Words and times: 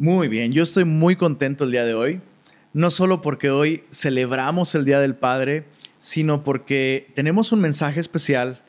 Muy 0.00 0.28
bien, 0.28 0.52
yo 0.52 0.62
estoy 0.62 0.84
muy 0.84 1.16
contento 1.16 1.64
el 1.64 1.72
día 1.72 1.84
de 1.84 1.94
hoy, 1.94 2.20
no 2.72 2.92
solo 2.92 3.20
porque 3.20 3.50
hoy 3.50 3.82
celebramos 3.90 4.76
el 4.76 4.84
Día 4.84 5.00
del 5.00 5.16
Padre, 5.16 5.64
sino 5.98 6.44
porque 6.44 7.10
tenemos 7.16 7.50
un 7.50 7.60
mensaje 7.60 7.98
especial 7.98 8.62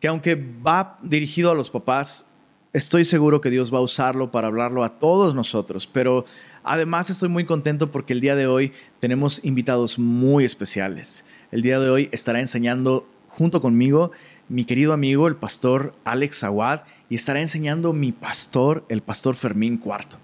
que 0.00 0.08
aunque 0.08 0.34
va 0.34 0.98
dirigido 1.04 1.52
a 1.52 1.54
los 1.54 1.70
papás, 1.70 2.28
estoy 2.72 3.04
seguro 3.04 3.40
que 3.40 3.50
Dios 3.50 3.72
va 3.72 3.78
a 3.78 3.82
usarlo 3.82 4.32
para 4.32 4.48
hablarlo 4.48 4.82
a 4.82 4.98
todos 4.98 5.36
nosotros, 5.36 5.86
pero 5.86 6.24
además 6.64 7.10
estoy 7.10 7.28
muy 7.28 7.44
contento 7.44 7.92
porque 7.92 8.12
el 8.12 8.20
día 8.20 8.34
de 8.34 8.48
hoy 8.48 8.72
tenemos 8.98 9.44
invitados 9.44 10.00
muy 10.00 10.44
especiales. 10.44 11.24
El 11.52 11.62
día 11.62 11.78
de 11.78 11.90
hoy 11.90 12.08
estará 12.10 12.40
enseñando 12.40 13.06
junto 13.28 13.60
conmigo 13.60 14.10
mi 14.48 14.64
querido 14.64 14.92
amigo, 14.94 15.28
el 15.28 15.36
pastor 15.36 15.94
Alex 16.02 16.42
Aguad, 16.42 16.80
y 17.08 17.14
estará 17.14 17.40
enseñando 17.40 17.92
mi 17.92 18.10
pastor, 18.10 18.84
el 18.88 19.00
pastor 19.00 19.36
Fermín 19.36 19.78
Cuarto. 19.78 20.18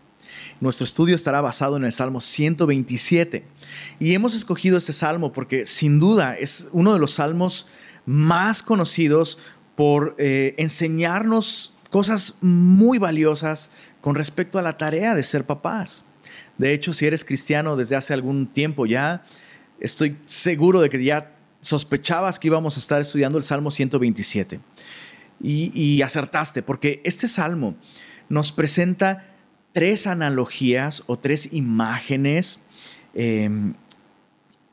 Nuestro 0.61 0.85
estudio 0.85 1.15
estará 1.15 1.41
basado 1.41 1.77
en 1.77 1.85
el 1.85 1.93
Salmo 1.93 2.21
127 2.21 3.45
y 4.01 4.15
hemos 4.15 4.35
escogido 4.35 4.77
este 4.77 4.93
salmo 4.93 5.33
porque 5.33 5.67
sin 5.67 6.01
duda 6.01 6.37
es 6.37 6.69
uno 6.73 6.93
de 6.93 6.99
los 6.99 7.13
salmos 7.13 7.69
más 8.07 8.65
conocidos 8.65 9.39
por 9.77 10.17
eh, 10.19 10.57
enseñarnos 10.59 11.75
cosas 11.91 12.35
muy 12.41 12.99
valiosas 12.99 13.71
con 14.01 14.17
respecto 14.17 14.59
a 14.59 14.63
la 14.63 14.77
tarea 14.77 15.15
de 15.15 15.23
ser 15.23 15.45
papás. 15.45 16.05
De 16.57 16.73
hecho, 16.73 16.93
si 16.93 17.07
eres 17.07 17.25
cristiano 17.25 17.77
desde 17.77 17.95
hace 17.95 18.13
algún 18.13 18.49
tiempo 18.49 18.85
ya, 18.85 19.25
estoy 19.79 20.17
seguro 20.27 20.81
de 20.81 20.91
que 20.91 21.03
ya 21.05 21.37
sospechabas 21.61 22.41
que 22.41 22.49
íbamos 22.49 22.77
a 22.77 22.81
estar 22.81 23.01
estudiando 23.01 23.39
el 23.39 23.45
Salmo 23.45 23.71
127. 23.71 24.59
Y, 25.41 25.71
y 25.73 26.03
acertaste, 26.03 26.65
porque 26.65 27.01
este 27.05 27.29
salmo 27.29 27.77
nos 28.29 28.51
presenta 28.51 29.38
tres 29.79 30.09
analogías 30.09 31.05
o 31.07 31.17
tres 31.17 31.53
imágenes 31.53 32.59
em, 33.15 33.75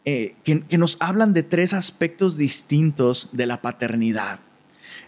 eh, 0.03 0.33
que, 0.43 0.63
nos 0.79 0.97
hablan 0.99 1.31
de 1.31 1.43
tres 1.43 1.75
aspectos 1.75 2.38
distintos 2.38 3.29
de 3.31 3.45
la 3.45 3.61
paternidad. 3.61 4.39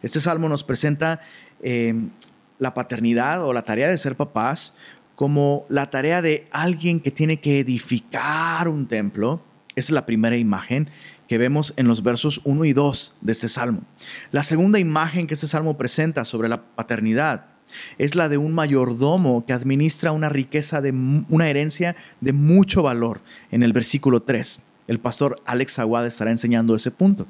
Este 0.03 0.19
salmo 0.19 0.49
nos 0.49 0.63
presenta 0.63 1.21
em, 1.63 2.11
la 2.59 2.75
paternidad 2.75 3.44
o 3.44 3.53
la 3.53 3.63
tarea 3.63 3.88
de 3.88 3.97
ser 3.97 4.16
papás 4.16 4.75
como 5.16 5.66
la 5.67 5.89
tarea 5.89 6.21
de 6.21 6.47
alguien 6.52 6.99
que 6.99 7.09
tiene 7.09 7.39
que 7.39 7.59
edificar 7.59 8.67
un 8.67 8.88
templo. 8.88 9.41
Esa 9.75 9.88
es 9.88 9.91
la 9.93 10.05
primera 10.05 10.38
imagen 10.38 10.91
que 11.27 11.39
vemos 11.39 11.73
en 11.75 11.88
los 11.88 12.03
versos 12.03 12.41
1 12.43 12.66
y 12.66 12.73
2 12.73 13.16
de 13.21 13.31
este 13.31 13.49
salmo. 13.49 13.81
La 14.30 14.43
segunda 14.43 14.77
imagen 14.77 15.25
que 15.25 15.33
este 15.33 15.47
salmo 15.47 15.75
presenta 15.75 16.23
sobre 16.23 16.49
la 16.49 16.61
paternidad 16.75 17.56
es 17.97 18.15
la 18.15 18.29
de 18.29 18.37
un 18.37 18.53
mayordomo 18.53 19.45
que 19.45 19.53
administra 19.53 20.11
una 20.11 20.29
riqueza 20.29 20.81
de 20.81 20.91
una 21.29 21.49
herencia 21.49 21.95
de 22.21 22.33
mucho 22.33 22.83
valor 22.83 23.21
en 23.51 23.63
el 23.63 23.73
versículo 23.73 24.21
3. 24.21 24.61
El 24.87 24.99
pastor 24.99 25.41
Alex 25.45 25.79
Aguad 25.79 26.07
estará 26.07 26.31
enseñando 26.31 26.73
ese 26.73 26.91
punto. 26.91 27.27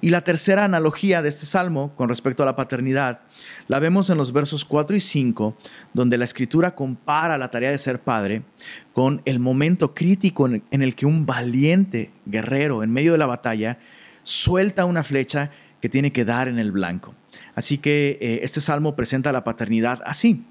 Y 0.00 0.08
la 0.08 0.22
tercera 0.22 0.64
analogía 0.64 1.20
de 1.20 1.28
este 1.28 1.44
salmo 1.44 1.92
con 1.96 2.08
respecto 2.08 2.42
a 2.42 2.46
la 2.46 2.56
paternidad 2.56 3.20
la 3.68 3.78
vemos 3.78 4.08
en 4.08 4.16
los 4.16 4.32
versos 4.32 4.64
4 4.64 4.96
y 4.96 5.00
5, 5.00 5.56
donde 5.92 6.16
la 6.16 6.24
escritura 6.24 6.74
compara 6.74 7.36
la 7.36 7.50
tarea 7.50 7.70
de 7.70 7.78
ser 7.78 8.00
padre 8.00 8.42
con 8.94 9.20
el 9.26 9.38
momento 9.38 9.94
crítico 9.94 10.48
en 10.48 10.82
el 10.82 10.94
que 10.94 11.06
un 11.06 11.26
valiente 11.26 12.10
guerrero 12.24 12.82
en 12.82 12.90
medio 12.90 13.12
de 13.12 13.18
la 13.18 13.26
batalla 13.26 13.78
suelta 14.22 14.86
una 14.86 15.02
flecha 15.02 15.50
que 15.80 15.90
tiene 15.90 16.12
que 16.12 16.24
dar 16.24 16.48
en 16.48 16.58
el 16.58 16.72
blanco. 16.72 17.14
Así 17.54 17.78
que 17.78 18.18
eh, 18.20 18.40
este 18.42 18.60
salmo 18.60 18.96
presenta 18.96 19.32
la 19.32 19.44
paternidad 19.44 20.02
así, 20.04 20.44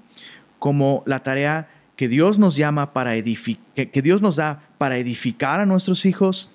como 0.58 1.02
la 1.06 1.22
tarea 1.22 1.68
que 1.96 2.08
Dios 2.08 2.38
nos 2.38 2.56
llama 2.56 2.92
para 2.92 3.16
edificar, 3.16 3.90
que 3.90 4.02
Dios 4.02 4.22
nos 4.22 4.36
da 4.36 4.62
para 4.78 4.98
edificar 4.98 5.60
a 5.60 5.66
nuestros 5.66 6.06
hijos, 6.06 6.50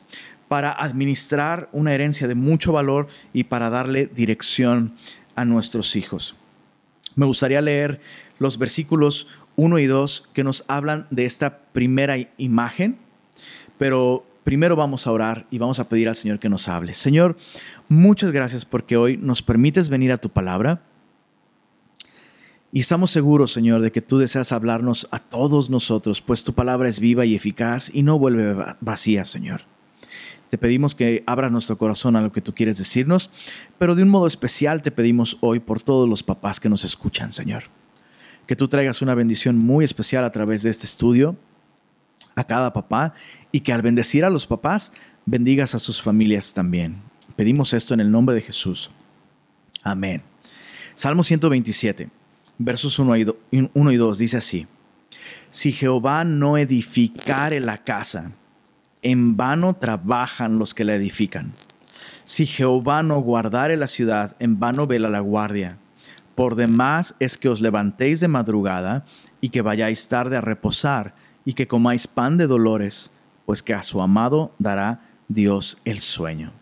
para 0.47 0.71
administrar 0.71 1.69
una 1.71 1.93
herencia 1.93 2.27
de 2.27 2.35
mucho 2.35 2.73
valor 2.73 3.07
y 3.33 3.45
para 3.45 3.69
darle 3.69 4.07
dirección 4.07 4.95
a 5.35 5.45
nuestros 5.45 5.95
hijos. 5.95 6.35
Me 7.15 7.25
gustaría 7.25 7.61
leer 7.61 8.01
los 8.39 8.57
versículos 8.57 9.27
1 9.55 9.79
y 9.79 9.85
2 9.85 10.29
que 10.33 10.43
nos 10.43 10.65
hablan 10.67 11.07
de 11.11 11.25
esta 11.25 11.59
primera 11.73 12.15
imagen, 12.37 12.97
pero 13.77 14.25
primero 14.43 14.75
vamos 14.75 15.07
a 15.07 15.11
orar 15.11 15.45
y 15.51 15.57
vamos 15.57 15.79
a 15.79 15.89
pedir 15.89 16.07
al 16.07 16.15
Señor 16.15 16.39
que 16.39 16.49
nos 16.49 16.67
hable. 16.67 16.93
Señor, 16.93 17.37
muchas 17.87 18.31
gracias 18.31 18.65
porque 18.65 18.97
hoy 18.97 19.17
nos 19.17 19.41
permites 19.41 19.89
venir 19.89 20.11
a 20.11 20.17
tu 20.17 20.29
palabra. 20.29 20.81
Y 22.71 22.81
estamos 22.81 23.09
seguros, 23.11 23.51
Señor, 23.51 23.81
de 23.81 23.91
que 23.91 24.01
tú 24.01 24.19
deseas 24.19 24.51
hablarnos 24.51 25.07
a 25.11 25.19
todos 25.19 25.69
nosotros, 25.71 26.21
pues 26.21 26.43
tu 26.43 26.53
palabra 26.53 26.87
es 26.87 26.99
viva 26.99 27.25
y 27.25 27.33
eficaz 27.33 27.89
y 27.93 28.03
no 28.03 28.19
vuelve 28.19 28.75
vacía, 28.79 29.25
Señor. 29.25 29.61
Te 30.49 30.57
pedimos 30.57 30.95
que 30.95 31.23
abras 31.27 31.51
nuestro 31.51 31.77
corazón 31.77 32.15
a 32.15 32.21
lo 32.21 32.31
que 32.31 32.41
tú 32.41 32.53
quieres 32.53 32.77
decirnos, 32.77 33.31
pero 33.77 33.95
de 33.95 34.03
un 34.03 34.09
modo 34.09 34.27
especial 34.27 34.81
te 34.81 34.91
pedimos 34.91 35.37
hoy 35.41 35.59
por 35.59 35.81
todos 35.81 36.09
los 36.09 36.23
papás 36.23 36.59
que 36.59 36.69
nos 36.69 36.83
escuchan, 36.83 37.31
Señor. 37.31 37.63
Que 38.47 38.55
tú 38.55 38.67
traigas 38.67 39.01
una 39.01 39.13
bendición 39.13 39.57
muy 39.57 39.85
especial 39.85 40.23
a 40.23 40.31
través 40.31 40.63
de 40.63 40.71
este 40.71 40.85
estudio 40.85 41.37
a 42.35 42.43
cada 42.43 42.73
papá 42.73 43.13
y 43.51 43.61
que 43.61 43.73
al 43.73 43.81
bendecir 43.81 44.25
a 44.25 44.29
los 44.29 44.47
papás, 44.47 44.91
bendigas 45.25 45.75
a 45.75 45.79
sus 45.79 46.01
familias 46.01 46.53
también. 46.53 47.01
Pedimos 47.35 47.73
esto 47.73 47.93
en 47.93 47.99
el 47.99 48.11
nombre 48.11 48.35
de 48.35 48.41
Jesús. 48.41 48.91
Amén. 49.83 50.21
Salmo 50.95 51.23
127, 51.23 52.09
versos 52.57 52.99
1 52.99 53.15
y 53.15 53.95
2 53.97 54.17
dice 54.17 54.37
así, 54.37 54.67
Si 55.49 55.71
Jehová 55.71 56.25
no 56.25 56.57
edificare 56.57 57.59
la 57.59 57.77
casa, 57.77 58.31
en 59.01 59.37
vano 59.37 59.75
trabajan 59.75 60.59
los 60.59 60.73
que 60.73 60.83
la 60.83 60.95
edifican. 60.95 61.53
Si 62.25 62.45
Jehová 62.45 63.01
no 63.01 63.19
guardare 63.21 63.77
la 63.77 63.87
ciudad, 63.87 64.35
en 64.39 64.59
vano 64.59 64.87
vela 64.87 65.09
la 65.09 65.21
guardia. 65.21 65.77
Por 66.35 66.55
demás 66.55 67.15
es 67.19 67.37
que 67.37 67.49
os 67.49 67.61
levantéis 67.61 68.19
de 68.19 68.27
madrugada 68.27 69.05
y 69.41 69.49
que 69.49 69.61
vayáis 69.61 70.07
tarde 70.07 70.37
a 70.37 70.41
reposar 70.41 71.15
y 71.45 71.53
que 71.53 71.67
comáis 71.67 72.07
pan 72.07 72.37
de 72.37 72.47
dolores, 72.47 73.11
pues 73.49 73.63
que 73.63 73.73
a 73.73 73.81
su 73.81 73.99
amado 73.99 74.53
dará 74.59 75.09
Dios 75.27 75.81
el 75.83 76.01
sueño. 76.01 76.53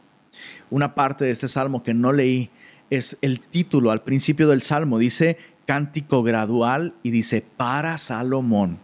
Una 0.69 0.95
parte 0.95 1.25
de 1.25 1.31
este 1.31 1.49
salmo 1.49 1.83
que 1.83 1.93
no 1.93 2.13
leí 2.13 2.49
es 2.89 3.17
el 3.21 3.41
título 3.41 3.91
al 3.91 4.03
principio 4.03 4.47
del 4.47 4.61
salmo. 4.61 4.97
Dice 4.97 5.37
cántico 5.65 6.23
gradual 6.23 6.93
y 7.03 7.11
dice 7.11 7.45
para 7.57 7.97
Salomón. 7.97 8.79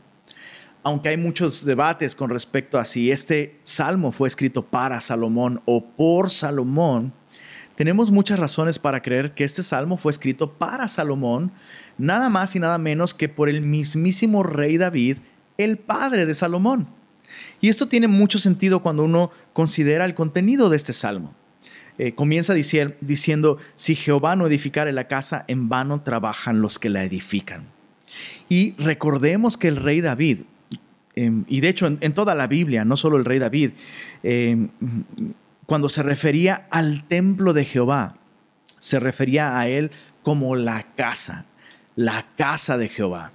Aunque 0.84 1.08
hay 1.08 1.16
muchos 1.16 1.64
debates 1.64 2.14
con 2.14 2.30
respecto 2.30 2.78
a 2.78 2.84
si 2.84 3.10
este 3.10 3.58
salmo 3.64 4.12
fue 4.12 4.28
escrito 4.28 4.66
para 4.66 5.00
Salomón 5.00 5.62
o 5.64 5.86
por 5.86 6.30
Salomón, 6.30 7.14
tenemos 7.76 8.12
muchas 8.12 8.38
razones 8.38 8.80
para 8.80 9.02
creer 9.02 9.34
que 9.34 9.46
este 9.46 9.64
salmo 9.64 9.96
fue 9.96 10.12
escrito 10.12 10.52
para 10.52 10.90
Salomón, 10.90 11.54
nada 11.98 12.28
más 12.28 12.54
y 12.58 12.60
nada 12.60 12.78
menos 12.80 13.14
que 13.14 13.30
por 13.30 13.48
el 13.48 13.62
mismísimo 13.62 14.44
rey 14.44 14.76
David, 14.76 15.20
el 15.58 15.78
padre 15.78 16.26
de 16.26 16.36
Salomón. 16.36 17.02
Y 17.62 17.70
esto 17.70 17.88
tiene 17.88 18.08
mucho 18.08 18.40
sentido 18.40 18.82
cuando 18.82 19.04
uno 19.04 19.32
considera 19.54 20.06
el 20.06 20.16
contenido 20.16 20.70
de 20.70 20.78
este 20.78 20.94
salmo. 20.94 21.34
Eh, 21.98 22.16
comienza 22.16 22.54
diciendo, 22.54 23.58
si 23.76 23.96
Jehová 23.96 24.36
no 24.36 24.48
edificare 24.48 24.92
la 24.92 25.08
casa, 25.08 25.46
en 25.48 25.70
vano 25.70 26.02
trabajan 26.02 26.62
los 26.62 26.80
que 26.80 26.90
la 26.90 27.04
edifican. 27.04 27.68
Y 28.50 28.74
recordemos 28.78 29.58
que 29.58 29.68
el 29.68 29.76
rey 29.76 30.02
David, 30.02 30.42
em, 31.16 31.46
y 31.48 31.62
de 31.62 31.70
hecho 31.70 31.86
en, 31.88 32.14
toda 32.14 32.34
la 32.34 32.48
Biblia, 32.48 32.84
no 32.84 32.98
solo 32.98 33.18
el 33.18 33.26
rey 33.26 33.38
David, 33.38 33.72
em, 34.24 34.70
cuando 35.68 35.88
se 35.88 36.02
refería 36.02 36.68
al 36.72 37.08
templo 37.08 37.54
de 37.54 37.66
Jehová, 37.66 38.18
se 38.80 39.00
refería 39.00 39.58
a 39.58 39.68
él 39.68 39.92
como 40.24 40.56
la 40.56 40.84
casa, 40.96 41.46
la 41.96 42.28
casa 42.36 42.78
de 42.78 42.90
Jehová. 42.90 43.32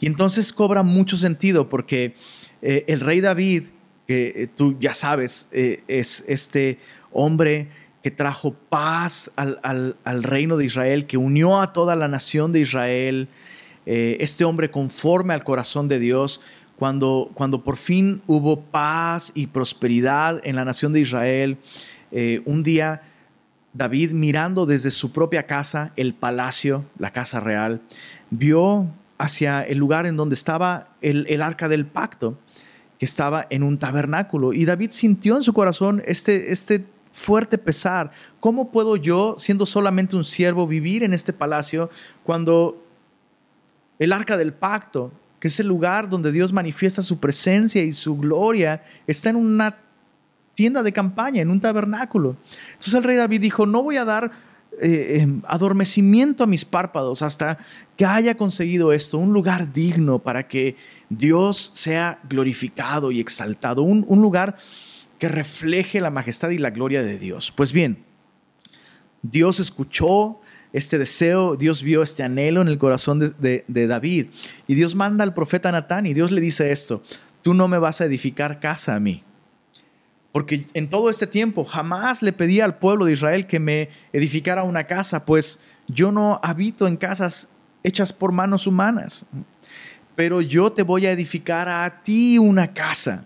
Y 0.00 0.06
entonces 0.06 0.52
cobra 0.52 0.82
mucho 0.82 1.16
sentido 1.16 1.68
porque 1.68 2.14
eh, 2.62 2.84
el 2.88 3.00
rey 3.00 3.20
David, 3.20 3.64
que 4.06 4.32
eh, 4.34 4.48
tú 4.54 4.76
ya 4.80 4.94
sabes, 4.94 5.48
eh, 5.52 5.82
es 5.88 6.24
este 6.28 6.78
hombre 7.12 7.68
que 8.02 8.10
trajo 8.10 8.54
paz 8.68 9.32
al, 9.36 9.96
reino 10.22 10.56
de 10.56 10.64
Israel, 10.64 11.06
que 11.06 11.16
unió 11.16 11.60
a 11.60 11.72
toda 11.72 11.96
la 11.96 12.06
nación 12.06 12.52
de 12.52 12.60
Israel, 12.60 13.28
este 13.84 14.44
hombre 14.44 14.70
conforme 14.70 15.34
al 15.34 15.42
corazón 15.42 15.88
de 15.88 15.98
Dios, 15.98 16.40
cuando, 16.76 17.30
cuando 17.34 17.64
por 17.64 17.76
fin 17.76 18.22
hubo 18.28 18.60
paz 18.60 19.32
y 19.34 19.48
prosperidad 19.48 20.40
en 20.44 20.54
la 20.54 20.64
nación 20.64 20.92
de 20.92 21.00
Israel, 21.00 21.58
un 22.44 22.62
día 22.62 23.02
David 23.76 24.12
mirando 24.12 24.66
desde 24.66 24.90
su 24.90 25.12
propia 25.12 25.46
casa, 25.46 25.92
el 25.96 26.14
palacio, 26.14 26.84
la 26.98 27.12
casa 27.12 27.40
real, 27.40 27.82
vio 28.30 28.88
hacia 29.18 29.62
el 29.62 29.78
lugar 29.78 30.06
en 30.06 30.16
donde 30.16 30.34
estaba 30.34 30.88
el, 31.00 31.42
arca 31.42 31.68
del 31.68 31.86
pacto, 31.86 32.38
que 32.98 33.04
estaba 33.04 33.46
en 33.50 33.62
un 33.62 33.78
tabernáculo. 33.78 34.52
Y 34.52 34.64
David 34.64 34.90
sintió 34.92 35.36
en 35.36 35.42
su 35.42 35.52
corazón 35.52 36.02
este, 36.06 36.52
este 36.52 36.84
fuerte 37.10 37.58
pesar. 37.58 38.10
¿Cómo 38.40 38.70
puedo 38.70 38.96
yo, 38.96 39.36
siendo 39.38 39.66
solamente 39.66 40.16
un 40.16 40.24
siervo, 40.24 40.66
vivir 40.66 41.02
en 41.02 41.14
este 41.14 41.32
palacio 41.32 41.90
cuando 42.24 42.82
el 43.98 44.12
arca 44.12 44.36
del 44.36 44.52
pacto, 44.52 45.10
que 45.10 45.26
que 45.40 45.48
ese 45.48 45.64
lugar 45.64 46.08
donde 46.08 46.32
Dios 46.32 46.52
manifiesta 46.52 47.02
su 47.02 47.18
presencia 47.20 47.82
y 47.82 47.92
su 47.92 48.16
gloria 48.16 48.82
está 49.06 49.30
en 49.30 49.36
una 49.36 49.76
tienda 50.54 50.82
de 50.82 50.92
campaña, 50.92 51.42
en 51.42 51.50
un 51.50 51.60
tabernáculo. 51.60 52.36
Entonces 52.72 52.94
el 52.94 53.04
rey 53.04 53.16
David 53.16 53.42
dijo, 53.42 53.66
no 53.66 53.82
voy 53.82 53.98
a 53.98 54.04
dar 54.04 54.30
eh, 54.80 55.20
em, 55.20 55.42
adormecimiento 55.46 56.44
a 56.44 56.46
mis 56.46 56.64
párpados 56.64 57.22
hasta 57.22 57.58
que 57.96 58.04
haya 58.04 58.36
conseguido 58.36 58.92
esto, 58.92 59.18
un 59.18 59.32
lugar 59.32 59.72
digno 59.72 60.18
para 60.18 60.48
que 60.48 60.76
Dios 61.08 61.70
sea 61.74 62.20
glorificado 62.28 63.10
y 63.10 63.20
exaltado, 63.20 63.82
un, 63.82 64.04
lugar 64.20 64.56
que 65.18 65.28
refleje 65.28 66.00
la 66.00 66.10
majestad 66.10 66.50
y 66.50 66.58
la 66.58 66.70
gloria 66.70 67.02
de 67.02 67.18
Dios. 67.18 67.52
Pues 67.56 67.72
bien, 67.72 68.04
Dios 69.22 69.60
escuchó 69.60 70.40
este 70.72 70.98
deseo, 70.98 71.56
Dios 71.56 71.82
vio 71.82 72.02
este 72.02 72.22
anhelo 72.22 72.60
en 72.60 72.68
el 72.68 72.76
corazón 72.76 73.18
de, 73.20 73.64
de, 73.66 73.86
David 73.86 74.26
y 74.66 74.74
Dios 74.74 74.94
manda 74.94 75.24
al 75.24 75.32
profeta 75.32 75.72
Natán 75.72 76.04
y 76.04 76.12
Dios 76.12 76.30
le 76.30 76.40
dice 76.40 76.70
esto, 76.70 77.02
tú 77.40 77.54
no 77.54 77.66
me 77.66 77.78
vas 77.78 78.00
a 78.00 78.04
edificar 78.04 78.60
casa 78.60 78.94
a 78.94 79.00
mí, 79.00 79.22
porque 80.36 80.66
en 80.74 80.90
todo 80.90 81.08
este 81.08 81.26
tiempo 81.26 81.64
jamás 81.64 82.20
le 82.20 82.30
pedí 82.30 82.60
al 82.60 82.76
pueblo 82.76 83.06
de 83.06 83.14
Israel 83.14 83.46
que 83.46 83.58
me 83.58 83.88
edificara 84.12 84.64
una 84.64 84.84
casa, 84.84 85.24
pues 85.24 85.60
yo 85.88 86.12
no 86.12 86.40
habito 86.42 86.86
en 86.86 86.98
casas 86.98 87.48
hechas 87.82 88.12
por 88.12 88.32
manos 88.32 88.66
humanas, 88.66 89.24
pero 90.14 90.42
yo 90.42 90.70
te 90.70 90.82
voy 90.82 91.06
a 91.06 91.12
edificar 91.12 91.70
a 91.70 92.02
ti 92.02 92.36
una 92.36 92.74
casa. 92.74 93.24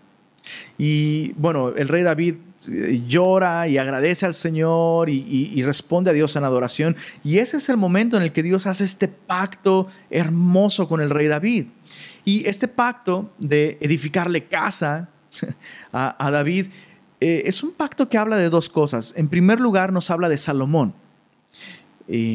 Y 0.79 1.33
bueno, 1.33 1.71
el 1.71 1.89
rey 1.89 2.05
David 2.05 2.37
eh, 2.69 3.03
llora 3.09 3.67
y 3.67 3.77
agradece 3.77 4.25
al 4.25 4.35
Señor 4.35 5.09
y, 5.09 5.61
responde 5.65 6.11
a 6.11 6.15
Dios 6.15 6.37
en 6.37 6.45
adoración. 6.45 6.95
Y 7.25 7.39
ese 7.39 7.57
es 7.57 7.69
el 7.71 7.77
momento 7.77 8.19
en 8.19 8.23
el 8.23 8.31
que 8.31 8.45
Dios 8.45 8.69
hace 8.69 8.85
este 8.85 9.09
pacto 9.09 9.89
hermoso 10.11 10.87
con 10.87 11.01
el 11.01 11.11
rey 11.11 11.27
David. 11.27 11.67
Y 12.25 12.49
este 12.49 12.69
pacto 12.69 13.33
de 13.37 13.79
edificarle 13.81 14.45
casa 14.45 15.09
a 15.93 16.31
David 16.31 16.67
eh, 17.21 17.43
es 17.47 17.63
un 17.63 17.73
pacto 17.73 18.09
que 18.09 18.19
habla 18.19 18.37
de 18.37 18.51
dos 18.51 18.69
cosas. 18.69 19.13
En 19.17 19.29
primer 19.29 19.61
lugar, 19.61 19.93
nos 19.93 20.11
habla 20.11 20.29
de 20.29 20.39
Salomón. 20.39 20.95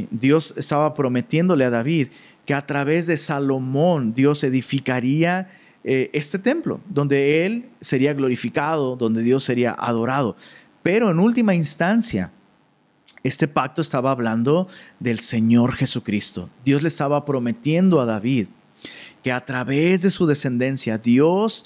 Dios 0.09 0.53
estaba 0.55 0.93
prometiéndole 0.93 1.65
a 1.65 1.69
David 1.69 2.07
que 2.45 2.53
a 2.53 2.65
través 2.65 3.07
de 3.07 3.17
Salomón 3.17 4.13
Dios 4.13 4.43
edificaría 4.45 5.49
eh, 5.83 6.09
este 6.13 6.39
templo, 6.39 6.79
donde 6.89 7.45
él 7.45 7.69
sería 7.81 8.13
glorificado, 8.13 8.95
donde 8.95 9.21
Dios 9.21 9.43
sería 9.43 9.71
adorado. 9.71 10.35
Pero 10.81 11.09
en 11.11 11.19
última 11.19 11.53
instancia, 11.53 12.31
este 13.23 13.47
pacto 13.47 13.83
estaba 13.83 14.11
hablando 14.11 14.67
del 14.99 15.19
Señor 15.19 15.75
Jesucristo. 15.75 16.49
Dios 16.63 16.81
le 16.81 16.87
estaba 16.87 17.25
prometiendo 17.25 17.99
a 17.99 18.05
David 18.05 18.49
que 19.23 19.31
a 19.31 19.45
través 19.45 20.03
de 20.03 20.11
su 20.11 20.27
descendencia 20.27 20.97
Dios 20.97 21.65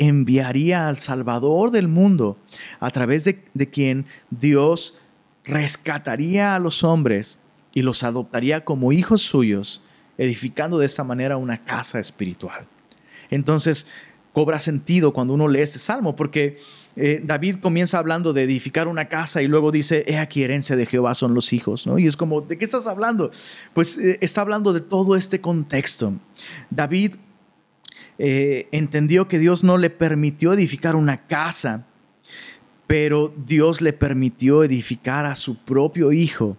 enviaría 0.00 0.88
al 0.88 0.98
Salvador 0.98 1.70
del 1.70 1.86
mundo, 1.86 2.38
a 2.80 2.90
través 2.90 3.24
de, 3.24 3.70
quien 3.70 4.06
Dios 4.30 4.98
rescataría 5.44 6.54
a 6.54 6.58
los 6.58 6.82
hombres 6.82 7.38
y 7.74 7.82
los 7.82 8.02
adoptaría 8.02 8.64
como 8.64 8.92
hijos 8.92 9.20
suyos, 9.20 9.82
edificando 10.16 10.78
de 10.78 10.86
esta 10.86 11.04
manera 11.04 11.36
una 11.36 11.64
casa 11.64 12.00
espiritual. 12.00 12.66
Entonces, 13.30 13.86
cobra 14.32 14.58
sentido 14.58 15.12
cuando 15.12 15.34
uno 15.34 15.48
lee 15.48 15.60
este 15.60 15.78
salmo, 15.78 16.16
porque 16.16 16.58
eh, 16.96 17.20
David 17.22 17.56
comienza 17.56 17.98
hablando 17.98 18.32
de 18.32 18.44
edificar 18.44 18.88
una 18.88 19.08
casa 19.08 19.42
y 19.42 19.48
luego 19.48 19.70
dice, 19.70 20.04
he 20.06 20.16
aquí 20.16 20.42
herencia 20.42 20.76
de 20.76 20.86
Jehová 20.86 21.14
son 21.14 21.34
los 21.34 21.52
hijos, 21.52 21.86
¿no? 21.86 21.98
Y 21.98 22.06
es 22.06 22.16
como, 22.16 22.40
¿de 22.40 22.56
qué 22.56 22.64
estás 22.64 22.86
hablando? 22.86 23.30
Pues 23.74 23.98
eh, 23.98 24.16
está 24.22 24.40
hablando 24.40 24.72
de 24.72 24.80
todo 24.80 25.14
este 25.14 25.42
contexto. 25.42 26.14
David 26.70 27.16
eh, 28.22 28.68
entendió 28.70 29.28
que 29.28 29.38
Dios 29.38 29.64
no 29.64 29.78
le 29.78 29.88
permitió 29.88 30.52
edificar 30.52 30.94
una 30.94 31.26
casa, 31.26 31.86
pero 32.86 33.32
Dios 33.34 33.80
le 33.80 33.94
permitió 33.94 34.62
edificar 34.62 35.24
a 35.24 35.34
su 35.34 35.56
propio 35.56 36.12
hijo, 36.12 36.58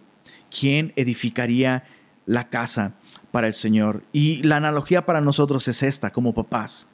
quien 0.50 0.92
edificaría 0.96 1.84
la 2.26 2.50
casa 2.50 2.96
para 3.30 3.46
el 3.46 3.54
Señor. 3.54 4.02
Y 4.12 4.42
la 4.42 4.58
analogía 4.58 5.06
para 5.06 5.22
nosotros 5.22 5.68
es 5.68 5.84
esta, 5.84 6.10
como 6.10 6.34
papás. 6.34 6.88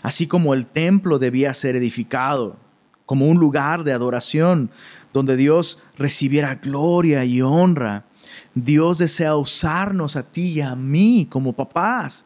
Así 0.00 0.26
como 0.26 0.54
el 0.54 0.64
templo 0.64 1.18
debía 1.18 1.52
ser 1.52 1.76
edificado 1.76 2.56
como 3.04 3.26
un 3.28 3.38
lugar 3.38 3.84
de 3.84 3.92
adoración 3.92 4.70
donde 5.12 5.36
Dios 5.36 5.82
recibiera 5.98 6.54
gloria 6.54 7.26
y 7.26 7.42
honra, 7.42 8.06
Dios 8.54 8.96
desea 8.96 9.36
usarnos 9.36 10.16
a 10.16 10.22
ti 10.22 10.52
y 10.52 10.60
a 10.62 10.74
mí 10.74 11.28
como 11.30 11.52
papás 11.52 12.24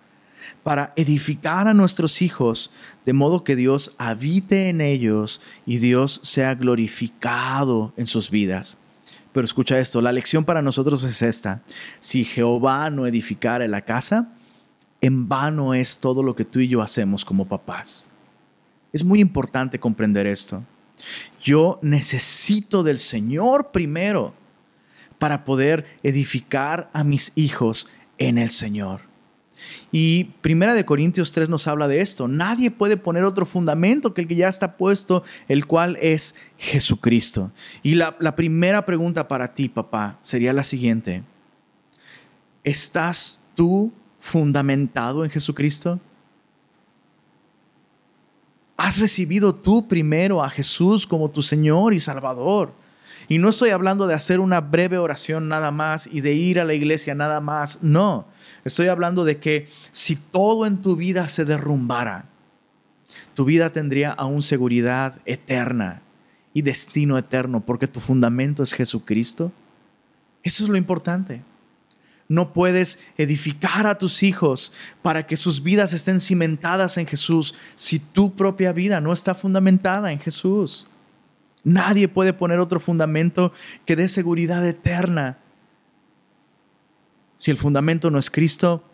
para 0.62 0.92
edificar 0.96 1.68
a 1.68 1.74
nuestros 1.74 2.22
hijos, 2.22 2.70
de 3.04 3.12
modo 3.12 3.44
que 3.44 3.56
Dios 3.56 3.94
habite 3.98 4.68
en 4.68 4.80
ellos 4.80 5.40
y 5.66 5.78
Dios 5.78 6.20
sea 6.22 6.54
glorificado 6.54 7.92
en 7.96 8.06
sus 8.06 8.30
vidas. 8.30 8.78
Pero 9.32 9.44
escucha 9.44 9.78
esto, 9.78 10.02
la 10.02 10.12
lección 10.12 10.44
para 10.44 10.62
nosotros 10.62 11.02
es 11.04 11.22
esta. 11.22 11.62
Si 12.00 12.24
Jehová 12.24 12.90
no 12.90 13.06
edificara 13.06 13.66
la 13.66 13.82
casa, 13.82 14.28
en 15.00 15.28
vano 15.28 15.74
es 15.74 15.98
todo 15.98 16.22
lo 16.22 16.36
que 16.36 16.44
tú 16.44 16.60
y 16.60 16.68
yo 16.68 16.82
hacemos 16.82 17.24
como 17.24 17.48
papás. 17.48 18.10
Es 18.92 19.02
muy 19.02 19.20
importante 19.20 19.80
comprender 19.80 20.26
esto. 20.26 20.62
Yo 21.40 21.78
necesito 21.82 22.82
del 22.82 22.98
Señor 22.98 23.72
primero 23.72 24.34
para 25.18 25.44
poder 25.44 25.98
edificar 26.02 26.90
a 26.92 27.04
mis 27.04 27.32
hijos 27.34 27.88
en 28.18 28.38
el 28.38 28.50
Señor. 28.50 29.11
Y 29.90 30.24
Primera 30.40 30.74
de 30.74 30.84
Corintios 30.84 31.32
3 31.32 31.48
nos 31.48 31.66
habla 31.68 31.88
de 31.88 32.00
esto. 32.00 32.28
Nadie 32.28 32.70
puede 32.70 32.96
poner 32.96 33.24
otro 33.24 33.46
fundamento 33.46 34.14
que 34.14 34.22
el 34.22 34.28
que 34.28 34.36
ya 34.36 34.48
está 34.48 34.76
puesto, 34.76 35.22
el 35.48 35.66
cual 35.66 35.98
es 36.00 36.34
Jesucristo. 36.58 37.50
Y 37.82 37.94
la, 37.94 38.16
la 38.20 38.36
primera 38.36 38.84
pregunta 38.86 39.28
para 39.28 39.54
ti, 39.54 39.68
papá, 39.68 40.18
sería 40.22 40.52
la 40.52 40.64
siguiente. 40.64 41.22
¿Estás 42.64 43.42
tú 43.54 43.92
fundamentado 44.18 45.24
en 45.24 45.30
Jesucristo? 45.30 46.00
¿Has 48.76 48.98
recibido 48.98 49.54
tú 49.54 49.86
primero 49.86 50.42
a 50.42 50.50
Jesús 50.50 51.06
como 51.06 51.30
tu 51.30 51.42
Señor 51.42 51.94
y 51.94 52.00
Salvador? 52.00 52.72
Y 53.28 53.38
no 53.38 53.48
estoy 53.48 53.70
hablando 53.70 54.06
de 54.06 54.14
hacer 54.14 54.40
una 54.40 54.60
breve 54.60 54.98
oración 54.98 55.48
nada 55.48 55.70
más 55.70 56.06
y 56.06 56.20
de 56.20 56.34
ir 56.34 56.60
a 56.60 56.64
la 56.64 56.74
iglesia 56.74 57.14
nada 57.14 57.40
más. 57.40 57.82
No, 57.82 58.26
estoy 58.64 58.88
hablando 58.88 59.24
de 59.24 59.38
que 59.38 59.68
si 59.92 60.16
todo 60.16 60.66
en 60.66 60.82
tu 60.82 60.96
vida 60.96 61.28
se 61.28 61.44
derrumbara, 61.44 62.26
tu 63.34 63.44
vida 63.44 63.70
tendría 63.70 64.12
aún 64.12 64.42
seguridad 64.42 65.16
eterna 65.24 66.02
y 66.54 66.62
destino 66.62 67.16
eterno 67.16 67.60
porque 67.64 67.86
tu 67.86 68.00
fundamento 68.00 68.62
es 68.62 68.72
Jesucristo. 68.72 69.52
Eso 70.42 70.64
es 70.64 70.70
lo 70.70 70.76
importante. 70.76 71.42
No 72.28 72.52
puedes 72.52 72.98
edificar 73.18 73.86
a 73.86 73.98
tus 73.98 74.22
hijos 74.22 74.72
para 75.02 75.26
que 75.26 75.36
sus 75.36 75.62
vidas 75.62 75.92
estén 75.92 76.20
cimentadas 76.20 76.96
en 76.96 77.06
Jesús 77.06 77.54
si 77.74 77.98
tu 77.98 78.34
propia 78.34 78.72
vida 78.72 79.00
no 79.00 79.12
está 79.12 79.34
fundamentada 79.34 80.12
en 80.12 80.18
Jesús. 80.18 80.86
Nadie 81.64 82.08
puede 82.08 82.32
poner 82.32 82.58
otro 82.58 82.80
fundamento 82.80 83.52
que 83.86 83.96
dé 83.96 84.08
seguridad 84.08 84.66
eterna. 84.66 85.38
Si 87.36 87.50
el 87.50 87.56
fundamento 87.56 88.10
no 88.10 88.18
es 88.18 88.30
Cristo, 88.30 88.84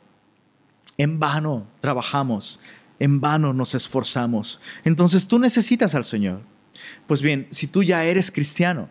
en 0.96 1.18
vano 1.18 1.66
trabajamos, 1.80 2.60
en 2.98 3.20
vano 3.20 3.52
nos 3.52 3.74
esforzamos. 3.74 4.60
Entonces 4.84 5.26
tú 5.28 5.38
necesitas 5.38 5.94
al 5.94 6.04
Señor. 6.04 6.42
Pues 7.06 7.22
bien, 7.22 7.46
si 7.50 7.66
tú 7.66 7.82
ya 7.82 8.04
eres 8.04 8.30
cristiano, 8.30 8.90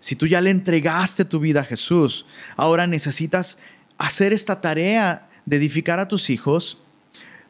si 0.00 0.16
tú 0.16 0.26
ya 0.26 0.40
le 0.40 0.50
entregaste 0.50 1.24
tu 1.24 1.38
vida 1.38 1.60
a 1.60 1.64
Jesús, 1.64 2.26
ahora 2.56 2.86
necesitas 2.86 3.58
hacer 3.98 4.32
esta 4.32 4.60
tarea 4.60 5.28
de 5.46 5.56
edificar 5.56 6.00
a 6.00 6.08
tus 6.08 6.30
hijos, 6.30 6.80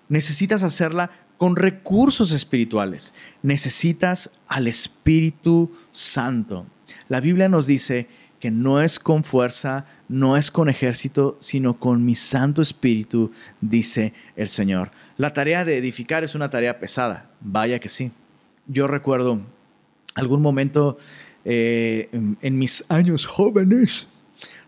necesitas 0.08 0.62
hacerla 0.62 1.10
con 1.42 1.56
recursos 1.56 2.30
espirituales. 2.30 3.14
Necesitas 3.42 4.30
al 4.46 4.68
Espíritu 4.68 5.72
Santo. 5.90 6.66
La 7.08 7.18
Biblia 7.18 7.48
nos 7.48 7.66
dice 7.66 8.06
que 8.38 8.52
no 8.52 8.80
es 8.80 9.00
con 9.00 9.24
fuerza, 9.24 9.86
no 10.08 10.36
es 10.36 10.52
con 10.52 10.68
ejército, 10.68 11.36
sino 11.40 11.80
con 11.80 12.04
mi 12.04 12.14
Santo 12.14 12.62
Espíritu, 12.62 13.32
dice 13.60 14.12
el 14.36 14.46
Señor. 14.46 14.92
La 15.16 15.34
tarea 15.34 15.64
de 15.64 15.78
edificar 15.78 16.22
es 16.22 16.36
una 16.36 16.48
tarea 16.48 16.78
pesada, 16.78 17.28
vaya 17.40 17.80
que 17.80 17.88
sí. 17.88 18.12
Yo 18.68 18.86
recuerdo 18.86 19.40
algún 20.14 20.42
momento 20.42 20.96
eh, 21.44 22.08
en 22.12 22.56
mis 22.56 22.84
años 22.88 23.26
jóvenes, 23.26 24.06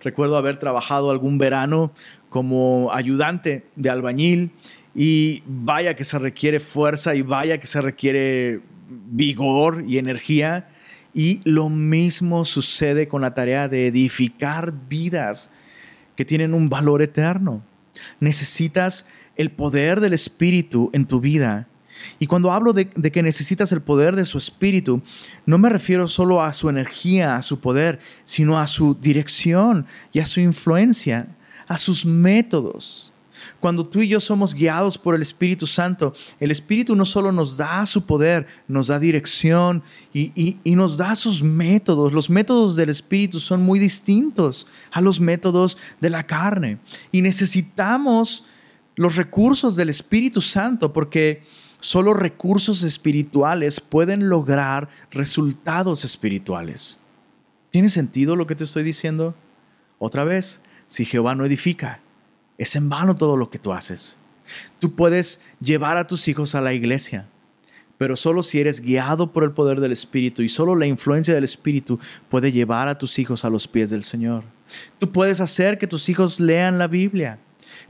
recuerdo 0.01 0.37
haber 0.37 0.57
trabajado 0.57 1.13
algún 1.13 1.39
verano 1.39 1.93
como 2.31 2.93
ayudante 2.93 3.65
de 3.77 3.91
albañil 3.91 4.51
y 4.95 5.43
vaya 5.47 5.97
que 5.97 6.05
se 6.05 6.19
requiere 6.19 6.61
fuerza 6.61 7.15
y 7.15 7.23
vaya 7.23 7.59
que 7.59 7.67
se 7.67 7.81
requiere 7.81 8.61
vigor 8.89 9.85
y 9.87 9.99
energía. 9.99 10.69
Y 11.13 11.41
lo 11.45 11.69
mismo 11.69 12.45
sucede 12.45 13.09
con 13.09 13.23
la 13.23 13.35
tarea 13.35 13.69
de 13.69 13.87
edificar 13.87 14.73
vidas 14.89 15.51
que 16.17 16.25
tienen 16.25 16.55
un 16.55 16.69
valor 16.69 17.03
eterno. 17.03 17.63
Necesitas 18.21 19.07
el 19.37 19.51
poder 19.51 20.01
del 20.01 20.13
Espíritu 20.13 20.91
en 20.93 21.07
tu 21.07 21.21
vida. 21.21 21.69
Y 22.19 22.27
cuando 22.27 22.53
hablo 22.53 22.73
de, 22.73 22.89
que 22.89 23.23
necesitas 23.23 23.73
el 23.73 23.81
poder 23.81 24.17
de 24.17 24.27
su 24.27 24.39
Espíritu, 24.39 25.03
no 25.47 25.59
me 25.59 25.69
refiero 25.69 26.09
solo 26.09 26.43
a 26.43 26.53
su 26.53 26.69
energía, 26.69 27.37
a 27.37 27.43
su 27.43 27.61
poder, 27.61 28.01
sino 28.25 28.59
a 28.59 28.67
su 28.67 28.95
dirección 28.95 29.87
y 30.13 30.19
a 30.19 30.27
su 30.27 30.41
influencia, 30.41 31.29
a 31.67 31.79
sus 31.79 32.05
métodos. 32.05 33.14
Cuando 33.65 33.87
tú 33.87 34.03
y 34.03 34.09
yo 34.09 34.21
somos 34.21 34.53
guiados 34.53 34.99
por 34.99 35.15
el 35.15 35.23
Espíritu 35.23 35.67
Santo, 35.67 36.13
el 36.39 36.51
Espíritu 36.51 36.95
no 36.95 37.07
solo 37.07 37.33
nos 37.33 37.57
da 37.57 37.87
su 37.87 38.05
poder, 38.05 38.47
nos 38.69 38.89
da 38.89 38.99
dirección 38.99 39.83
y, 40.13 40.59
y, 40.63 40.75
nos 40.77 40.99
da 40.99 41.17
sus 41.17 41.43
métodos. 41.43 42.13
Los 42.13 42.29
métodos 42.29 42.77
del 42.77 42.91
Espíritu 42.91 43.41
son 43.41 43.63
muy 43.63 43.79
distintos 43.79 44.67
a 44.91 45.01
los 45.01 45.19
métodos 45.19 45.79
de 45.99 46.11
la 46.11 46.27
carne. 46.27 46.79
Y 47.11 47.23
necesitamos 47.23 48.45
los 48.97 49.17
recursos 49.17 49.77
del 49.77 49.89
Espíritu 49.89 50.43
Santo 50.43 50.93
porque 50.93 51.43
solo 51.81 52.13
recursos 52.13 52.83
espirituales 52.83 53.81
pueden 53.81 54.29
lograr 54.29 54.91
resultados 55.11 56.05
espirituales. 56.05 57.01
¿Tiene 57.71 57.89
sentido 57.89 58.37
lo 58.37 58.47
que 58.47 58.57
te 58.57 58.65
estoy 58.65 58.83
diciendo? 58.83 59.35
Otra 59.99 60.25
vez, 60.25 60.61
si 60.85 61.07
Jehová 61.07 61.35
no 61.35 61.47
edifica, 61.47 62.04
es 62.59 62.77
en 62.77 62.89
vano 62.89 63.17
todo 63.17 63.37
lo 63.37 63.51
que 63.51 63.59
tú 63.59 63.73
haces. 63.73 64.17
Tú 64.79 64.95
puedes 64.95 65.41
llevar 65.61 65.97
a 65.97 66.07
tus 66.07 66.29
hijos 66.29 66.55
a 66.55 66.61
la 66.61 66.73
iglesia, 66.73 67.27
pero 67.99 68.17
solo 68.17 68.43
si 68.43 68.61
eres 68.61 68.81
guiado 68.81 69.33
por 69.33 69.45
el 69.45 69.53
poder 69.53 69.81
del 69.81 69.93
Espíritu 69.93 70.43
y 70.43 70.49
solo 70.49 70.77
la 70.77 70.87
influencia 70.87 71.35
del 71.35 71.45
Espíritu 71.45 71.99
puede 72.29 72.53
llevar 72.53 72.89
a 72.89 72.99
tus 72.99 73.19
hijos 73.19 73.45
a 73.45 73.51
los 73.51 73.67
pies 73.67 73.91
del 73.91 74.03
Señor. 74.03 74.45
Tú 74.99 75.11
puedes 75.11 75.41
hacer 75.41 75.79
que 75.79 75.87
tus 75.87 76.09
hijos 76.09 76.41
lean 76.41 76.79
la 76.79 76.89
Biblia, 76.89 77.39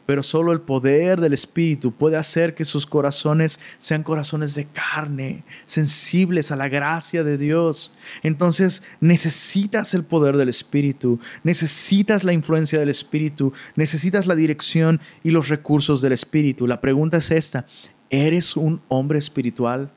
pero 0.06 0.22
solo 0.22 0.52
el 0.52 0.60
poder 0.60 1.20
del 1.20 1.32
Espíritu 1.32 1.92
puede 1.92 2.16
hacer 2.16 2.54
que 2.54 2.64
sus 2.64 2.86
corazones 2.86 3.60
sean 3.78 4.02
corazones 4.02 4.54
de 4.54 4.66
carne, 4.66 5.44
sensibles 5.66 6.52
a 6.52 6.56
la 6.56 6.68
gracia 6.68 7.24
de 7.24 7.38
Dios. 7.38 7.92
Entonces 8.22 8.82
necesitas 9.00 9.94
el 9.94 10.04
poder 10.04 10.36
del 10.36 10.48
Espíritu, 10.48 11.18
necesitas 11.42 12.24
la 12.24 12.32
influencia 12.32 12.78
del 12.78 12.90
Espíritu, 12.90 13.52
necesitas 13.76 14.26
la 14.26 14.34
dirección 14.34 15.00
y 15.22 15.30
los 15.30 15.48
recursos 15.48 16.02
del 16.02 16.12
Espíritu. 16.12 16.66
La 16.66 16.80
pregunta 16.80 17.16
es 17.18 17.30
esta, 17.30 17.66
¿eres 18.10 18.56
un 18.56 18.82
hombre 18.88 19.18
espiritual? 19.18 19.90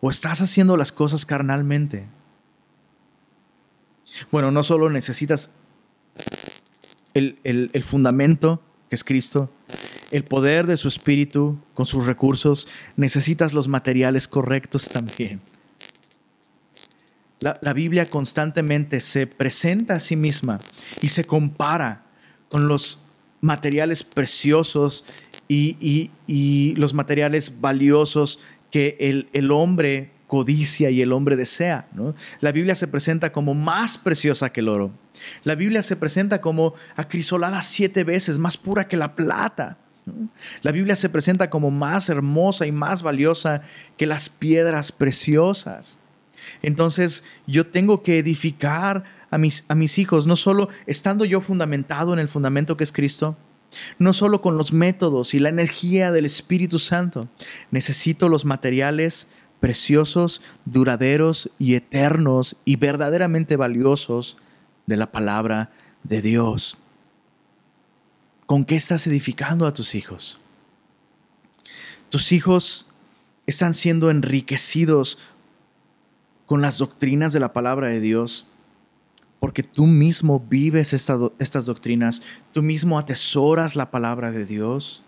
¿O 0.00 0.10
estás 0.10 0.40
haciendo 0.40 0.76
las 0.76 0.90
cosas 0.90 1.24
carnalmente? 1.24 2.06
Bueno, 4.30 4.50
no 4.50 4.62
solo 4.62 4.90
necesitas 4.90 5.52
el, 7.14 7.84
fundamento, 7.84 8.62
que 8.88 8.96
es 8.96 9.04
Cristo, 9.04 9.50
el 10.10 10.24
poder 10.24 10.66
de 10.66 10.76
su 10.76 10.88
espíritu 10.88 11.58
con 11.74 11.86
sus 11.86 12.06
recursos, 12.06 12.68
necesitas 12.96 13.52
los 13.52 13.68
materiales 13.68 14.28
correctos 14.28 14.88
también. 14.88 15.40
La, 17.40 17.72
Biblia 17.72 18.08
constantemente 18.08 19.00
se 19.00 19.26
presenta 19.26 19.94
a 19.94 20.00
sí 20.00 20.14
misma 20.14 20.60
y 21.00 21.08
se 21.08 21.24
compara 21.24 22.04
con 22.48 22.68
los 22.68 23.02
materiales 23.40 24.04
preciosos 24.04 25.04
y, 25.48 26.10
los 26.76 26.94
materiales 26.94 27.60
valiosos 27.60 28.38
que 28.70 28.96
el, 29.00 29.28
el, 29.32 29.50
hombre 29.50 30.11
codicia 30.32 30.88
y 30.88 31.02
el 31.02 31.12
hombre 31.12 31.36
desea. 31.36 31.86
La 32.40 32.52
Biblia 32.52 32.74
se 32.74 32.88
presenta 32.88 33.32
como 33.32 33.52
más 33.52 33.98
preciosa 33.98 34.48
que 34.48 34.60
el 34.60 34.70
oro. 34.70 34.90
La 35.44 35.56
Biblia 35.56 35.82
se 35.82 35.94
presenta 35.94 36.40
como 36.40 36.72
acrisolada 36.96 37.60
siete 37.60 38.02
veces, 38.02 38.38
más 38.38 38.56
pura 38.56 38.88
que 38.88 38.96
la 38.96 39.14
plata. 39.14 39.76
La 40.62 40.72
Biblia 40.72 40.96
se 40.96 41.10
presenta 41.10 41.50
como 41.50 41.70
más 41.70 42.08
hermosa 42.08 42.66
y 42.66 42.72
más 42.72 43.02
valiosa 43.02 43.60
que 43.98 44.06
las 44.06 44.30
piedras 44.30 44.90
preciosas. 44.90 45.98
Entonces 46.62 47.24
yo 47.46 47.66
tengo 47.66 48.02
que 48.02 48.16
edificar 48.16 49.04
a 49.30 49.36
mis, 49.36 49.66
a 49.68 49.74
mis 49.74 49.98
hijos, 49.98 50.26
no 50.26 50.36
solo 50.36 50.70
estando 50.86 51.26
yo 51.26 51.42
fundamentado 51.42 52.14
en 52.14 52.18
el 52.18 52.30
fundamento 52.30 52.78
que 52.78 52.84
es 52.84 52.92
Cristo, 52.92 53.36
no 53.98 54.14
solo 54.14 54.40
con 54.40 54.56
los 54.56 54.72
métodos 54.72 55.34
y 55.34 55.40
la 55.40 55.50
energía 55.50 56.10
del 56.10 56.24
Espíritu 56.24 56.78
Santo, 56.78 57.28
necesito 57.70 58.30
los 58.30 58.46
materiales 58.46 59.28
preciosos, 59.62 60.42
duraderos 60.64 61.48
y 61.56 61.76
eternos 61.76 62.56
y 62.64 62.74
verdaderamente 62.74 63.54
valiosos 63.54 64.36
de 64.86 64.96
la 64.96 65.12
palabra 65.12 65.70
de 66.02 66.20
Dios. 66.20 66.76
¿Con 68.46 68.64
qué 68.64 68.74
estás 68.74 69.06
edificando 69.06 69.64
a 69.66 69.72
tus 69.72 69.94
hijos? 69.94 70.40
Tus 72.08 72.32
hijos 72.32 72.88
están 73.46 73.72
siendo 73.72 74.10
enriquecidos 74.10 75.20
con 76.44 76.60
las 76.60 76.78
doctrinas 76.78 77.32
de 77.32 77.38
la 77.38 77.52
palabra 77.52 77.86
de 77.86 78.00
Dios, 78.00 78.48
porque 79.38 79.62
tú 79.62 79.86
mismo 79.86 80.40
vives 80.40 80.92
estas 80.92 81.66
doctrinas, 81.66 82.20
tú 82.50 82.64
mismo 82.64 82.98
atesoras 82.98 83.76
la 83.76 83.92
palabra 83.92 84.32
de 84.32 84.44
Dios. 84.44 85.04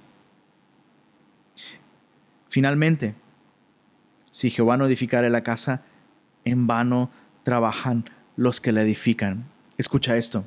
Finalmente, 2.48 3.16
si 4.34 4.50
Jehová 4.50 4.76
no 4.76 4.86
edificare 4.86 5.30
la 5.30 5.44
casa, 5.44 5.82
en 6.44 6.66
vano 6.66 7.08
trabajan 7.44 8.10
los 8.34 8.60
que 8.60 8.72
la 8.72 8.82
edifican. 8.82 9.44
Escucha 9.78 10.16
esto. 10.16 10.44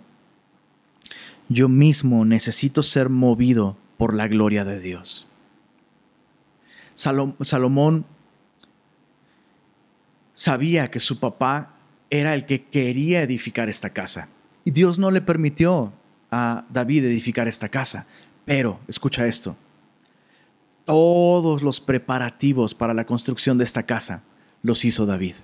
Yo 1.48 1.70
mismo 1.70 2.26
necesito 2.26 2.84
ser 2.84 3.08
movido 3.08 3.78
por 3.96 4.14
la 4.14 4.28
gloria 4.28 4.66
de 4.66 4.82
Dios. 4.82 5.26
Salomón 6.96 8.06
sabía 10.34 10.92
que 10.92 11.00
su 11.00 11.22
papá 11.22 11.72
era 12.10 12.34
el 12.34 12.46
que 12.46 12.66
quería 12.66 13.22
edificar 13.22 13.70
esta 13.70 13.92
casa. 13.92 14.28
Y 14.66 14.72
Dios 14.72 15.00
no 15.00 15.12
le 15.12 15.22
permitió 15.22 15.94
a 16.30 16.66
David 16.70 17.06
edificar 17.06 17.48
esta 17.48 17.70
casa. 17.70 18.06
Pero, 18.44 18.82
escucha 18.90 19.26
esto, 19.28 19.56
todos 20.88 21.62
los 21.62 21.82
preparativos 21.82 22.74
para 22.74 22.94
la 22.94 23.06
construcción 23.06 23.58
de 23.58 23.66
esta 23.66 23.84
casa 23.84 24.24
los 24.64 24.86
hizo 24.86 25.06
David. 25.06 25.36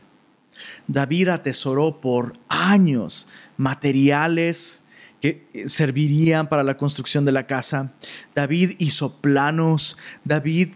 David 0.88 1.28
atesoró 1.28 2.00
por 2.00 2.40
años 2.48 3.28
materiales 3.58 4.84
que 5.20 5.46
servirían 5.68 6.48
para 6.48 6.64
la 6.64 6.78
construcción 6.78 7.26
de 7.26 7.34
la 7.34 7.46
casa. 7.46 7.92
David 8.34 8.72
hizo 8.80 9.18
planos. 9.18 9.98
David 10.24 10.70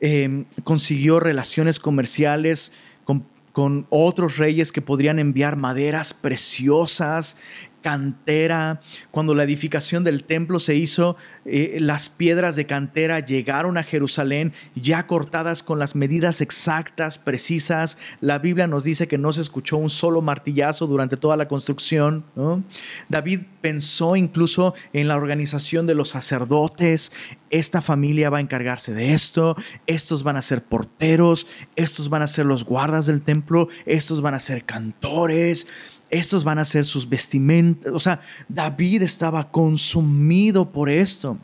em, 0.00 0.44
consiguió 0.64 1.18
relaciones 1.18 1.78
comerciales 1.78 2.74
con, 3.04 3.26
con 3.52 3.86
otros 3.88 4.36
reyes 4.36 4.70
que 4.70 4.82
podrían 4.82 5.18
enviar 5.18 5.56
maderas 5.56 6.12
preciosas 6.12 7.38
cantera. 7.80 8.80
Cuando 9.10 9.34
la 9.34 9.44
edificación 9.44 10.04
del 10.04 10.24
templo 10.24 10.60
se 10.60 10.74
hizo, 10.74 11.16
eh, 11.44 11.78
las 11.80 12.08
piedras 12.08 12.56
de 12.56 12.66
cantera 12.66 13.20
llegaron 13.20 13.78
a 13.78 13.82
Jerusalén 13.82 14.52
ya 14.74 15.06
cortadas 15.06 15.62
con 15.62 15.78
las 15.78 15.94
medidas 15.94 16.40
exactas, 16.40 17.18
precisas. 17.18 17.98
La 18.20 18.38
Biblia 18.38 18.66
nos 18.66 18.84
dice 18.84 19.08
que 19.08 19.18
no 19.18 19.32
se 19.32 19.40
escuchó 19.40 19.76
un 19.76 19.90
solo 19.90 20.22
martillazo 20.22 20.86
durante 20.86 21.16
toda 21.16 21.36
la 21.36 21.48
construcción. 21.48 22.24
David 23.08 23.40
pensó 23.60 24.16
incluso 24.16 24.74
en 24.92 25.08
la 25.08 25.16
organización 25.16 25.86
de 25.86 25.94
los 25.94 26.10
sacerdotes. 26.10 27.12
Esta 27.50 27.82
familia 27.82 28.30
va 28.30 28.38
a 28.38 28.42
encargarse 28.42 28.94
de 28.94 29.12
esto, 29.12 29.56
estos 29.86 30.22
van 30.22 30.36
a 30.36 30.42
ser 30.42 30.62
porteros, 30.62 31.46
estos 31.74 32.08
van 32.08 32.22
a 32.22 32.28
ser 32.28 32.46
los 32.46 32.64
guardas 32.64 33.06
del 33.06 33.22
templo, 33.22 33.68
estos 33.86 34.22
van 34.22 34.34
a 34.34 34.40
ser 34.40 34.64
cantores 34.64 35.66
estos 36.10 36.44
van 36.44 36.58
a 36.58 36.64
ser 36.64 36.84
sus 36.84 37.08
vestimentas. 37.08 37.92
O 37.92 38.00
sea, 38.00 38.20
David 38.48 39.02
estaba 39.02 39.50
consumido 39.50 40.70
por 40.70 40.90
esto. 40.90 41.38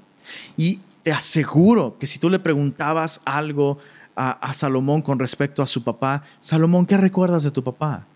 Y 0.56 0.80
te 1.02 1.12
aseguro 1.12 1.96
que 1.99 2.06
si 2.06 2.18
tú 2.18 2.28
le 2.28 2.38
preguntabas 2.38 3.20
algo 3.25 3.78
a, 4.16 4.52
Salomón 4.54 5.02
con 5.02 5.18
respecto 5.18 5.62
a 5.62 5.66
su 5.66 5.85
papá, 5.85 6.25
Salomón, 6.40 6.87
¿qué 6.87 6.96
recuerdas 6.96 7.42
de 7.42 7.50
tu 7.50 7.62
papá? 7.62 8.06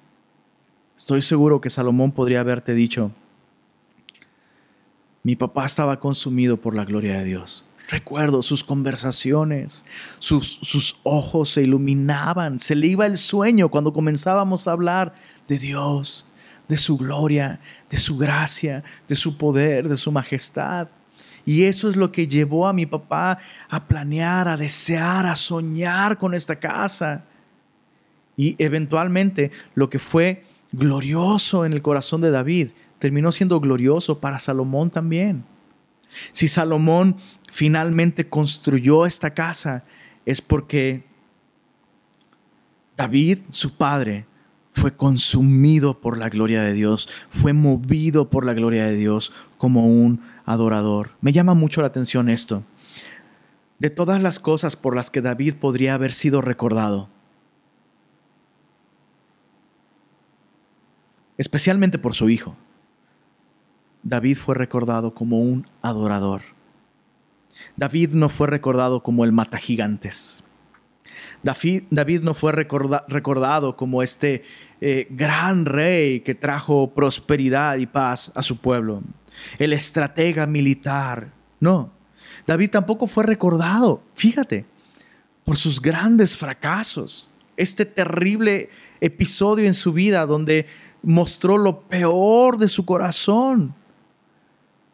Estoy 0.97 1.23
seguro 1.23 1.61
que 1.61 1.71
Salomón 1.71 2.13
podría 2.13 2.41
haberte 2.41 2.75
dicho, 2.75 3.13
mi 5.23 5.37
papá 5.37 5.67
estaba 5.67 6.01
consumido 6.01 6.57
por 6.57 6.75
la 6.75 6.85
gloria 6.85 7.19
de 7.19 7.25
Dios. 7.25 7.67
Recuerdo 7.89 8.43
sus 8.43 8.65
conversaciones, 8.65 9.85
sus, 10.19 10.59
sus, 10.63 11.01
ojos 11.03 11.51
se 11.51 11.63
iluminaban, 11.63 12.59
se 12.59 12.77
le 12.77 12.87
iba 12.87 13.05
el 13.05 13.19
sueño 13.19 13.69
cuando 13.69 13.93
comenzábamos 13.93 14.67
a 14.67 14.73
hablar 14.73 15.15
de 15.49 15.59
Dios 15.59 16.27
de 16.71 16.77
su 16.77 16.97
gloria, 16.97 17.59
de 17.91 17.97
su 17.99 18.17
gracia, 18.17 18.85
de 19.09 19.17
su 19.17 19.37
poder, 19.37 19.89
de 19.89 19.97
su 19.97 20.13
majestad. 20.13 20.87
Y 21.45 21.65
eso 21.65 21.91
es 21.91 21.97
lo 21.97 22.13
que 22.13 22.29
llevó 22.29 22.69
a 22.69 22.73
mi 22.73 22.87
papá 22.87 23.39
a 23.69 23.89
planear, 23.89 24.47
a 24.47 24.57
desear, 24.57 25.27
a 25.27 25.35
soñar 25.35 26.17
con 26.17 26.33
esta 26.33 26.61
casa. 26.61 27.25
Y 28.37 28.55
eventualmente 28.63 29.51
lo 29.75 29.91
que 29.91 29.99
fue 29.99 30.45
glorioso 30.71 31.65
en 31.67 31.73
el 31.73 31.83
corazón 31.83 32.21
de 32.21 32.31
David 32.31 32.71
terminó 33.01 33.33
siendo 33.33 33.59
glorioso 33.59 34.21
para 34.21 34.39
Salomón 34.39 34.91
también. 34.91 35.45
Si 36.31 36.47
Salomón 36.47 37.17
finalmente 37.51 38.29
construyó 38.29 39.07
esta 39.07 39.35
casa 39.35 39.83
es 40.25 40.41
porque 40.41 41.03
David, 42.97 43.39
su 43.51 43.75
padre, 43.75 44.27
fue 44.73 44.95
consumido 44.95 46.01
por 46.01 46.19
la 46.19 46.29
gloria 46.29 46.63
de 46.63 46.73
Dios, 46.73 47.09
fue 47.29 47.53
movido 47.53 48.29
por 48.29 48.45
la 48.45 48.55
gloria 48.55 48.87
de 48.87 48.97
Dios 48.97 49.33
como 49.59 49.87
un 49.87 50.21
adorador. 50.45 51.11
Me 51.21 51.33
llama 51.33 51.55
mucho 51.55 51.81
la 51.81 51.89
atención 51.89 52.29
esto. 52.29 52.65
De 53.79 53.91
todas 53.91 54.23
las 54.23 54.39
cosas 54.39 54.77
por 54.77 54.95
las 54.95 55.11
que 55.11 55.23
David 55.23 55.55
podría 55.55 55.95
haber 55.95 56.13
sido 56.13 56.43
recordado, 56.43 57.09
especialmente 61.39 61.99
por 61.99 62.15
su 62.15 62.29
hijo, 62.29 62.57
David 64.03 64.37
fue 64.37 64.55
recordado 64.55 65.15
como 65.15 65.41
un 65.41 65.67
adorador. 65.83 66.43
David 67.77 68.11
no 68.11 68.29
fue 68.29 68.47
recordado 68.47 69.03
como 69.03 69.25
el 69.25 69.33
mata 69.33 69.59
gigantes. 69.59 70.45
David, 71.43 72.23
no 72.23 72.35
fue 72.35 72.53
recordado 72.53 73.77
como 73.77 74.03
este 74.03 74.43
eh, 74.81 75.07
gran 75.11 75.65
rey 75.65 76.21
que 76.21 76.35
trajo 76.35 76.93
prosperidad 76.93 77.77
y 77.79 77.87
paz 77.87 78.33
a 78.35 78.43
su 78.43 78.59
pueblo, 78.59 79.03
el 79.59 79.73
estratega 79.73 80.47
militar. 80.47 81.33
No, 81.61 81.91
David 82.47 82.71
tampoco 82.71 83.07
fue 83.07 83.25
recordado, 83.25 84.03
fíjate, 84.15 84.65
por 85.45 85.57
sus 85.57 85.81
grandes 85.81 86.37
fracasos. 86.37 87.31
Este 87.57 87.85
terrible 87.85 88.71
episodio 89.01 89.67
en 89.67 89.75
su 89.75 89.93
vida 89.93 90.25
donde 90.25 90.67
mostró 91.03 91.59
lo 91.59 91.81
peor 91.83 92.59
de 92.59 92.69
su 92.69 92.85
corazón, 92.85 93.75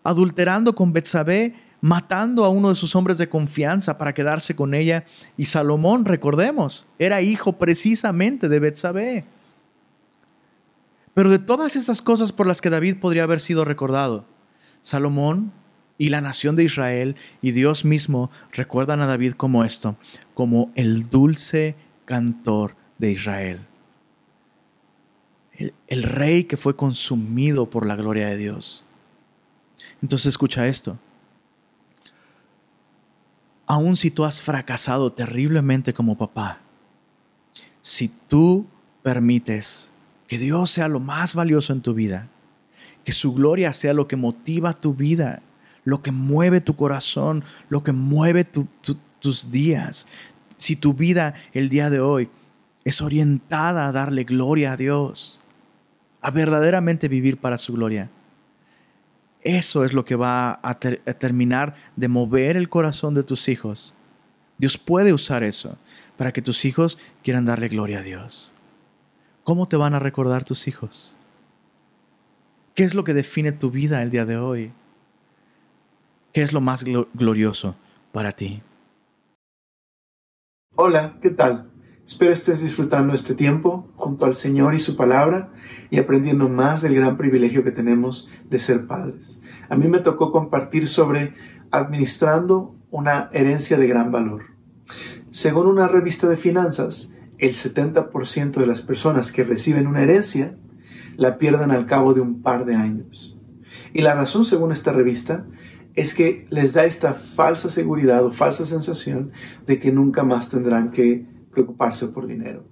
adulterando 0.03 0.75
con 0.75 0.93
Betsabé 0.93 1.55
matando 1.81 2.45
a 2.45 2.49
uno 2.49 2.69
de 2.69 2.75
sus 2.75 2.97
hombres 2.97 3.19
de 3.19 3.29
confianza 3.29 3.99
para 3.99 4.15
quedarse 4.15 4.57
con 4.57 4.75
ella. 4.75 5.05
Y 5.37 5.47
Salomón, 5.47 6.05
recordemos, 6.05 6.87
era 6.99 7.23
hijo 7.23 7.55
precisamente 7.59 8.49
de 8.49 8.61
Betsabé. 8.61 9.25
Pero 11.15 11.31
de 11.31 11.39
todas 11.39 11.77
esas 11.77 12.03
cosas 12.03 12.33
por 12.33 12.47
las 12.47 12.61
que 12.61 12.71
David 12.71 12.99
podría 12.99 13.23
haber 13.23 13.41
sido 13.41 13.65
recordado, 13.65 14.27
Salomón 14.81 15.53
y 15.99 16.11
la 16.11 16.21
nación 16.21 16.57
de 16.57 16.65
Israel 16.65 17.17
y 17.41 17.53
Dios 17.53 17.85
mismo 17.85 18.31
recuerdan 18.53 19.01
a 19.01 19.07
David 19.07 19.33
como 19.33 19.65
esto, 19.65 19.97
como 20.35 20.71
el 20.75 21.09
dulce 21.09 21.75
cantor 22.05 22.77
de 22.99 23.13
Israel. 23.13 23.61
El, 25.53 25.73
el, 25.87 26.03
rey 26.03 26.45
que 26.45 26.59
fue 26.59 26.77
consumido 26.77 27.71
por 27.71 27.87
la 27.87 27.97
gloria 27.97 28.29
de 28.29 28.37
Dios. 28.37 28.85
Entonces 30.03 30.27
escucha 30.27 30.67
esto 30.69 30.99
aun 33.67 33.97
si 33.97 34.11
tú 34.11 34.25
has 34.25 34.41
fracasado 34.41 35.13
terriblemente 35.13 35.93
como 35.93 36.17
papá, 36.17 36.61
si 37.83 38.09
tú 38.09 38.67
permites 39.03 39.93
que 40.27 40.39
Dios 40.39 40.71
sea 40.71 40.89
lo 40.89 41.01
más 41.01 41.35
valioso 41.35 41.73
en 41.73 41.81
tu 41.81 41.95
vida, 41.95 42.29
que 43.05 43.13
su 43.13 43.33
gloria 43.35 43.73
sea 43.73 43.93
lo 43.93 44.09
que 44.09 44.17
motiva 44.17 44.73
tu 44.73 44.95
vida, 44.95 45.43
lo 45.85 46.03
que 46.03 46.11
mueve 46.11 46.61
tu 46.61 46.75
corazón, 46.75 47.45
lo 47.69 47.85
que 47.85 47.93
mueve 47.93 48.45
tus 48.45 49.51
días, 49.51 50.09
si 50.57 50.75
tu 50.75 50.95
vida 50.95 51.35
el 51.53 51.69
día 51.69 51.91
de 51.91 52.01
hoy 52.01 52.29
es 52.85 53.03
orientada 53.03 53.87
a 53.87 53.93
darle 53.93 54.25
gloria 54.25 54.73
a 54.73 54.77
Dios, 54.77 55.41
a 56.21 56.31
verdaderamente 56.31 57.09
vivir 57.09 57.37
para 57.39 57.59
su 57.59 57.75
gloria, 57.75 58.11
eso 59.47 59.85
es 59.85 59.93
lo 59.93 60.05
que 60.05 60.17
va 60.17 60.59
a, 60.61 60.75
terminar 60.75 61.75
de 61.95 62.09
mover 62.09 62.57
el 62.57 62.69
corazón 62.69 63.15
de 63.15 63.23
tus 63.23 63.49
hijos. 63.49 63.95
Dios 64.59 64.77
puede 64.77 65.13
usar 65.13 65.45
eso 65.45 65.79
para 66.17 66.33
que 66.33 66.43
tus 66.43 66.65
hijos 66.65 66.99
quieran 67.23 67.45
darle 67.45 67.69
gloria 67.69 68.01
a 68.01 68.03
Dios. 68.03 68.53
¿Cómo 69.45 69.67
te 69.67 69.77
van 69.77 69.95
a 69.95 70.01
recordar 70.01 70.43
tus 70.43 70.67
hijos? 70.67 71.17
¿Qué 72.75 72.83
es 72.83 72.95
lo 72.95 73.05
que 73.05 73.15
define 73.15 73.53
tu 73.53 73.71
vida 73.71 74.03
el 74.03 74.11
día 74.11 74.27
de 74.27 74.37
hoy? 74.37 74.73
¿Qué 76.33 76.43
es 76.43 76.53
lo 76.53 76.61
más 76.61 76.85
glorioso 76.85 77.77
para 78.11 78.33
ti? 78.33 78.63
Hola, 80.75 81.19
¿qué 81.23 81.31
tal? 81.31 81.71
Espero 82.07 82.33
estés 82.33 82.63
disfrutando 82.63 83.15
este 83.15 83.35
tiempo 83.35 83.89
junto 83.97 84.27
al 84.27 84.37
Señor 84.37 84.77
y 84.77 84.79
su 84.79 84.95
palabra 84.95 85.51
y 85.91 85.99
aprendiendo 85.99 86.49
más 86.49 86.83
del 86.83 86.95
gran 86.95 87.17
privilegio 87.17 87.65
que 87.65 87.73
tenemos 87.73 88.31
de 88.49 88.61
ser 88.61 88.87
padres. 88.87 89.43
A 89.69 89.77
mí 89.77 89.89
me 89.89 89.99
tocó 89.99 90.31
compartir 90.31 90.89
sobre 90.89 91.35
administrando 91.73 92.77
una 92.93 93.29
herencia 93.33 93.77
de 93.77 93.89
gran 93.89 94.13
valor. 94.13 94.45
Según 95.33 95.67
una 95.67 95.89
revista 95.89 96.29
de 96.29 96.37
finanzas, 96.37 97.13
el 97.39 97.55
70% 97.55 98.53
de 98.53 98.67
las 98.69 98.83
personas 98.83 99.33
que 99.33 99.43
reciben 99.43 99.89
una 99.89 100.05
herencia 100.05 100.57
la 101.17 101.39
pierden 101.39 101.73
al 101.73 101.87
cabo 101.87 102.15
de 102.15 102.21
un 102.21 102.41
par 102.41 102.67
de 102.67 102.77
años. 102.77 103.37
Y 103.93 104.03
la 104.03 104.15
razón, 104.15 104.45
según 104.45 104.71
esta 104.71 104.93
revista, 104.93 105.45
es 105.97 106.15
que 106.15 106.47
les 106.51 106.73
da 106.73 106.85
esta 106.85 107.15
falsa 107.15 107.69
seguridad 107.69 108.25
o 108.25 108.31
falsa 108.31 108.65
sensación 108.65 109.33
de 109.67 109.81
que 109.81 109.91
nunca 109.91 110.23
más 110.23 110.49
tendrán 110.49 110.93
que 110.93 111.35
preocuparse 111.57 112.09
por 112.09 112.27
dinero. 112.27 112.65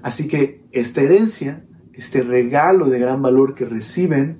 Así 0.00 0.26
que 0.26 0.64
esta 0.72 1.02
herencia, 1.02 1.62
este 1.92 2.22
regalo 2.22 2.88
de 2.88 2.98
gran 2.98 3.20
valor 3.20 3.54
que 3.54 3.66
reciben, 3.66 4.38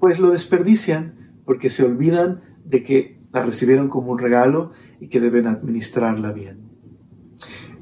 pues 0.00 0.18
lo 0.20 0.30
desperdician 0.30 1.34
porque 1.44 1.68
se 1.68 1.84
olvidan 1.84 2.40
de 2.64 2.82
que 2.82 3.20
la 3.30 3.44
recibieron 3.44 3.90
como 3.90 4.12
un 4.12 4.18
regalo 4.18 4.72
y 5.00 5.08
que 5.08 5.20
deben 5.20 5.46
administrarla 5.46 6.32
bien. 6.32 6.60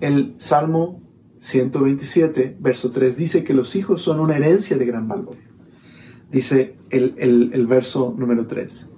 El 0.01 0.35
Salmo 0.39 1.01
127, 1.39 2.57
verso 2.59 2.91
3, 2.91 3.17
dice 3.17 3.45
que 3.45 3.55
los 3.55 3.77
hijos 3.77 4.03
son 4.03 4.19
una 4.19 4.37
herencia 4.37 4.77
de 4.77 4.87
gran 4.87 5.07
valor. 5.07 5.37
Dice 6.33 6.79
el, 6.91 7.15
el 7.17 7.67
verso 7.69 8.13
número 8.19 8.49
3. 8.49 8.91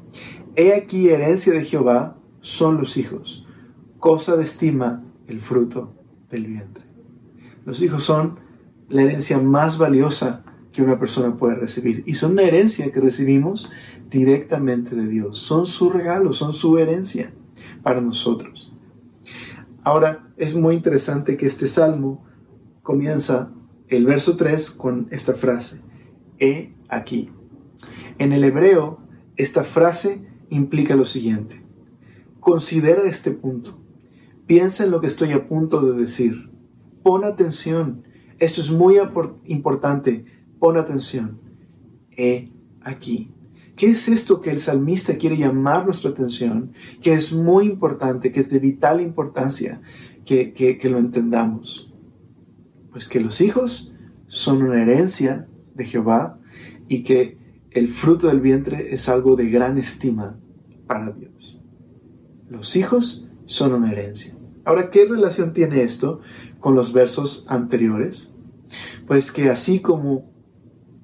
He 0.56 0.72
aquí 0.72 1.10
herencia 1.10 1.52
de 1.52 1.64
Jehová 1.64 2.16
son 2.40 2.78
los 2.78 2.96
hijos, 2.96 3.46
cosa 3.98 4.36
de 4.36 4.44
estima 4.44 5.04
el 5.26 5.40
fruto 5.40 6.03
del 6.34 6.46
vientre. 6.46 6.84
Los 7.64 7.80
hijos 7.80 8.04
son 8.04 8.38
la 8.88 9.02
herencia 9.02 9.38
más 9.38 9.78
valiosa 9.78 10.44
que 10.72 10.82
una 10.82 10.98
persona 10.98 11.36
puede 11.36 11.54
recibir 11.54 12.02
y 12.06 12.14
son 12.14 12.32
una 12.32 12.42
herencia 12.42 12.90
que 12.90 13.00
recibimos 13.00 13.70
directamente 14.10 14.94
de 14.94 15.06
Dios. 15.06 15.38
Son 15.38 15.66
su 15.66 15.88
regalo, 15.88 16.32
son 16.32 16.52
su 16.52 16.78
herencia 16.78 17.32
para 17.82 18.00
nosotros. 18.00 18.72
Ahora 19.82 20.28
es 20.36 20.54
muy 20.54 20.74
interesante 20.74 21.36
que 21.36 21.46
este 21.46 21.66
salmo 21.66 22.24
comienza 22.82 23.52
el 23.88 24.04
verso 24.06 24.36
3 24.36 24.70
con 24.72 25.08
esta 25.10 25.34
frase, 25.34 25.82
he 26.38 26.74
aquí. 26.88 27.30
En 28.18 28.32
el 28.32 28.44
hebreo, 28.44 28.98
esta 29.36 29.62
frase 29.62 30.26
implica 30.50 30.96
lo 30.96 31.04
siguiente. 31.04 31.62
Considera 32.40 33.02
este 33.04 33.30
punto. 33.30 33.83
Piensa 34.46 34.84
en 34.84 34.90
lo 34.90 35.00
que 35.00 35.06
estoy 35.06 35.32
a 35.32 35.46
punto 35.46 35.80
de 35.80 35.98
decir. 35.98 36.50
Pon 37.02 37.24
atención. 37.24 38.04
Esto 38.38 38.60
es 38.60 38.70
muy 38.70 38.96
importante. 39.44 40.24
Pon 40.58 40.76
atención. 40.76 41.40
He 42.16 42.50
aquí. 42.82 43.30
¿Qué 43.76 43.90
es 43.90 44.08
esto 44.08 44.40
que 44.40 44.50
el 44.50 44.60
salmista 44.60 45.16
quiere 45.16 45.36
llamar 45.36 45.84
nuestra 45.84 46.10
atención? 46.10 46.72
Que 47.02 47.14
es 47.14 47.32
muy 47.32 47.66
importante, 47.66 48.30
que 48.30 48.40
es 48.40 48.50
de 48.50 48.60
vital 48.60 49.00
importancia 49.00 49.80
que, 50.24 50.52
que 50.52 50.88
lo 50.88 50.98
entendamos. 50.98 51.92
Pues 52.92 53.08
que 53.08 53.20
los 53.20 53.40
hijos 53.40 53.96
son 54.28 54.62
una 54.62 54.80
herencia 54.80 55.48
de 55.74 55.84
Jehová 55.84 56.38
y 56.88 57.02
que 57.02 57.38
el 57.70 57.88
fruto 57.88 58.28
del 58.28 58.40
vientre 58.40 58.94
es 58.94 59.08
algo 59.08 59.34
de 59.34 59.50
gran 59.50 59.78
estima 59.78 60.38
para 60.86 61.10
Dios. 61.10 61.60
Los 62.48 62.76
hijos 62.76 63.32
son 63.46 63.72
una 63.72 63.90
herencia. 63.90 64.33
Ahora, 64.64 64.90
¿qué 64.90 65.04
relación 65.04 65.52
tiene 65.52 65.82
esto 65.82 66.20
con 66.60 66.74
los 66.74 66.92
versos 66.92 67.46
anteriores? 67.48 68.34
Pues 69.06 69.30
que 69.30 69.50
así 69.50 69.80
como 69.80 70.32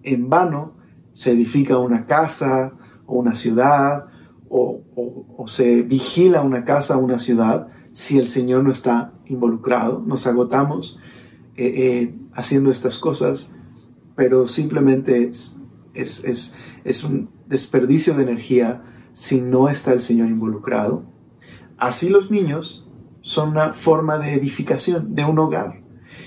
en 0.03 0.31
vano 0.31 0.77
se 1.12 1.33
edifica 1.33 1.79
una 1.79 2.07
casa 2.07 2.73
o 3.07 3.18
una 3.18 3.35
ciudad 3.35 4.07
o, 4.49 4.85
se 5.46 5.83
vigila 5.83 6.42
una 6.42 6.64
casa 6.64 6.99
o 6.99 7.01
una 7.01 7.18
ciudad, 7.18 7.68
si 7.92 8.18
el 8.18 8.27
Señor 8.27 8.64
no 8.64 8.73
está 8.73 9.12
involucrado, 9.27 10.03
nos 10.07 10.27
agotamos 10.27 11.01
eh, 11.57 11.66
eh, 11.66 12.14
haciendo 12.35 12.70
estas 12.70 12.99
cosas, 12.99 13.55
pero 14.16 14.46
simplemente 14.46 15.31
es, 15.31 15.64
un 17.05 17.31
desperdicio 17.46 18.14
de 18.14 18.23
energía 18.25 18.83
si 19.12 19.40
no 19.40 19.68
está 19.68 19.92
el 19.92 20.01
Señor 20.01 20.29
involucrado. 20.29 21.05
Así 21.79 22.09
los 22.09 22.31
niños 22.31 22.89
son 23.23 23.51
una 23.51 23.73
forma 23.73 24.19
de 24.19 24.35
edificación 24.35 25.15
de 25.15 25.25
un 25.25 25.39
hogar 25.39 25.83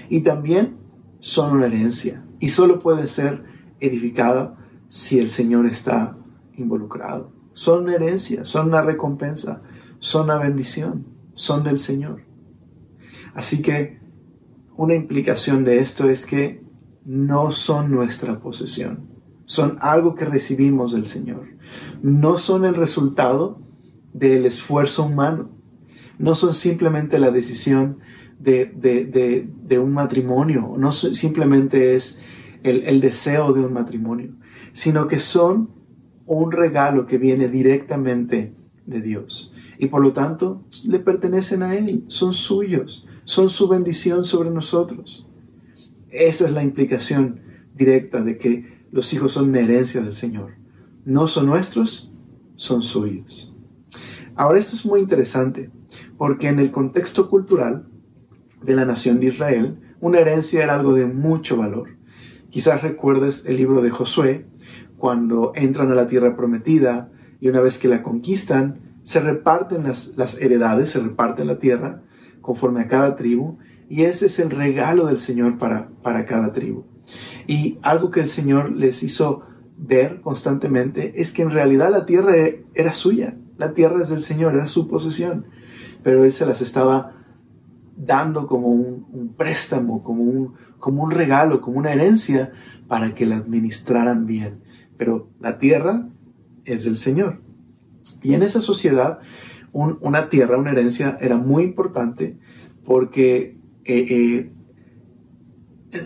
y 0.09 0.21
también 0.21 0.77
son 1.19 1.55
una 1.55 1.65
herencia 1.65 2.23
y 2.39 2.49
solo 2.49 2.79
puede 2.79 3.07
ser 3.07 3.43
edificada 3.79 4.57
si 4.89 5.19
el 5.19 5.29
Señor 5.29 5.65
está 5.65 6.15
involucrado. 6.55 7.31
Son 7.53 7.83
una 7.83 7.95
herencia, 7.95 8.45
son 8.45 8.67
una 8.67 8.81
recompensa 8.81 9.61
son 10.03 10.27
la 10.27 10.37
bendición, 10.37 11.05
son 11.33 11.63
del 11.63 11.79
Señor. 11.79 12.23
Así 13.33 13.61
que 13.61 14.01
una 14.75 14.95
implicación 14.95 15.63
de 15.63 15.79
esto 15.79 16.09
es 16.09 16.25
que 16.25 16.61
no 17.05 17.51
son 17.51 17.89
nuestra 17.89 18.41
posesión, 18.41 19.07
son 19.45 19.77
algo 19.79 20.13
que 20.13 20.25
recibimos 20.25 20.91
del 20.91 21.05
Señor. 21.05 21.47
No 22.01 22.37
son 22.37 22.65
el 22.65 22.75
resultado 22.75 23.61
del 24.11 24.45
esfuerzo 24.45 25.05
humano, 25.05 25.51
no 26.17 26.35
son 26.35 26.53
simplemente 26.53 27.19
la 27.19 27.31
decisión 27.31 27.99
de, 28.39 29.79
un 29.79 29.93
matrimonio, 29.93 30.75
no 30.77 30.91
simplemente 30.91 31.95
es 31.95 32.21
el, 32.63 32.83
el 32.83 32.99
deseo 33.01 33.53
de 33.53 33.61
un 33.61 33.73
matrimonio, 33.73 34.31
sino 34.73 35.07
que 35.07 35.19
son 35.19 35.69
un 36.25 36.51
regalo 36.51 37.05
que 37.05 37.17
viene 37.17 37.47
directamente 37.47 38.53
de 38.85 39.01
Dios. 39.01 39.53
Y 39.77 39.87
por 39.87 40.01
lo 40.01 40.13
tanto, 40.13 40.63
le 40.85 40.99
pertenecen 40.99 41.63
a 41.63 41.75
Él, 41.75 42.03
son 42.07 42.33
suyos, 42.33 43.07
son 43.25 43.49
su 43.49 43.67
bendición 43.67 44.25
sobre 44.25 44.49
nosotros. 44.49 45.27
Esa 46.09 46.45
es 46.45 46.53
la 46.53 46.63
implicación 46.63 47.41
directa 47.75 48.21
de 48.23 48.37
que 48.37 48.83
los 48.91 49.11
hijos 49.13 49.31
son 49.33 49.49
una 49.49 49.61
herencia 49.61 50.01
del 50.01 50.13
Señor. 50.13 50.53
No 51.05 51.27
son 51.27 51.47
nuestros, 51.47 52.13
son 52.55 52.83
suyos. 52.83 53.53
Ahora 54.35 54.59
esto 54.59 54.75
es 54.75 54.85
muy 54.85 54.99
interesante, 54.99 55.69
porque 56.17 56.47
en 56.47 56.59
el 56.59 56.71
contexto 56.71 57.29
cultural 57.29 57.87
de 58.61 58.75
la 58.75 58.85
nación 58.85 59.19
de 59.19 59.27
Israel, 59.27 59.79
una 59.99 60.19
herencia 60.19 60.63
era 60.63 60.75
algo 60.75 60.93
de 60.93 61.05
mucho 61.05 61.57
valor. 61.57 61.97
Quizás 62.49 62.81
recuerdes 62.81 63.45
el 63.45 63.57
libro 63.57 63.81
de 63.81 63.89
Josué, 63.89 64.45
cuando 64.97 65.51
entran 65.55 65.91
a 65.91 65.95
la 65.95 66.07
tierra 66.07 66.35
prometida 66.35 67.11
y 67.39 67.49
una 67.49 67.59
vez 67.59 67.77
que 67.77 67.87
la 67.87 68.03
conquistan, 68.03 68.79
se 69.03 69.19
reparten 69.19 69.83
las, 69.83 70.41
heredades, 70.41 70.91
se 70.91 70.99
reparten 70.99 71.47
la 71.47 71.59
tierra 71.59 72.01
conforme 72.41 72.81
a 72.81 72.87
cada 72.87 73.15
tribu, 73.15 73.57
y 73.89 74.03
ese 74.03 74.27
es 74.27 74.39
el 74.39 74.49
regalo 74.49 75.07
del 75.07 75.19
Señor 75.19 75.57
para, 75.57 75.89
para 76.01 76.25
cada 76.25 76.53
tribu. 76.53 76.85
Y 77.47 77.79
algo 77.81 78.11
que 78.11 78.21
el 78.21 78.27
Señor 78.27 78.71
les 78.71 79.03
hizo 79.03 79.43
ver 79.77 80.21
constantemente 80.21 81.19
es 81.19 81.31
que 81.31 81.41
en 81.41 81.51
realidad 81.51 81.91
la 81.91 82.05
tierra 82.05 82.33
era 82.73 82.93
suya, 82.93 83.35
la 83.57 83.73
tierra 83.73 84.01
es 84.01 84.09
del 84.09 84.21
Señor, 84.21 84.55
era 84.55 84.67
su 84.67 84.87
posesión, 84.87 85.47
pero 86.03 86.23
Él 86.25 86.31
se 86.31 86.45
las 86.45 86.61
estaba 86.61 87.13
dando 87.95 88.47
como 88.47 88.67
un, 88.67 89.33
préstamo, 89.37 90.03
como 90.03 90.23
un, 90.23 90.53
como 90.79 91.03
un 91.03 91.11
regalo, 91.11 91.61
como 91.61 91.79
una 91.79 91.93
herencia 91.93 92.51
para 92.87 93.13
que 93.15 93.25
la 93.25 93.37
administraran 93.37 94.25
bien. 94.25 94.61
Pero 94.97 95.29
la 95.39 95.57
tierra 95.57 96.07
es 96.65 96.83
del 96.85 96.97
Señor. 96.97 97.41
Y 98.21 98.33
en 98.33 98.43
esa 98.43 98.59
sociedad, 98.59 99.19
una 99.71 100.29
tierra, 100.29 100.57
una 100.57 100.71
herencia 100.71 101.17
era 101.19 101.37
muy 101.37 101.63
importante 101.63 102.37
porque 102.85 103.57
eh, 103.85 104.05
eh, 104.09 104.51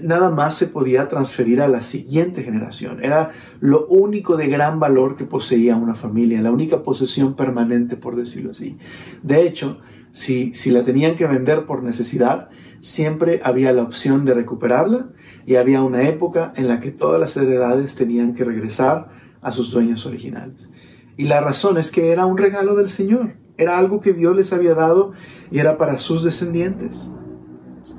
nada 0.02 0.30
más 0.30 0.56
se 0.56 0.68
podía 0.68 1.08
transferir 1.08 1.62
a 1.62 1.68
la 1.68 1.82
siguiente 1.82 2.44
generación. 2.44 3.04
Era 3.04 3.32
lo 3.60 3.86
único 3.88 4.38
de 4.38 4.48
gran 4.48 4.80
valor 4.80 5.16
que 5.16 5.26
poseía 5.26 5.76
una 5.76 5.96
familia, 5.96 6.42
la 6.42 6.52
única 6.52 6.84
posesión 6.84 7.36
permanente, 7.36 7.96
por 7.96 8.16
decirlo 8.16 8.52
así. 8.52 8.78
De 9.24 9.46
hecho, 9.46 9.80
si, 10.12 10.54
si 10.54 10.72
la 10.72 10.84
tenían 10.84 11.16
que 11.16 11.28
vender 11.28 11.66
por 11.66 11.84
necesidad, 11.84 12.50
siempre 12.80 13.40
había 13.44 13.72
la 13.74 13.84
opción 13.84 14.26
de 14.26 14.34
recuperarla 14.34 15.10
y 15.46 15.56
había 15.56 15.82
una 15.82 16.04
época 16.04 16.54
en 16.56 16.68
la 16.68 16.80
que 16.80 16.92
todas 16.92 17.20
las 17.20 17.36
heredades 17.38 17.96
tenían 17.96 18.34
que 18.34 18.44
regresar 18.44 19.10
a 19.42 19.52
sus 19.52 19.72
dueños 19.72 20.06
originales. 20.06 20.70
Y 21.18 21.26
la 21.26 21.42
razón 21.42 21.78
es 21.78 21.92
que 21.92 22.12
era 22.12 22.26
un 22.26 22.38
regalo 22.38 22.76
del 22.76 22.90
Señor, 22.90 23.34
era 23.58 23.78
algo 23.78 24.02
que 24.02 24.14
Dios 24.14 24.36
les 24.36 24.54
había 24.54 24.76
dado 24.76 25.14
y 25.52 25.60
era 25.60 25.78
para 25.78 25.98
sus 25.98 26.24
descendientes. 26.24 27.10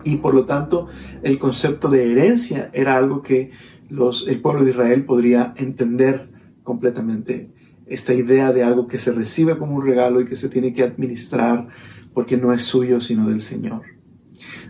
Y 0.05 0.17
por 0.17 0.35
lo 0.35 0.47
tanto, 0.47 0.89
el 1.23 1.39
concepto 1.39 1.89
de 1.89 2.11
herencia 2.11 2.71
era 2.73 2.97
algo 2.97 3.23
que 3.23 3.51
los, 3.89 4.29
el 4.29 4.41
pueblo 4.41 4.65
de 4.65 4.71
Israel 4.71 5.05
podría 5.05 5.55
entender 5.57 6.29
completamente. 6.63 7.51
Esta 7.87 8.13
idea 8.13 8.53
de 8.53 8.63
algo 8.63 8.87
que 8.87 8.99
se 8.99 9.13
recibe 9.13 9.57
como 9.57 9.77
un 9.77 9.87
regalo 9.87 10.21
y 10.21 10.27
que 10.27 10.37
se 10.37 10.51
tiene 10.51 10.75
que 10.75 10.83
administrar 10.83 11.69
porque 12.13 12.37
no 12.37 12.53
es 12.53 12.63
suyo 12.63 13.01
sino 13.01 13.29
del 13.29 13.41
Señor. 13.41 13.83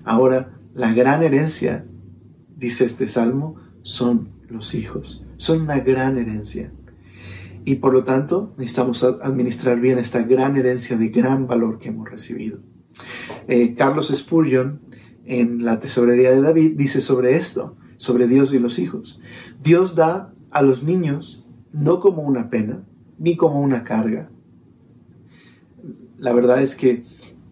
Ahora, 0.05 0.53
la 0.75 0.93
gran 0.93 1.23
herencia, 1.23 1.85
dice 2.57 2.85
este 2.85 3.09
salmo, 3.09 3.57
son 3.83 4.29
los 4.49 4.75
hijos. 4.75 5.25
Son 5.37 5.63
una 5.63 5.81
gran 5.81 6.17
herencia. 6.17 6.73
Y 7.65 7.77
por 7.77 7.93
lo 7.93 8.05
tanto, 8.05 8.55
necesitamos 8.57 9.03
administrar 9.05 9.81
bien 9.81 9.99
esta 9.99 10.23
gran 10.23 10.57
herencia 10.57 10.97
de 10.97 11.09
gran 11.09 11.47
valor 11.47 11.79
que 11.79 11.89
hemos 11.89 12.09
recibido. 12.09 12.61
Eh, 13.47 13.75
Carlos 13.75 14.13
Spurgeon 14.15 14.81
en 15.29 15.63
la 15.63 15.79
tesorería 15.79 16.31
de 16.31 16.41
David 16.41 16.73
dice 16.77 17.03
sobre 17.03 17.37
esto, 17.37 17.77
sobre 17.99 18.27
Dios 18.27 18.55
y 18.55 18.59
los 18.59 18.79
hijos. 18.79 19.21
Dios 19.63 19.95
da 19.95 20.33
a 20.51 20.63
los 20.63 20.83
niños 20.83 21.47
no 21.73 22.01
como 22.01 22.23
una 22.23 22.49
pena, 22.49 22.83
ni 23.19 23.37
como 23.37 23.61
una 23.61 23.85
carga. 23.85 24.31
La 26.17 26.33
verdad 26.33 26.63
es 26.63 26.75
que 26.75 27.05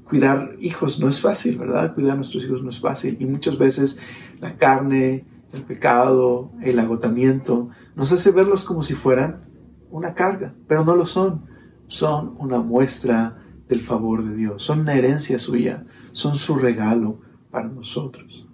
cuidar 0.04 0.56
hijos 0.58 0.98
no 1.00 1.08
es 1.10 1.20
fácil, 1.20 1.58
¿verdad? 1.58 1.94
Cuidar 1.94 2.12
a 2.12 2.16
nuestros 2.16 2.44
hijos 2.44 2.62
no 2.62 2.70
es 2.70 2.80
fácil. 2.80 3.18
Y 3.20 3.26
muchas 3.26 3.58
veces 3.58 4.00
la 4.40 4.56
carne, 4.56 5.26
el 5.52 5.62
pecado, 5.62 6.52
el 6.62 6.78
agotamiento, 6.78 7.68
nos 7.94 8.10
hace 8.10 8.30
verlos 8.30 8.64
como 8.64 8.82
si 8.82 8.94
fueran 8.94 9.42
una 9.90 10.14
carga, 10.14 10.54
pero 10.66 10.82
no 10.82 10.96
lo 10.96 11.04
son. 11.04 11.42
Son 11.88 12.36
una 12.38 12.58
muestra 12.58 13.42
del 13.68 13.82
favor 13.82 14.24
de 14.24 14.34
Dios, 14.34 14.62
son 14.62 14.80
una 14.80 14.94
herencia 14.94 15.38
suya, 15.38 15.84
son 16.12 16.36
su 16.36 16.56
regalo, 16.56 17.20
para 17.50 17.68
nosotros. 17.68 18.48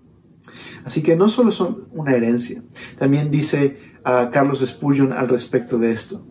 Así 0.85 1.02
que 1.02 1.16
no 1.16 1.28
solo 1.28 1.52
son 1.52 1.88
una 1.92 2.12
herencia, 2.12 2.62
también 2.98 3.31
dice 3.31 3.78
a 4.05 4.31
Carlos 4.31 4.61
Spurgeon 4.66 5.12
al 5.12 5.28
respecto 5.28 5.78
de 5.78 5.92
esto. 5.92 6.26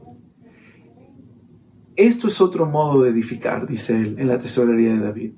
Esto 1.96 2.28
es 2.28 2.42
otro 2.42 2.66
modo 2.66 3.04
de 3.04 3.10
edificar, 3.10 3.68
dice 3.68 3.96
él 3.96 4.16
en 4.18 4.28
la 4.28 4.40
tesorería 4.40 4.94
de 4.94 5.00
David. 5.00 5.34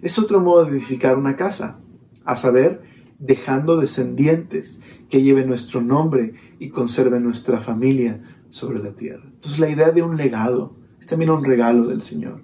Es 0.00 0.18
otro 0.18 0.40
modo 0.40 0.64
de 0.64 0.72
edificar 0.72 1.16
una 1.16 1.36
casa, 1.36 1.80
a 2.24 2.36
saber, 2.36 2.82
dejando 3.18 3.76
descendientes 3.76 4.82
que 5.08 5.22
lleven 5.22 5.46
nuestro 5.46 5.80
nombre 5.80 6.34
y 6.58 6.70
conserven 6.70 7.22
nuestra 7.22 7.60
familia 7.60 8.20
sobre 8.50 8.82
la 8.82 8.92
tierra. 8.92 9.22
Entonces 9.24 9.60
la 9.60 9.70
idea 9.70 9.90
de 9.92 10.02
un 10.02 10.16
legado 10.16 10.76
es 11.00 11.06
también 11.06 11.30
un 11.30 11.44
regalo 11.44 11.86
del 11.86 12.02
Señor, 12.02 12.42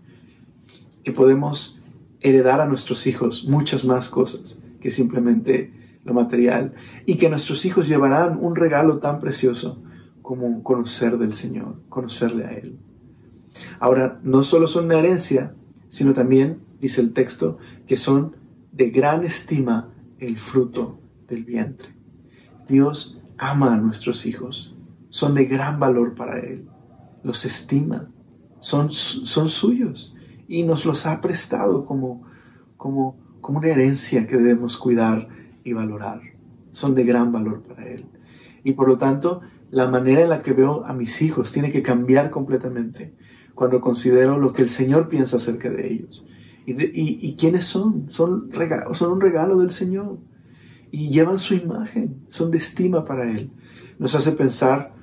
que 1.02 1.12
podemos 1.12 1.82
heredar 2.20 2.60
a 2.60 2.66
nuestros 2.66 3.06
hijos 3.06 3.44
muchas 3.44 3.84
más 3.84 4.08
cosas 4.08 4.58
que 4.80 4.90
simplemente 4.90 5.72
lo 6.04 6.14
material 6.14 6.74
y 7.06 7.16
que 7.16 7.28
nuestros 7.28 7.64
hijos 7.64 7.88
llevarán 7.88 8.38
un 8.40 8.56
regalo 8.56 8.98
tan 8.98 9.20
precioso 9.20 9.82
como 10.22 10.62
conocer 10.62 11.18
del 11.18 11.32
Señor, 11.32 11.80
conocerle 11.88 12.44
a 12.44 12.52
Él. 12.52 12.78
Ahora, 13.80 14.20
no 14.22 14.42
solo 14.42 14.66
son 14.66 14.86
una 14.86 14.98
herencia, 14.98 15.54
sino 15.88 16.12
también, 16.12 16.60
dice 16.80 17.00
el 17.00 17.12
texto, 17.12 17.58
que 17.86 17.96
son 17.96 18.36
de 18.72 18.90
gran 18.90 19.24
estima 19.24 19.90
el 20.18 20.38
fruto 20.38 21.00
del 21.28 21.44
vientre. 21.44 21.94
Dios 22.68 23.22
ama 23.38 23.74
a 23.74 23.78
nuestros 23.78 24.26
hijos, 24.26 24.74
son 25.08 25.34
de 25.34 25.46
gran 25.46 25.80
valor 25.80 26.14
para 26.14 26.40
Él, 26.40 26.68
los 27.22 27.44
estima, 27.44 28.10
son, 28.60 28.92
son 28.92 29.48
suyos 29.48 30.14
y 30.48 30.62
nos 30.62 30.86
los 30.86 31.06
ha 31.06 31.20
prestado 31.20 31.84
como, 31.84 32.24
como, 32.76 33.16
como 33.40 33.58
una 33.58 33.68
herencia 33.68 34.26
que 34.26 34.36
debemos 34.36 34.78
cuidar 34.78 35.28
y 35.62 35.74
valorar. 35.74 36.22
Son 36.70 36.94
de 36.94 37.04
gran 37.04 37.30
valor 37.30 37.62
para 37.62 37.86
Él. 37.86 38.06
Y 38.64 38.72
por 38.72 38.88
lo 38.88 38.98
tanto, 38.98 39.42
la 39.70 39.88
manera 39.88 40.22
en 40.22 40.30
la 40.30 40.42
que 40.42 40.52
veo 40.52 40.84
a 40.86 40.94
mis 40.94 41.20
hijos 41.22 41.52
tiene 41.52 41.70
que 41.70 41.82
cambiar 41.82 42.30
completamente 42.30 43.14
cuando 43.54 43.80
considero 43.80 44.38
lo 44.38 44.52
que 44.52 44.62
el 44.62 44.68
Señor 44.68 45.08
piensa 45.08 45.36
acerca 45.36 45.68
de 45.68 45.92
ellos. 45.92 46.26
¿Y, 46.64 46.74
y, 47.26 47.36
quiénes 47.36 47.64
son? 47.64 48.10
Son, 48.10 48.50
son 48.92 49.12
un 49.12 49.20
regalo 49.20 49.58
del 49.58 49.70
Señor. 49.70 50.18
Y 50.90 51.08
llevan 51.08 51.38
su 51.38 51.54
imagen, 51.54 52.24
son 52.28 52.50
de 52.50 52.58
estima 52.58 53.04
para 53.04 53.30
Él. 53.30 53.50
Nos 53.98 54.14
hace 54.14 54.32
pensar 54.32 54.94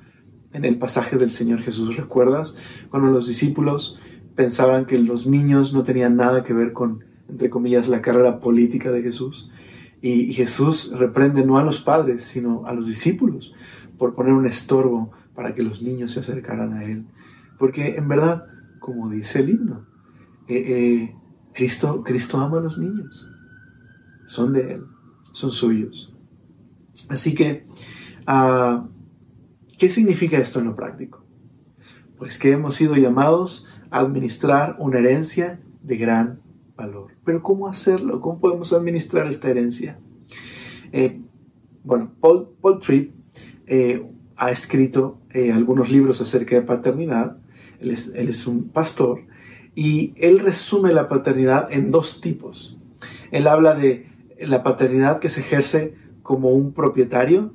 en 0.52 0.64
el 0.64 0.78
pasaje 0.78 1.16
del 1.16 1.30
Señor 1.30 1.60
Jesús. 1.62 1.96
¿Recuerdas? 1.96 2.56
Cuando 2.90 3.10
los 3.10 3.26
discípulos 3.26 4.00
pensaban 4.36 4.84
que 4.84 4.98
los 4.98 5.26
niños 5.26 5.72
no 5.72 5.82
tenían 5.82 6.14
nada 6.14 6.44
que 6.44 6.52
ver 6.52 6.72
con, 6.72 7.04
entre 7.28 7.50
comillas, 7.50 7.88
la 7.88 8.02
carrera 8.02 8.38
política 8.38 8.92
de 8.92 9.02
Jesús. 9.02 9.50
Y, 10.02 10.32
Jesús 10.34 10.94
reprende 10.96 11.44
no 11.44 11.58
a 11.58 11.64
los 11.64 11.80
padres, 11.80 12.22
sino 12.22 12.66
a 12.66 12.72
los 12.72 12.86
discípulos 12.86 13.54
por 13.98 14.14
poner 14.14 14.34
un 14.34 14.46
estorbo 14.46 15.10
para 15.34 15.54
que 15.54 15.62
los 15.62 15.82
niños 15.82 16.12
se 16.12 16.20
acercaran 16.20 16.74
a 16.74 16.84
Él. 16.84 17.06
Porque 17.58 17.96
en 17.96 18.06
verdad, 18.06 18.44
como 18.78 19.08
dice 19.08 19.40
el 19.40 19.50
himno, 19.50 19.86
eh, 20.48 20.64
eh, 20.68 21.16
Cristo, 21.54 22.04
Cristo 22.04 22.38
ama 22.38 22.58
a 22.58 22.62
los 22.62 22.78
niños. 22.78 23.28
Son 24.26 24.52
de 24.52 24.74
Él, 24.74 24.84
son 25.32 25.50
suyos. 25.50 26.14
Así 27.08 27.34
que, 27.34 27.66
ah, 28.26 28.86
¿qué 29.78 29.88
significa 29.88 30.36
esto 30.38 30.60
en 30.60 30.66
lo 30.66 30.76
práctico? 30.76 31.24
Pues 32.18 32.38
que 32.38 32.52
hemos 32.52 32.74
sido 32.74 32.96
llamados 32.96 33.66
administrar 33.90 34.76
una 34.78 34.98
herencia 34.98 35.60
de 35.82 35.96
gran 35.96 36.40
valor. 36.76 37.12
Pero 37.24 37.42
¿cómo 37.42 37.68
hacerlo? 37.68 38.20
¿Cómo 38.20 38.40
podemos 38.40 38.72
administrar 38.72 39.26
esta 39.26 39.48
herencia? 39.48 39.98
Eh, 40.92 41.20
bueno, 41.84 42.12
Paul, 42.20 42.48
Paul 42.60 42.80
Tripp 42.80 43.12
eh, 43.66 44.06
ha 44.36 44.50
escrito 44.50 45.18
eh, 45.30 45.52
algunos 45.52 45.90
libros 45.90 46.20
acerca 46.20 46.56
de 46.56 46.62
paternidad. 46.62 47.38
Él 47.80 47.90
es, 47.90 48.12
él 48.14 48.28
es 48.28 48.46
un 48.46 48.68
pastor 48.68 49.20
y 49.74 50.14
él 50.16 50.38
resume 50.40 50.92
la 50.92 51.08
paternidad 51.08 51.72
en 51.72 51.90
dos 51.90 52.20
tipos. 52.20 52.78
Él 53.30 53.46
habla 53.46 53.74
de 53.74 54.08
la 54.40 54.62
paternidad 54.62 55.18
que 55.18 55.28
se 55.28 55.40
ejerce 55.40 55.94
como 56.22 56.50
un 56.50 56.72
propietario 56.72 57.52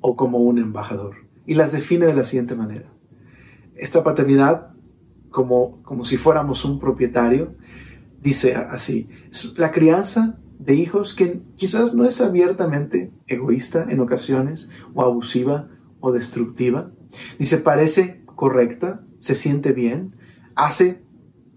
o 0.00 0.16
como 0.16 0.38
un 0.38 0.58
embajador 0.58 1.16
y 1.46 1.54
las 1.54 1.72
define 1.72 2.06
de 2.06 2.14
la 2.14 2.24
siguiente 2.24 2.54
manera. 2.54 2.86
Esta 3.74 4.04
paternidad, 4.04 4.73
como, 5.34 5.82
como 5.82 6.04
si 6.04 6.16
fuéramos 6.16 6.64
un 6.64 6.78
propietario, 6.78 7.56
dice 8.22 8.54
así, 8.54 9.08
la 9.56 9.72
crianza 9.72 10.38
de 10.60 10.76
hijos 10.76 11.12
que 11.12 11.42
quizás 11.56 11.92
no 11.92 12.04
es 12.04 12.20
abiertamente 12.20 13.10
egoísta 13.26 13.84
en 13.88 13.98
ocasiones 13.98 14.70
o 14.94 15.02
abusiva 15.02 15.70
o 15.98 16.12
destructiva, 16.12 16.92
dice 17.36 17.58
parece 17.58 18.22
correcta, 18.26 19.04
se 19.18 19.34
siente 19.34 19.72
bien, 19.72 20.14
hace 20.54 21.02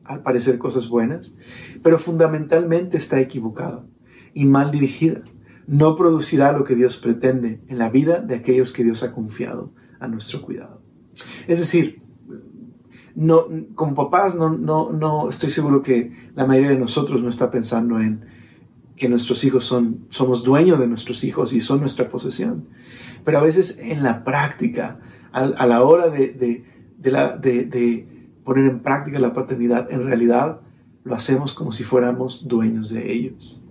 al 0.06 0.24
parecer 0.24 0.58
cosas 0.58 0.90
buenas, 0.90 1.36
pero 1.84 2.00
fundamentalmente 2.00 2.98
está 2.98 3.20
equivocada 3.20 3.86
y 4.34 4.46
mal 4.46 4.72
dirigida. 4.72 5.22
No 5.68 5.96
producirá 5.96 6.52
lo 6.52 6.64
que 6.64 6.74
Dios 6.74 6.98
pretende 6.98 7.62
en 7.68 7.78
la 7.78 7.92
vida 7.92 8.22
de 8.22 8.34
aquellos 8.34 8.74
que 8.74 8.84
Dios 8.84 9.04
ha 9.04 9.14
confiado 9.14 9.72
a 10.00 10.08
nuestro 10.08 10.42
cuidado. 10.42 10.82
Es 11.48 11.60
decir, 11.60 12.07
no, 13.18 13.48
como 13.74 13.96
papás 13.96 14.36
no, 14.36 14.56
no, 14.56 14.92
no 14.92 15.28
estoy 15.28 15.50
seguro 15.50 15.82
que 15.82 16.12
la 16.36 16.46
mayoría 16.46 16.70
de 16.70 16.78
nosotros 16.78 17.20
no 17.24 17.30
está 17.30 17.50
pensando 17.50 18.00
en 18.00 18.24
que 18.96 19.10
nuestros 19.10 19.44
hijos 19.44 19.66
son, 19.66 20.06
somos 20.12 20.44
dueños 20.44 20.78
de 20.78 20.86
nuestros 20.86 21.24
hijos 21.24 21.52
y 21.52 21.60
son 21.60 21.80
nuestra 21.80 22.10
posesión. 22.10 22.68
Pero 23.26 23.40
a 23.40 23.42
veces 23.42 23.80
en 23.80 24.04
la 24.04 24.24
práctica, 24.24 25.00
a, 25.32 25.66
la 25.66 25.82
hora 25.82 26.10
de, 26.10 26.64
poner 28.44 28.66
en 28.66 28.82
práctica 28.82 29.18
la 29.18 29.34
paternidad, 29.34 29.92
en 29.92 30.06
realidad 30.06 30.62
lo 31.04 31.16
hacemos 31.16 31.56
como 31.56 31.72
si 31.72 31.84
fuéramos 31.84 32.48
dueños 32.48 32.92
de 32.92 33.12
ellos. 33.12 33.64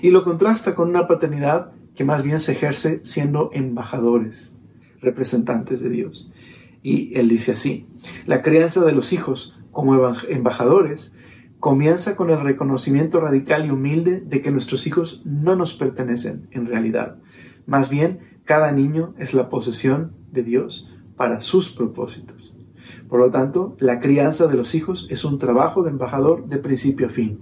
Y 0.00 0.08
lo 0.08 0.24
contrasta 0.24 0.74
con 0.74 0.88
una 0.88 1.06
paternidad 1.06 1.72
que 1.94 2.04
más 2.04 2.22
bien 2.22 2.40
se 2.40 2.52
ejerce 2.52 3.00
siendo 3.02 3.50
embajadores, 3.52 4.54
representantes 5.02 5.82
de 5.82 5.90
Dios. 5.90 6.30
Y 6.82 7.16
él 7.18 7.28
dice 7.28 7.52
así, 7.52 7.86
la 8.26 8.42
crianza 8.42 8.84
de 8.84 8.92
los 8.92 9.12
hijos 9.12 9.58
como 9.70 10.14
embajadores 10.28 11.14
comienza 11.58 12.16
con 12.16 12.30
el 12.30 12.40
reconocimiento 12.40 13.20
radical 13.20 13.66
y 13.66 13.70
humilde 13.70 14.22
de 14.24 14.40
que 14.40 14.50
nuestros 14.50 14.86
hijos 14.86 15.22
no 15.26 15.56
nos 15.56 15.74
pertenecen 15.74 16.48
en 16.52 16.66
realidad. 16.66 17.18
Más 17.66 17.90
bien, 17.90 18.20
cada 18.44 18.72
niño 18.72 19.14
es 19.18 19.34
la 19.34 19.50
posesión 19.50 20.12
de 20.32 20.42
Dios 20.42 20.90
para 21.16 21.42
sus 21.42 21.70
propósitos. 21.70 22.56
Por 23.08 23.20
lo 23.20 23.30
tanto, 23.30 23.76
la 23.78 24.00
crianza 24.00 24.46
de 24.46 24.56
los 24.56 24.74
hijos 24.74 25.06
es 25.10 25.24
un 25.24 25.38
trabajo 25.38 25.82
de 25.82 25.90
embajador 25.90 26.46
de 26.48 26.56
principio 26.56 27.08
a 27.08 27.10
fin 27.10 27.40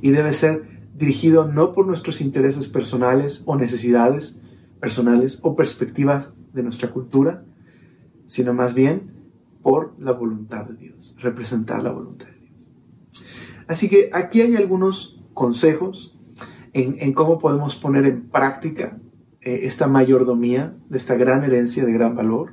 y 0.00 0.10
debe 0.10 0.32
ser 0.32 0.80
dirigido 0.94 1.46
no 1.46 1.72
por 1.72 1.86
nuestros 1.86 2.20
intereses 2.20 2.68
personales 2.68 3.42
o 3.46 3.56
necesidades 3.56 4.40
personales 4.80 5.40
o 5.42 5.54
perspectivas 5.54 6.30
de 6.52 6.62
nuestra 6.62 6.90
cultura, 6.90 7.44
sino 8.30 8.54
más 8.54 8.74
bien 8.74 9.10
por 9.60 9.92
la 9.98 10.12
voluntad 10.12 10.64
de 10.66 10.76
Dios, 10.76 11.16
representar 11.18 11.82
la 11.82 11.90
voluntad 11.90 12.26
de 12.26 12.36
Dios. 12.36 13.24
Así 13.66 13.88
que 13.88 14.08
aquí 14.12 14.40
hay 14.40 14.54
algunos 14.54 15.20
consejos 15.34 16.16
en, 16.72 17.12
cómo 17.12 17.40
podemos 17.40 17.74
poner 17.74 18.06
en 18.06 18.28
práctica 18.28 18.96
eh, 19.40 19.62
esta 19.64 19.88
mayordomía 19.88 20.76
de 20.88 20.96
esta 20.96 21.16
gran 21.16 21.42
herencia 21.42 21.84
de 21.84 21.92
gran 21.92 22.14
valor. 22.14 22.52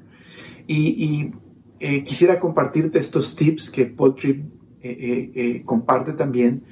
y 0.68 1.32
eh, 1.80 2.04
quisiera 2.04 2.40
compartirte 2.40 2.98
estos 2.98 3.36
tips 3.36 3.70
que 3.70 3.86
Paul 3.86 4.16
Tripp 4.16 4.46
eh, 4.82 5.62
comparte 5.64 6.14
también 6.14 6.64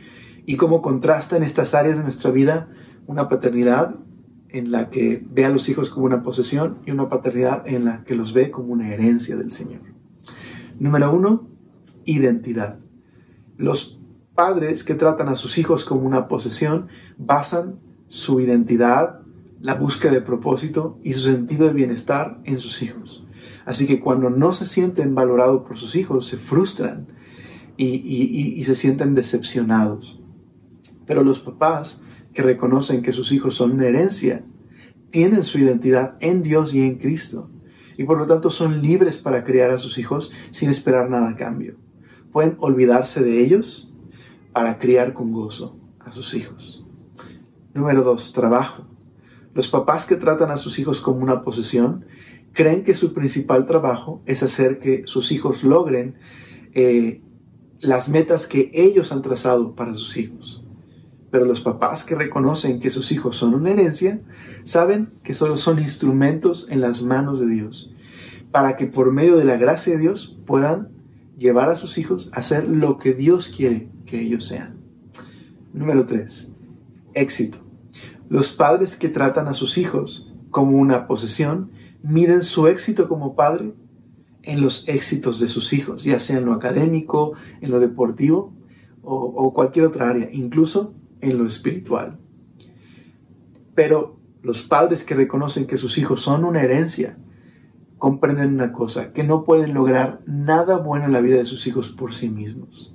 y 0.47 0.57
cómo 0.57 0.81
contrasta 0.81 1.37
en 1.37 1.43
estas 1.43 1.75
áreas 1.75 1.97
de 1.97 2.03
nuestra 2.03 2.31
vida 2.31 2.69
una 3.05 3.29
paternidad 3.29 3.95
en 4.55 4.71
la 4.71 4.89
que 4.89 5.21
ve 5.29 5.43
a 5.43 5.49
los 5.49 5.67
hijos 5.67 5.89
como 5.89 6.05
una 6.05 6.23
posesión 6.23 6.77
y 6.85 6.91
una 6.91 7.09
paternidad 7.09 7.67
en 7.67 7.83
la 7.83 8.03
que 8.05 8.15
los 8.15 8.33
ve 8.33 8.51
como 8.51 8.71
una 8.71 8.93
herencia 8.93 9.35
del 9.35 9.51
Señor. 9.51 9.81
Número 10.79 11.13
uno, 11.13 11.49
identidad. 12.05 12.79
Los 13.57 14.01
padres 14.33 14.83
que 14.83 14.95
tratan 14.95 15.27
a 15.27 15.35
sus 15.35 15.57
hijos 15.57 15.83
como 15.83 16.01
una 16.01 16.29
posesión 16.29 16.87
basan 17.17 17.79
su 18.07 18.39
identidad, 18.39 19.19
la 19.59 19.75
búsqueda 19.75 20.13
de 20.13 20.21
propósito 20.21 20.99
y 21.03 21.11
su 21.11 21.19
sentido 21.19 21.67
de 21.67 21.73
bienestar 21.73 22.39
en 22.45 22.59
sus 22.59 22.81
hijos. 22.81 23.27
Así 23.65 23.87
que 23.87 23.99
cuando 23.99 24.29
no 24.29 24.53
se 24.53 24.65
sienten 24.65 25.15
valorados 25.15 25.63
por 25.67 25.77
sus 25.77 25.95
hijos, 25.95 26.27
se 26.27 26.37
frustran 26.37 27.07
y, 27.75 28.63
se 28.63 28.75
sienten 28.75 29.15
decepcionados. 29.15 30.21
Pero 31.05 31.23
los 31.23 31.39
papás 31.39 32.01
que 32.35 32.43
reconocen 32.43 33.01
que 33.01 33.13
sus 33.13 33.31
hijos 33.31 33.55
son 33.55 33.71
una 33.71 33.87
herencia, 33.87 34.43
tienen 35.09 35.43
su 35.43 35.57
identidad 35.57 36.17
en 36.19 36.43
Dios 36.43 36.75
y 36.75 36.81
en 36.81 36.99
Cristo. 36.99 37.49
Y 37.97 38.03
por 38.03 38.17
lo 38.17 38.27
tanto 38.27 38.49
son 38.49 38.81
libres 38.81 39.17
para 39.17 39.45
criar 39.45 39.71
a 39.71 39.77
sus 39.77 39.97
hijos 39.97 40.33
sin 40.51 40.69
esperar 40.69 41.09
nada 41.09 41.29
a 41.29 41.35
cambio. 41.37 41.77
Pueden 42.33 42.57
olvidarse 42.59 43.23
de 43.23 43.41
ellos 43.41 43.93
para 44.51 44.77
criar 44.77 45.13
con 45.13 45.31
gozo 45.31 45.79
a 45.99 46.11
sus 46.11 46.33
hijos. 46.33 46.85
Número 47.73 48.03
dos, 48.03 48.33
trabajo. 48.33 48.85
Los 49.53 49.69
papás 49.69 50.05
que 50.05 50.17
tratan 50.17 50.51
a 50.51 50.57
sus 50.57 50.77
hijos 50.77 50.99
como 50.99 51.21
una 51.21 51.41
posesión 51.41 52.03
creen 52.51 52.83
que 52.83 52.93
su 52.93 53.13
principal 53.13 53.65
trabajo 53.65 54.21
es 54.25 54.43
hacer 54.43 54.79
que 54.79 55.03
sus 55.05 55.31
hijos 55.31 55.63
logren 55.63 56.15
eh, 56.73 57.21
las 57.79 58.09
metas 58.09 58.45
que 58.45 58.71
ellos 58.73 59.13
han 59.13 59.21
trazado 59.21 59.73
para 59.73 59.95
sus 59.95 60.17
hijos. 60.17 60.64
Pero 61.35 61.47
los 61.47 61.59
papás 61.59 62.05
que 62.05 62.15
reconocen 62.15 62.79
que 62.79 62.89
sus 62.89 63.11
hijos 63.11 63.35
son 63.35 63.55
una 63.55 63.71
herencia, 63.71 64.21
saben 64.63 65.09
que 65.21 65.33
solo 65.33 65.57
son 65.57 65.79
instrumentos 65.79 66.65
en 66.69 66.79
las 66.79 67.01
manos 67.01 67.41
de 67.41 67.47
Dios, 67.47 67.93
para 68.53 68.77
que 68.77 68.85
por 68.85 69.11
medio 69.11 69.35
de 69.35 69.43
la 69.43 69.57
gracia 69.57 69.95
de 69.95 69.99
Dios 69.99 70.39
puedan 70.45 70.87
llevar 71.37 71.67
a 71.67 71.75
sus 71.75 71.97
hijos 71.97 72.31
a 72.31 72.39
hacer 72.39 72.69
lo 72.69 72.99
que 72.99 73.13
Dios 73.13 73.49
quiere 73.49 73.89
que 74.05 74.21
ellos 74.21 74.47
sean. 74.47 74.77
Número 75.73 76.05
3. 76.05 76.53
Éxito. 77.15 77.57
Los 78.29 78.53
padres 78.53 78.95
que 78.95 79.09
tratan 79.09 79.49
a 79.49 79.53
sus 79.53 79.77
hijos 79.77 80.31
como 80.51 80.77
una 80.77 81.05
posesión 81.05 81.69
miden 82.01 82.43
su 82.43 82.67
éxito 82.67 83.09
como 83.09 83.35
padre 83.35 83.73
en 84.43 84.61
los 84.61 84.87
éxitos 84.87 85.41
de 85.41 85.49
sus 85.49 85.73
hijos, 85.73 86.05
ya 86.05 86.17
sea 86.17 86.37
en 86.37 86.45
lo 86.45 86.53
académico, 86.53 87.33
en 87.59 87.71
lo 87.71 87.81
deportivo 87.81 88.53
o, 89.03 89.53
cualquier 89.53 89.85
otra 89.85 90.09
área, 90.09 90.29
incluso 90.31 90.93
en 91.21 91.37
lo 91.37 91.47
espiritual. 91.47 92.17
Pero 93.73 94.19
los 94.41 94.63
padres 94.63 95.03
que 95.03 95.15
reconocen 95.15 95.67
que 95.67 95.77
sus 95.77 95.97
hijos 95.97 96.21
son 96.21 96.45
una 96.45 96.61
herencia, 96.61 97.17
comprenden 97.97 98.53
una 98.53 98.71
cosa, 98.71 99.11
que 99.13 99.23
no 99.23 99.43
pueden 99.43 99.73
lograr 99.73 100.21
nada 100.25 100.77
bueno 100.77 101.05
en 101.05 101.13
la 101.13 101.21
vida 101.21 101.37
de 101.37 101.45
sus 101.45 101.65
hijos 101.67 101.89
por 101.89 102.13
sí 102.13 102.29
mismos, 102.29 102.93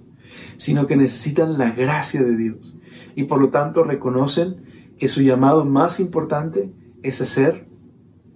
sino 0.56 0.86
que 0.86 0.96
necesitan 0.96 1.58
la 1.58 1.72
gracia 1.72 2.22
de 2.22 2.36
Dios. 2.36 2.76
Y 3.16 3.24
por 3.24 3.40
lo 3.40 3.48
tanto 3.48 3.82
reconocen 3.82 4.62
que 4.98 5.08
su 5.08 5.22
llamado 5.22 5.64
más 5.64 5.98
importante 5.98 6.72
es 7.02 7.20
hacer 7.20 7.66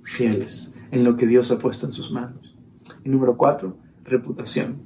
fieles 0.03 0.75
en 0.91 1.05
lo 1.05 1.17
que 1.17 1.27
Dios 1.27 1.51
ha 1.51 1.59
puesto 1.59 1.87
en 1.87 1.93
sus 1.93 2.11
manos. 2.11 2.57
Y 3.05 3.11
número 3.11 3.37
cuatro, 3.37 3.77
reputación. 4.05 4.83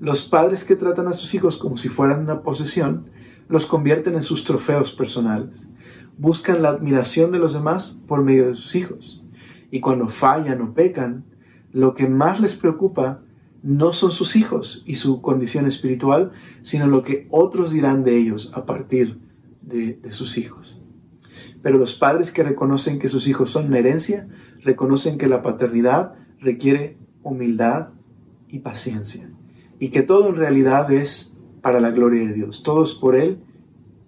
Los 0.00 0.24
padres 0.24 0.64
que 0.64 0.76
tratan 0.76 1.06
a 1.08 1.12
sus 1.12 1.34
hijos 1.34 1.56
como 1.56 1.76
si 1.76 1.88
fueran 1.88 2.20
una 2.20 2.42
posesión, 2.42 3.06
los 3.48 3.66
convierten 3.66 4.14
en 4.14 4.22
sus 4.22 4.44
trofeos 4.44 4.92
personales. 4.92 5.68
Buscan 6.16 6.62
la 6.62 6.70
admiración 6.70 7.32
de 7.32 7.38
los 7.38 7.52
demás 7.52 8.00
por 8.06 8.22
medio 8.22 8.46
de 8.46 8.54
sus 8.54 8.74
hijos. 8.74 9.22
Y 9.70 9.80
cuando 9.80 10.08
fallan 10.08 10.60
o 10.60 10.74
pecan, 10.74 11.24
lo 11.72 11.94
que 11.94 12.08
más 12.08 12.40
les 12.40 12.54
preocupa 12.54 13.20
no 13.64 13.92
son 13.92 14.10
sus 14.10 14.36
hijos 14.36 14.82
y 14.86 14.96
su 14.96 15.22
condición 15.22 15.66
espiritual, 15.66 16.32
sino 16.62 16.86
lo 16.86 17.02
que 17.02 17.26
otros 17.30 17.72
dirán 17.72 18.04
de 18.04 18.16
ellos 18.16 18.52
a 18.54 18.66
partir 18.66 19.18
de, 19.62 19.98
sus 20.10 20.36
hijos. 20.36 20.80
Pero 21.62 21.78
los 21.78 21.94
padres 21.94 22.30
que 22.30 22.42
reconocen 22.42 22.98
que 22.98 23.08
sus 23.08 23.26
hijos 23.26 23.50
son 23.50 23.66
una 23.66 23.78
herencia, 23.78 24.28
reconocen 24.62 25.16
que 25.16 25.28
la 25.28 25.42
paternidad 25.42 26.14
requiere 26.40 26.98
humildad 27.22 27.88
y 28.48 28.58
paciencia. 28.58 29.30
Y 29.80 29.88
que 29.88 30.02
todo 30.02 30.28
en 30.28 30.36
realidad 30.36 30.92
es 30.92 31.33
para 31.64 31.80
la 31.80 31.90
gloria 31.90 32.28
de 32.28 32.34
Dios. 32.34 32.62
Todo 32.62 32.84
es 32.84 32.92
por 32.92 33.16
Él, 33.16 33.38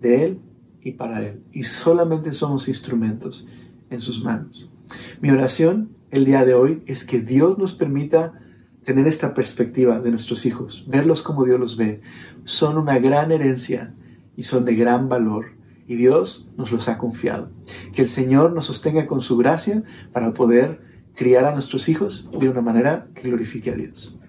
de 0.03 0.25
Él 0.25 0.41
y 0.83 0.93
para 0.93 1.27
Él. 1.27 1.41
Y 1.53 1.63
solamente 1.63 2.35
somos 2.35 2.69
instrumentos 2.69 3.49
en 3.89 4.03
sus 4.03 4.23
manos. 4.23 4.71
Mi 5.23 5.31
oración 5.31 5.89
el 6.11 6.27
día 6.27 6.45
de 6.45 6.53
hoy 6.53 6.83
es 6.85 7.03
que 7.03 7.19
Dios 7.23 7.57
nos 7.57 7.73
permita 7.73 8.35
tener 8.85 9.07
esta 9.07 9.33
perspectiva 9.33 10.01
de 10.01 10.11
nuestros 10.11 10.45
hijos, 10.45 10.85
verlos 10.87 11.23
como 11.23 11.47
Dios 11.47 11.59
los 11.59 11.79
ve, 11.79 12.03
son 12.45 12.77
una 12.77 12.99
gran 12.99 13.33
herencia 13.33 13.95
y 14.37 14.43
son 14.43 14.67
de 14.67 14.77
gran 14.77 15.09
valor. 15.09 15.47
Y 15.87 15.97
Dios 15.97 16.53
nos 16.59 16.71
los 16.73 16.91
ha 16.91 16.99
confiado. 16.99 17.49
Que 17.95 18.03
el 18.03 18.09
Señor 18.09 18.53
nos 18.53 18.67
sostenga 18.67 19.07
con 19.07 19.23
su 19.23 19.39
gracia 19.39 19.83
para 20.13 20.35
poder 20.35 20.83
criar 21.15 21.47
a 21.47 21.53
nuestros 21.53 21.89
hijos 21.89 22.31
de 22.39 22.51
una 22.51 22.61
manera 22.61 23.09
que 23.15 23.23
glorifique 23.23 23.71
a 23.71 23.77
Dios. 23.77 24.21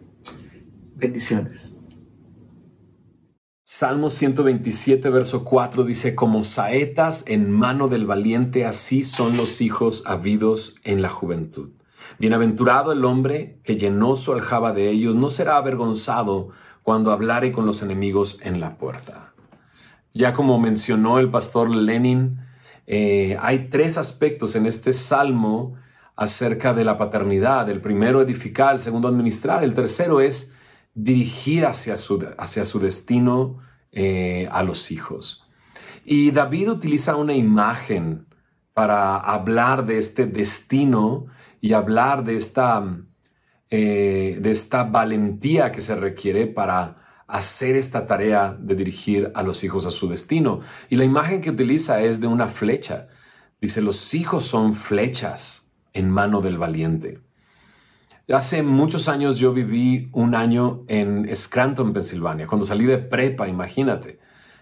Bendiciones. 0.96 1.77
Salmo 3.80 4.10
127, 4.10 5.08
verso 5.12 5.44
4 5.44 5.84
dice, 5.84 6.16
como 6.16 6.44
saetas 6.44 7.24
en 7.28 7.52
mano 7.52 7.88
del 7.90 8.08
valiente, 8.08 8.66
así 8.66 9.04
son 9.04 9.38
los 9.38 9.62
hijos 9.62 10.02
habidos 10.08 10.78
en 10.84 11.04
la 11.04 11.10
juventud. 11.10 11.70
Bienaventurado 12.18 12.92
el 12.92 13.06
hombre 13.06 13.60
que 13.64 13.78
llenó 13.78 14.16
su 14.16 14.34
aljaba 14.34 14.74
de 14.74 14.90
ellos, 14.90 15.14
no 15.14 15.30
será 15.30 15.58
avergonzado 15.58 16.50
cuando 16.82 17.12
hablare 17.12 17.52
con 17.52 17.68
los 17.68 17.84
enemigos 17.84 18.40
en 18.42 18.60
la 18.60 18.80
puerta. 18.80 19.34
Ya 20.12 20.34
como 20.34 20.58
mencionó 20.58 21.20
el 21.20 21.30
pastor 21.30 21.70
Lenin, 21.70 22.40
eh, 22.88 23.38
hay 23.40 23.70
tres 23.70 24.00
aspectos 24.00 24.56
en 24.56 24.66
este 24.66 24.92
salmo 24.92 25.76
acerca 26.16 26.74
de 26.74 26.84
la 26.84 26.98
paternidad. 26.98 27.70
El 27.70 27.82
primero, 27.82 28.22
edificar, 28.22 28.74
el 28.74 28.82
segundo, 28.82 29.08
administrar. 29.08 29.64
El 29.64 29.76
tercero 29.76 30.20
es 30.20 30.56
dirigir 30.96 31.68
hacia 31.68 31.96
su, 31.96 32.28
hacia 32.40 32.66
su 32.66 32.80
destino 32.80 33.67
eh, 34.00 34.48
a 34.52 34.62
los 34.62 34.92
hijos. 34.92 35.44
Y 36.06 36.30
David 36.30 36.70
utiliza 36.70 37.16
una 37.16 37.34
imagen 37.34 38.28
para 38.76 39.18
hablar 39.18 39.88
de 39.88 39.98
este 39.98 40.28
destino 40.28 41.26
y 41.62 41.74
hablar 41.74 42.24
de 42.24 42.36
esta, 42.36 42.86
eh, 43.72 44.38
de 44.40 44.52
esta 44.52 44.84
valentía 44.84 45.72
que 45.72 45.82
se 45.82 45.96
requiere 45.96 46.46
para 46.46 47.24
hacer 47.26 47.76
esta 47.76 48.06
tarea 48.06 48.56
de 48.60 48.76
dirigir 48.76 49.32
a 49.34 49.42
los 49.42 49.64
hijos 49.64 49.88
a 49.88 49.92
su 49.92 50.08
destino. 50.08 50.60
Y 50.90 50.96
la 50.98 51.04
imagen 51.04 51.42
que 51.42 51.50
utiliza 51.50 52.00
es 52.00 52.22
de 52.22 52.28
una 52.28 52.50
flecha. 52.50 53.08
Dice, 53.60 53.82
los 53.82 54.14
hijos 54.14 54.44
son 54.44 54.76
flechas 54.76 55.74
en 55.94 56.12
mano 56.12 56.42
del 56.42 56.60
valiente. 56.60 57.27
Hace 58.34 58.62
muchos 58.62 59.08
años 59.08 59.38
yo 59.38 59.54
viví 59.54 60.10
un 60.12 60.36
año 60.36 60.84
en 60.88 61.34
Scranton, 61.34 61.94
Pensilvania, 61.94 62.46
cuando 62.46 62.66
salí 62.66 62.86
de 62.86 62.98
prepa, 62.98 63.48
imagínate. 63.48 64.20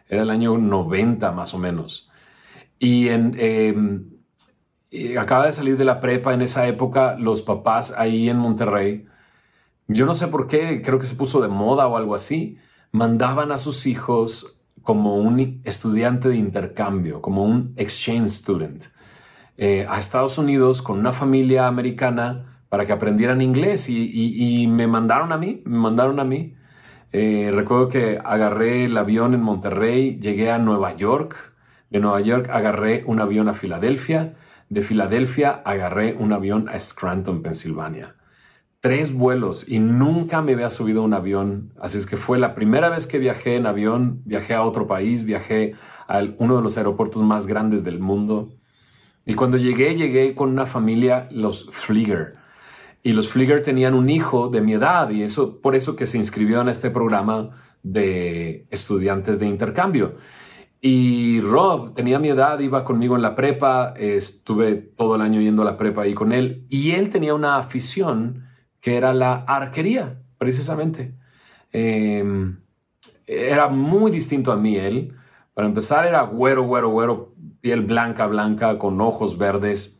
Era 0.08 0.22
el 0.22 0.30
año 0.30 0.58
90 0.58 1.32
más 1.32 1.56
o 1.56 1.58
menos. 1.58 2.08
Y 2.78 3.08
en, 3.08 3.36
em, 3.40 5.18
acaba 5.18 5.48
de 5.48 5.52
salir 5.52 5.78
de 5.78 5.86
la 5.86 6.00
prepa 6.00 6.36
en 6.36 6.44
esa 6.44 6.68
época, 6.68 7.16
los 7.18 7.42
papás 7.42 7.92
ahí 7.98 8.30
en 8.30 8.38
Monterrey, 8.38 9.08
yo 9.88 10.06
no 10.06 10.14
sé 10.14 10.28
por 10.28 10.48
qué, 10.48 10.82
creo 10.84 11.00
que 11.00 11.08
se 11.08 11.16
puso 11.16 11.42
de 11.42 11.48
moda 11.48 11.88
o 11.88 11.98
algo 11.98 12.14
así, 12.14 12.60
mandaban 12.92 13.52
a 13.52 13.58
sus 13.58 13.88
hijos 13.88 14.62
como 14.84 15.16
un 15.16 15.62
estudiante 15.64 16.30
de 16.30 16.38
intercambio, 16.38 17.22
como 17.22 17.44
un 17.44 17.74
exchange 17.78 18.30
student, 18.30 18.86
eh, 19.58 19.88
a 19.90 19.98
Estados 19.98 20.38
Unidos 20.38 20.82
con 20.84 21.00
una 21.00 21.14
familia 21.14 21.68
americana 21.68 22.55
para 22.76 22.86
que 22.86 22.92
aprendieran 22.92 23.42
inglés 23.42 23.88
y, 23.88 24.68
me 24.68 24.86
mandaron 24.86 25.32
a 25.32 25.38
mí, 25.38 25.62
me 25.64 25.78
mandaron 25.78 26.20
a 26.20 26.26
mí. 26.26 26.58
Eh, 27.14 27.50
recuerdo 27.54 27.88
que 27.88 28.20
agarré 28.22 28.84
el 28.84 28.98
avión 28.98 29.34
en 29.34 29.40
Monterrey, 29.40 30.20
llegué 30.20 30.52
a 30.52 30.60
Nueva 30.60 30.94
York, 30.94 31.38
de 31.90 32.02
Nueva 32.02 32.20
York 32.20 32.50
agarré 32.52 33.06
un 33.06 33.22
avión 33.22 33.48
a 33.48 33.54
Filadelfia, 33.54 34.34
de 34.68 34.82
Filadelfia 34.82 35.52
agarré 35.64 36.16
un 36.20 36.34
avión 36.34 36.68
a 36.68 36.78
Scranton, 36.78 37.42
Pensilvania. 37.42 38.18
Tres 38.82 39.14
vuelos 39.14 39.70
y 39.70 39.80
nunca 39.80 40.42
me 40.42 40.52
había 40.52 40.70
subido 40.70 41.02
un 41.02 41.14
avión. 41.14 41.72
Así 41.80 41.98
es 41.98 42.06
que 42.06 42.18
fue 42.18 42.40
la 42.40 42.56
primera 42.56 42.90
vez 42.90 43.08
que 43.08 43.20
viajé 43.20 43.56
en 43.56 43.68
avión, 43.68 44.22
viajé 44.26 44.54
a 44.54 44.64
otro 44.64 44.86
país, 44.86 45.24
viajé 45.24 45.76
a 46.10 46.22
uno 46.40 46.58
de 46.58 46.62
los 46.62 46.78
aeropuertos 46.78 47.24
más 47.24 47.48
grandes 47.48 47.86
del 47.86 48.02
mundo. 48.02 48.50
Y 49.26 49.36
cuando 49.36 49.56
llegué, 49.56 49.96
llegué 49.96 50.36
con 50.36 50.50
una 50.50 50.66
familia, 50.66 51.30
los 51.32 51.70
Flieger. 51.72 52.44
Y 53.06 53.14
los 53.14 53.30
Flieger 53.30 53.62
tenían 53.62 53.94
un 53.94 54.10
hijo 54.10 54.50
de 54.50 54.62
mi 54.62 54.74
edad 54.74 55.12
y 55.12 55.22
eso 55.22 55.62
por 55.62 55.76
eso 55.76 55.96
que 55.96 56.08
se 56.08 56.18
inscribió 56.18 56.62
en 56.62 56.70
este 56.70 56.90
programa 56.90 57.52
de 57.84 58.66
estudiantes 58.72 59.38
de 59.38 59.46
intercambio. 59.46 60.16
Y 60.82 61.40
Rob 61.42 61.94
tenía 61.94 62.18
mi 62.18 62.30
edad, 62.30 62.58
iba 62.58 62.84
conmigo 62.84 63.16
en 63.16 63.22
la 63.22 63.36
prepa, 63.36 63.94
estuve 63.96 64.74
todo 64.74 65.18
el 65.18 65.22
año 65.22 65.40
yendo 65.40 65.62
a 65.62 65.66
la 65.66 65.78
prepa 65.78 66.02
ahí 66.02 66.16
con 66.16 66.32
él, 66.32 66.66
y 66.68 66.94
él 66.94 67.12
tenía 67.12 67.36
una 67.36 67.58
afición 67.58 68.48
que 68.82 68.98
era 68.98 69.14
la 69.14 69.36
arquería, 69.36 70.24
precisamente. 70.40 71.14
Em, 71.72 72.58
era 73.28 73.68
muy 73.68 74.10
distinto 74.10 74.52
a 74.52 74.58
mí 74.58 74.78
él. 74.78 75.14
Para 75.54 75.68
empezar, 75.68 76.08
era 76.08 76.24
güero, 76.24 76.64
güero, 76.64 76.90
güero, 76.90 77.36
piel 77.62 77.82
blanca, 77.82 78.26
blanca, 78.26 78.80
con 78.80 79.00
ojos 79.00 79.38
verdes, 79.38 79.95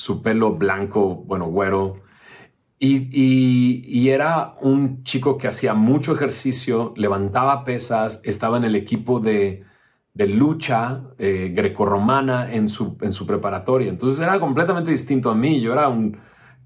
su 0.00 0.22
pelo 0.22 0.54
blanco, 0.54 1.16
bueno, 1.26 1.46
güero. 1.46 2.02
y, 2.78 4.08
era 4.08 4.54
un 4.62 5.04
chico 5.04 5.36
que 5.36 5.48
hacía 5.48 5.74
mucho 5.74 6.14
ejercicio, 6.14 6.94
levantaba 6.96 7.64
pesas, 7.64 8.22
estaba 8.24 8.56
en 8.56 8.64
el 8.64 8.74
equipo 8.76 9.20
de, 9.20 9.64
de 10.14 10.26
lucha 10.26 11.02
eh, 11.18 11.52
grecorromana 11.54 12.52
en 12.52 12.68
su, 12.68 12.96
en 13.02 13.12
su 13.12 13.26
preparatoria. 13.26 13.90
Entonces 13.90 14.20
era 14.22 14.40
completamente 14.40 14.90
distinto 14.90 15.30
a 15.30 15.34
mí. 15.34 15.60
Yo 15.60 15.72
era 15.72 15.88
un, 15.88 16.16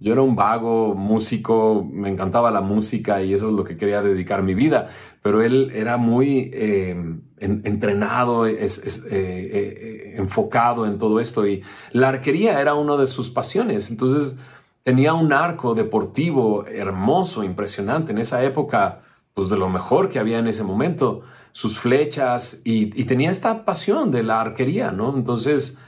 yo 0.01 0.13
era 0.13 0.23
un 0.23 0.37
vago 0.37 0.95
músico, 0.95 1.89
me 1.91 2.09
encantaba 2.09 2.51
la 2.51 2.61
música 2.61 3.23
y 3.23 3.33
eso 3.33 3.49
es 3.49 3.55
lo 3.55 3.65
que 3.65 3.77
quería 3.77 4.03
dedicar 4.03 4.43
mi 4.43 4.55
vida. 4.55 4.91
Pero 5.23 5.43
él 5.43 5.73
era 5.75 5.97
muy 5.97 6.51
eh, 6.53 6.97
entrenado, 7.39 8.47
es, 8.47 9.07
eh, 9.11 10.15
enfocado 10.17 10.87
en 10.87 10.99
todo 10.99 11.21
esto 11.21 11.47
y 11.47 11.63
la 11.93 12.09
arquería 12.09 12.61
era 12.61 12.75
una 12.75 12.97
de 12.97 13.07
sus 13.07 13.31
pasiones. 13.31 13.91
Entonces 13.91 14.39
tenía 14.83 15.15
un 15.15 15.33
arco 15.33 15.75
deportivo 15.75 16.67
hermoso, 16.67 17.43
impresionante. 17.43 18.13
En 18.13 18.19
esa 18.19 18.45
época, 18.45 19.03
pues 19.33 19.49
de 19.49 19.57
lo 19.57 19.69
mejor 19.69 20.11
que 20.11 20.19
había 20.19 20.39
en 20.39 20.47
ese 20.47 20.63
momento 20.63 21.23
sus 21.53 21.79
flechas 21.79 22.63
y, 22.65 23.05
tenía 23.05 23.31
esta 23.31 23.65
pasión 23.65 24.11
de 24.11 24.23
la 24.25 24.41
arquería, 24.41 24.91
¿no? 24.91 25.17
Entonces, 25.17 25.79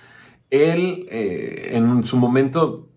él 0.50 1.08
eh, 1.10 1.70
en 1.72 2.04
su 2.04 2.16
momento 2.16 2.88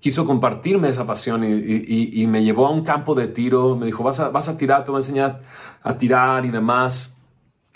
quiso 0.00 0.26
compartirme 0.26 0.88
esa 0.88 1.06
pasión 1.06 1.44
y, 1.44 2.26
me 2.26 2.44
llevó 2.44 2.66
a 2.66 2.70
un 2.70 2.84
campo 2.84 3.14
de 3.14 3.28
tiro, 3.28 3.76
me 3.76 3.86
dijo, 3.86 4.02
vas 4.02 4.20
a, 4.20 4.30
vas 4.30 4.48
a 4.48 4.56
tirar, 4.56 4.84
te 4.84 4.90
voy 4.90 4.98
a 4.98 5.00
enseñar 5.00 5.40
a 5.82 5.98
tirar 5.98 6.44
y 6.44 6.50
demás. 6.50 7.12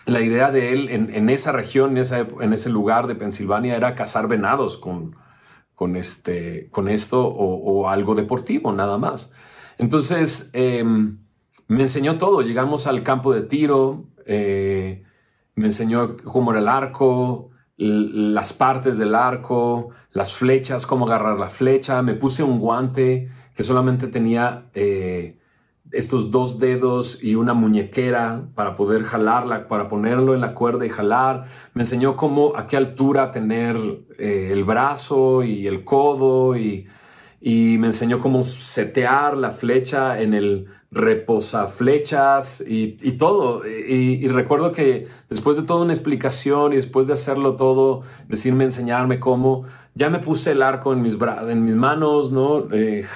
La 0.07 0.21
idea 0.21 0.51
de 0.51 0.73
él 0.73 0.89
en, 0.89 1.31
esa 1.31 1.53
región, 1.53 1.97
en, 1.97 2.53
ese 2.53 2.71
lugar 2.71 3.07
de 3.07 3.15
Pensilvania, 3.15 3.77
era 3.77 3.95
cazar 3.95 4.29
venados 4.29 4.77
con, 4.77 5.15
con, 5.75 5.95
este, 5.95 6.69
con 6.71 6.89
esto 6.89 7.27
o, 7.27 7.89
algo 7.89 8.15
deportivo, 8.15 8.73
nada 8.73 8.99
más. 8.99 9.33
Entonces, 9.79 10.51
em, 10.53 11.19
me 11.69 11.83
enseñó 11.83 12.19
todo. 12.19 12.43
Llegamos 12.43 12.87
al 12.87 13.03
campo 13.03 13.33
de 13.33 13.43
tiro, 13.43 14.07
eh, 14.27 15.05
me 15.55 15.67
enseñó 15.67 16.17
cómo 16.25 16.51
era 16.51 16.61
el 16.61 16.69
arco, 16.69 17.50
las 17.81 18.53
partes 18.53 18.99
del 18.99 19.15
arco, 19.15 19.89
las 20.13 20.35
flechas, 20.35 20.87
cómo 20.87 21.07
agarrar 21.07 21.39
la 21.39 21.49
flecha. 21.49 22.03
Me 22.03 22.15
puse 22.15 22.43
un 22.43 22.59
guante 22.59 23.31
que 23.55 23.65
solamente 23.65 24.07
tenía 24.07 24.67
eh, 24.75 25.39
estos 25.91 26.31
dos 26.31 26.59
dedos 26.59 27.25
y 27.25 27.37
una 27.37 27.55
muñequera 27.55 28.43
para 28.55 28.77
poder 28.77 29.05
jalarla, 29.05 29.67
para 29.67 29.89
ponerlo 29.89 30.35
en 30.35 30.43
la 30.43 30.55
cuerda 30.55 30.85
y 30.85 30.91
jalar. 30.91 31.47
Me 31.73 31.83
enseñó 31.83 32.17
cómo, 32.17 32.55
a 32.55 32.67
qué 32.67 32.77
altura 32.77 33.33
tener 33.33 33.77
eh, 34.19 34.51
el 34.53 34.65
brazo 34.65 35.43
y 35.43 35.67
el 35.67 35.85
codo 35.85 36.57
y, 36.57 36.87
y 37.41 37.79
me 37.79 37.87
enseñó 37.87 38.21
cómo 38.21 38.45
setear 38.45 39.39
la 39.39 39.53
flecha 39.53 40.21
en 40.21 40.35
el 40.35 40.67
reposa 40.91 41.69
flechas 41.69 42.63
y, 42.67 42.99
y 43.01 43.13
todo. 43.13 43.63
Y, 43.67 44.27
recuerdo 44.29 44.73
que 44.73 45.09
después 45.29 45.57
de 45.57 45.63
toda 45.63 45.85
una 45.85 45.93
explicación 45.93 46.73
y 46.73 46.77
después 46.77 47.07
de 47.07 47.13
hacerlo 47.13 47.57
todo, 47.57 48.03
decirme, 48.29 48.65
enseñarme 48.65 49.21
cómo, 49.21 49.67
ya 49.95 50.11
me 50.11 50.19
puse 50.19 50.53
el 50.53 50.63
arco 50.63 50.93
en 50.93 51.03
mis, 51.03 51.17
en 51.49 51.65
mis 51.65 51.75
manos, 51.75 52.33
¿no? 52.33 52.69
Eh, 52.73 53.07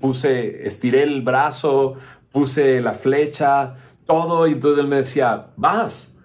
puse, 0.00 0.66
estiré 0.66 1.02
el 1.02 1.22
brazo, 1.22 1.94
puse 2.32 2.80
la 2.80 2.92
flecha, 2.92 3.76
todo. 4.06 4.46
Y 4.46 4.52
entonces 4.52 4.82
él 4.82 4.88
me 4.88 4.96
decía, 4.96 5.48
vas. 5.56 6.16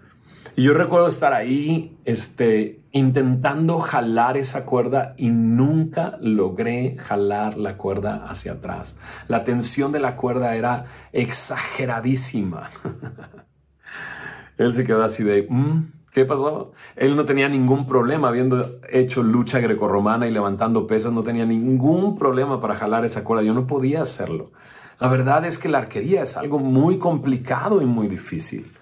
Y 0.55 0.64
yo 0.64 0.74
recuerdo 0.74 1.07
estar 1.07 1.34
ahí, 1.34 1.97
este, 2.05 2.78
intentando 2.92 3.80
jalar 3.80 4.38
esa 4.38 4.66
cuerda 4.66 5.14
y 5.18 5.30
nunca 5.30 6.18
logré 6.22 6.98
jalar 6.98 7.58
la 7.58 7.78
cuerda 7.78 8.26
hacia 8.28 8.54
atrás. 8.54 8.98
La 9.28 9.44
tensión 9.44 9.92
de 9.92 10.00
la 10.00 10.16
cuerda 10.16 10.56
era 10.56 10.86
exageradísima. 11.12 12.72
Él 14.58 14.74
se 14.74 14.86
quedó 14.86 15.04
así 15.04 15.24
de, 15.24 15.48
mm, 15.50 15.92
¿qué 16.12 16.26
pasó? 16.26 16.74
Él 16.96 17.16
no 17.16 17.26
tenía 17.26 17.48
ningún 17.48 17.88
problema 17.88 18.30
habiendo 18.30 18.80
hecho 18.90 19.24
lucha 19.24 19.60
grecorromana 19.60 20.28
y 20.28 20.32
levantando 20.32 20.88
pesas, 20.88 21.14
no 21.14 21.24
tenía 21.24 21.46
ningún 21.46 22.18
problema 22.18 22.60
para 22.60 22.76
jalar 22.76 23.06
esa 23.06 23.24
cuerda. 23.24 23.44
Yo 23.44 23.54
no 23.54 23.68
podía 23.68 24.02
hacerlo. 24.02 24.52
La 25.00 25.08
verdad 25.08 25.46
es 25.46 25.58
que 25.58 25.70
la 25.70 25.78
arquería 25.78 26.24
es 26.24 26.36
algo 26.36 26.60
muy 26.60 26.98
complicado 26.98 27.82
y 27.82 27.86
muy 27.86 28.08
difícil. 28.08 28.74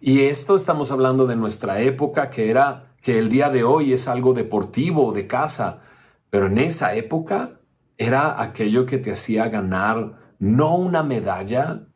Y 0.00 0.22
esto 0.22 0.56
estamos 0.56 0.90
hablando 0.90 1.26
de 1.26 1.36
nuestra 1.36 1.80
época, 1.80 2.30
que 2.30 2.50
era 2.50 2.89
que 3.00 3.18
el 3.18 3.28
día 3.28 3.48
de 3.48 3.64
hoy 3.64 3.92
es 3.92 4.08
algo 4.08 4.34
deportivo, 4.34 5.12
de 5.12 5.26
casa, 5.26 5.82
pero 6.28 6.46
en 6.46 6.58
esa 6.58 6.94
época 6.94 7.60
era 7.96 8.40
aquello 8.40 8.86
que 8.86 8.98
te 8.98 9.12
hacía 9.12 9.48
ganar 9.48 10.34
no 10.38 10.76
una 10.76 11.02
medalla, 11.02 11.86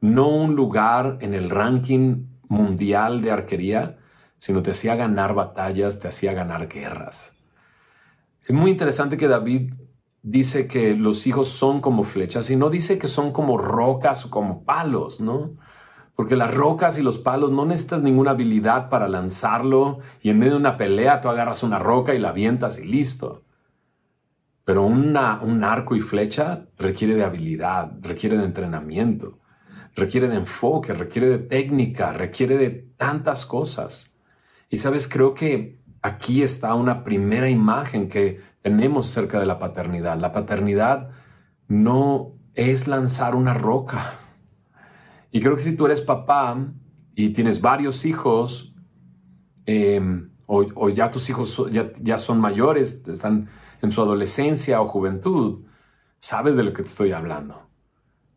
no 0.00 0.28
un 0.28 0.54
lugar 0.54 1.18
en 1.20 1.34
el 1.34 1.50
ranking 1.50 2.26
mundial 2.48 3.20
de 3.20 3.30
arquería, 3.30 3.98
sino 4.38 4.62
te 4.62 4.70
hacía 4.70 4.96
ganar 4.96 5.34
batallas, 5.34 6.00
te 6.00 6.08
hacía 6.08 6.32
ganar 6.32 6.68
guerras. 6.68 7.36
Es 8.46 8.54
muy 8.54 8.70
interesante 8.70 9.16
que 9.16 9.28
David 9.28 9.74
dice 10.22 10.66
que 10.66 10.94
los 10.94 11.26
hijos 11.26 11.48
son 11.48 11.80
como 11.80 12.04
flechas 12.04 12.50
y 12.50 12.56
no 12.56 12.70
dice 12.70 12.98
que 12.98 13.08
son 13.08 13.32
como 13.32 13.58
rocas 13.58 14.24
o 14.26 14.30
como 14.30 14.64
palos, 14.64 15.20
¿no? 15.20 15.56
Porque 16.14 16.36
las 16.36 16.52
rocas 16.52 16.98
y 16.98 17.02
los 17.02 17.18
palos 17.18 17.50
no 17.50 17.64
necesitas 17.64 18.02
ninguna 18.02 18.32
habilidad 18.32 18.88
para 18.90 19.08
lanzarlo 19.08 20.00
y 20.20 20.30
en 20.30 20.38
medio 20.38 20.52
de 20.52 20.58
una 20.58 20.76
pelea 20.76 21.20
tú 21.20 21.28
agarras 21.28 21.62
una 21.62 21.78
roca 21.78 22.14
y 22.14 22.18
la 22.18 22.30
avientas 22.30 22.78
y 22.78 22.84
listo. 22.84 23.44
Pero 24.64 24.84
un 24.84 25.16
arco 25.64 25.96
y 25.96 26.00
flecha 26.00 26.66
requiere 26.78 27.14
de 27.14 27.24
habilidad, 27.24 27.92
requiere 28.02 28.36
de 28.36 28.44
entrenamiento, 28.44 29.38
requiere 29.96 30.28
de 30.28 30.36
enfoque, 30.36 30.92
requiere 30.92 31.28
de 31.28 31.38
técnica, 31.38 32.12
requiere 32.12 32.56
de 32.56 32.70
tantas 32.70 33.46
cosas. 33.46 34.16
Y 34.68 34.78
sabes, 34.78 35.08
creo 35.08 35.34
que 35.34 35.80
aquí 36.02 36.42
está 36.42 36.74
una 36.74 37.02
primera 37.02 37.48
imagen 37.48 38.08
que 38.08 38.40
tenemos 38.62 39.06
cerca 39.06 39.40
de 39.40 39.46
la 39.46 39.58
paternidad. 39.58 40.18
La 40.18 40.32
paternidad 40.32 41.10
no 41.66 42.32
es 42.54 42.86
lanzar 42.86 43.34
una 43.34 43.54
roca. 43.54 44.18
Y 45.32 45.40
creo 45.40 45.54
que 45.54 45.62
si 45.62 45.76
tú 45.76 45.86
eres 45.86 46.00
papá 46.00 46.72
y 47.14 47.30
tienes 47.30 47.60
varios 47.60 48.04
hijos, 48.04 48.74
em, 49.66 50.30
o, 50.46 50.88
ya 50.88 51.10
tus 51.12 51.30
hijos 51.30 51.64
ya, 51.70 51.92
ya 52.00 52.18
son 52.18 52.40
mayores, 52.40 53.06
están 53.08 53.48
en 53.82 53.92
su 53.92 54.02
adolescencia 54.02 54.80
o 54.80 54.86
juventud, 54.86 55.64
sabes 56.18 56.56
de 56.56 56.64
lo 56.64 56.72
que 56.72 56.82
te 56.82 56.88
estoy 56.88 57.12
hablando. 57.12 57.70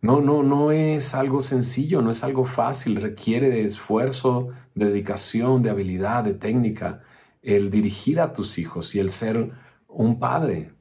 No, 0.02 0.22
no, 0.22 0.44
no 0.44 0.72
es 0.72 1.16
algo 1.16 1.41
sencillo, 1.44 2.02
no 2.02 2.12
es 2.12 2.24
algo 2.24 2.46
fácil, 2.46 2.98
requiere 2.98 3.50
de 3.50 3.64
esfuerzo, 3.64 4.50
de 4.76 4.88
dedicación, 4.88 5.64
de 5.64 5.70
habilidad, 5.70 6.24
de 6.24 6.34
técnica, 6.34 7.02
el 7.41 7.72
dirigir 7.72 8.20
a 8.20 8.34
tus 8.34 8.58
hijos 8.58 8.96
y 8.96 9.00
el 9.00 9.12
ser 9.12 9.52
un 9.88 10.20
padre. 10.20 10.74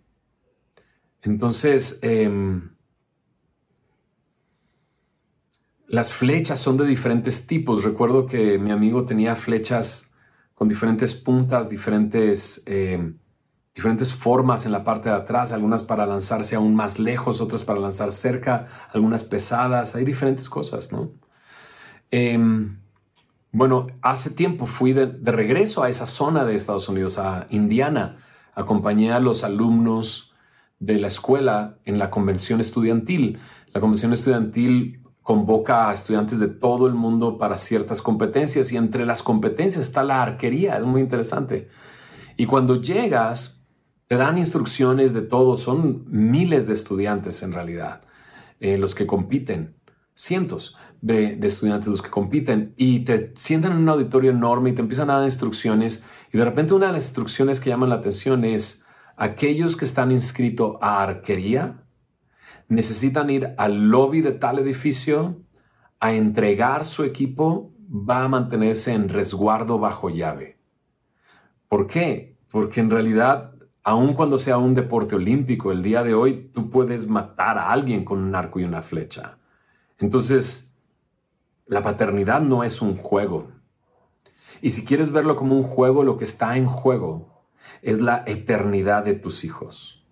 Entonces, 1.22 2.00
em, 2.02 2.72
las 5.92 6.10
flechas 6.10 6.58
son 6.58 6.78
de 6.78 6.86
diferentes 6.86 7.46
tipos. 7.46 7.84
Recuerdo 7.84 8.24
que 8.24 8.58
mi 8.58 8.70
amigo 8.70 9.04
tenía 9.04 9.36
flechas 9.36 10.14
con 10.54 10.66
diferentes 10.66 11.12
puntas, 11.12 11.68
diferentes 11.68 12.62
em, 12.64 13.18
diferentes 13.74 14.14
formas 14.14 14.64
en 14.64 14.72
la 14.72 14.84
parte 14.84 15.10
de 15.10 15.16
atrás, 15.16 15.52
algunas 15.52 15.82
para 15.82 16.06
lanzarse 16.06 16.56
aún 16.56 16.74
más 16.74 16.98
lejos, 16.98 17.42
otras 17.42 17.62
para 17.62 17.78
lanzar 17.78 18.10
cerca, 18.10 18.68
algunas 18.94 19.24
pesadas, 19.24 19.94
hay 19.94 20.06
diferentes 20.06 20.48
cosas, 20.48 20.92
¿no? 20.92 21.12
Em, 22.10 22.78
bueno, 23.50 23.88
hace 24.00 24.30
tiempo 24.30 24.64
fui 24.64 24.94
de, 24.94 25.06
regreso 25.30 25.82
a 25.82 25.90
esa 25.90 26.06
zona 26.06 26.46
de 26.46 26.54
Estados 26.54 26.88
Unidos, 26.88 27.18
a 27.18 27.46
Indiana, 27.50 28.24
acompañé 28.54 29.12
a 29.12 29.20
los 29.20 29.44
alumnos 29.44 30.34
de 30.78 30.98
la 30.98 31.08
escuela 31.08 31.76
en 31.84 31.98
la 31.98 32.08
convención 32.08 32.60
estudiantil. 32.60 33.40
La 33.74 33.82
convención 33.82 34.14
estudiantil 34.14 35.01
convoca 35.22 35.88
a 35.88 35.92
estudiantes 35.92 36.40
de 36.40 36.48
todo 36.48 36.86
el 36.86 36.94
mundo 36.94 37.38
para 37.38 37.58
ciertas 37.58 38.02
competencias 38.02 38.72
y 38.72 38.76
entre 38.76 39.06
las 39.06 39.22
competencias 39.22 39.86
está 39.86 40.02
la 40.02 40.22
arquería, 40.22 40.76
es 40.76 40.84
muy 40.84 41.00
interesante. 41.00 41.68
Y 42.36 42.46
cuando 42.46 42.80
llegas, 42.80 43.64
te 44.08 44.16
dan 44.16 44.38
instrucciones 44.38 45.14
de 45.14 45.22
todo, 45.22 45.56
son 45.56 46.04
miles 46.08 46.66
de 46.66 46.72
estudiantes 46.72 47.42
en 47.42 47.52
realidad, 47.52 48.02
eh, 48.60 48.78
los 48.78 48.94
que 48.94 49.06
compiten, 49.06 49.76
cientos 50.14 50.76
de, 51.00 51.38
estudiantes 51.42 51.88
los 51.88 52.02
que 52.02 52.10
compiten 52.10 52.74
y 52.76 53.00
te 53.00 53.32
sientan 53.34 53.72
en 53.72 53.78
un 53.78 53.88
auditorio 53.88 54.30
enorme 54.30 54.70
y 54.70 54.72
te 54.72 54.80
empiezan 54.80 55.10
a 55.10 55.14
dar 55.14 55.24
instrucciones 55.24 56.06
y 56.32 56.38
de 56.38 56.44
repente 56.44 56.74
una 56.74 56.86
de 56.86 56.92
las 56.92 57.04
instrucciones 57.04 57.60
que 57.60 57.70
llaman 57.70 57.90
la 57.90 57.96
atención 57.96 58.44
es 58.44 58.86
aquellos 59.16 59.76
que 59.76 59.84
están 59.84 60.12
inscritos 60.12 60.76
a 60.80 61.02
arquería 61.02 61.82
necesitan 62.72 63.30
ir 63.30 63.54
al 63.58 63.88
lobby 63.88 64.20
de 64.20 64.32
tal 64.32 64.58
edificio 64.58 65.40
a 66.00 66.12
entregar 66.14 66.84
su 66.84 67.04
equipo, 67.04 67.72
va 67.88 68.24
a 68.24 68.28
mantenerse 68.28 68.92
en 68.92 69.08
resguardo 69.08 69.78
bajo 69.78 70.10
llave. 70.10 70.58
¿Por 71.68 71.86
qué? 71.86 72.36
Porque 72.50 72.80
en 72.80 72.90
realidad 72.90 73.52
aun 73.84 74.14
cuando 74.14 74.38
sea 74.38 74.58
un 74.58 74.74
deporte 74.74 75.16
olímpico, 75.16 75.72
el 75.72 75.82
día 75.82 76.02
de 76.02 76.14
hoy 76.14 76.50
tú 76.52 76.70
puedes 76.70 77.08
matar 77.08 77.58
a 77.58 77.70
alguien 77.70 78.04
con 78.04 78.20
un 78.20 78.34
arco 78.34 78.60
y 78.60 78.64
una 78.64 78.80
flecha. 78.80 79.38
Entonces, 79.98 80.76
la 81.66 81.82
paternidad 81.82 82.40
no 82.40 82.64
es 82.64 82.80
un 82.80 82.96
juego. 82.96 83.50
Y 84.60 84.70
si 84.70 84.84
quieres 84.84 85.10
verlo 85.10 85.36
como 85.36 85.56
un 85.56 85.64
juego, 85.64 86.04
lo 86.04 86.16
que 86.16 86.24
está 86.24 86.56
en 86.56 86.66
juego 86.66 87.44
es 87.82 88.00
la 88.00 88.22
eternidad 88.26 89.04
de 89.04 89.14
tus 89.14 89.44
hijos. 89.44 90.06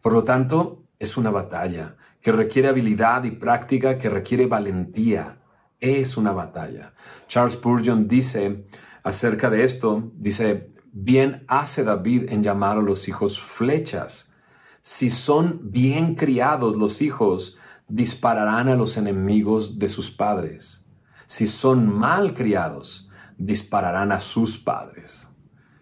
Por 0.00 0.12
lo 0.12 0.24
tanto, 0.24 0.82
es 0.98 1.16
una 1.16 1.30
batalla 1.30 1.96
que 2.20 2.32
requiere 2.32 2.68
habilidad 2.68 3.24
y 3.24 3.30
práctica, 3.32 3.98
que 3.98 4.10
requiere 4.10 4.46
valentía. 4.46 5.42
Es 5.78 6.16
una 6.16 6.32
batalla. 6.32 6.94
Charles 7.28 7.54
Spurgeon 7.54 8.08
dice 8.08 8.66
acerca 9.02 9.50
de 9.50 9.62
esto, 9.62 10.10
dice, 10.14 10.72
Bien 10.98 11.44
hace 11.46 11.84
David 11.84 12.30
en 12.30 12.42
llamar 12.42 12.78
a 12.78 12.82
los 12.82 13.06
hijos 13.06 13.38
flechas. 13.38 14.34
Si 14.80 15.10
son 15.10 15.60
bien 15.70 16.14
criados 16.14 16.74
los 16.76 17.02
hijos, 17.02 17.58
dispararán 17.86 18.68
a 18.68 18.76
los 18.76 18.96
enemigos 18.96 19.78
de 19.78 19.90
sus 19.90 20.10
padres. 20.10 20.86
Si 21.26 21.46
son 21.46 21.86
mal 21.86 22.34
criados, 22.34 23.10
dispararán 23.36 24.10
a 24.10 24.20
sus 24.20 24.56
padres. 24.56 25.28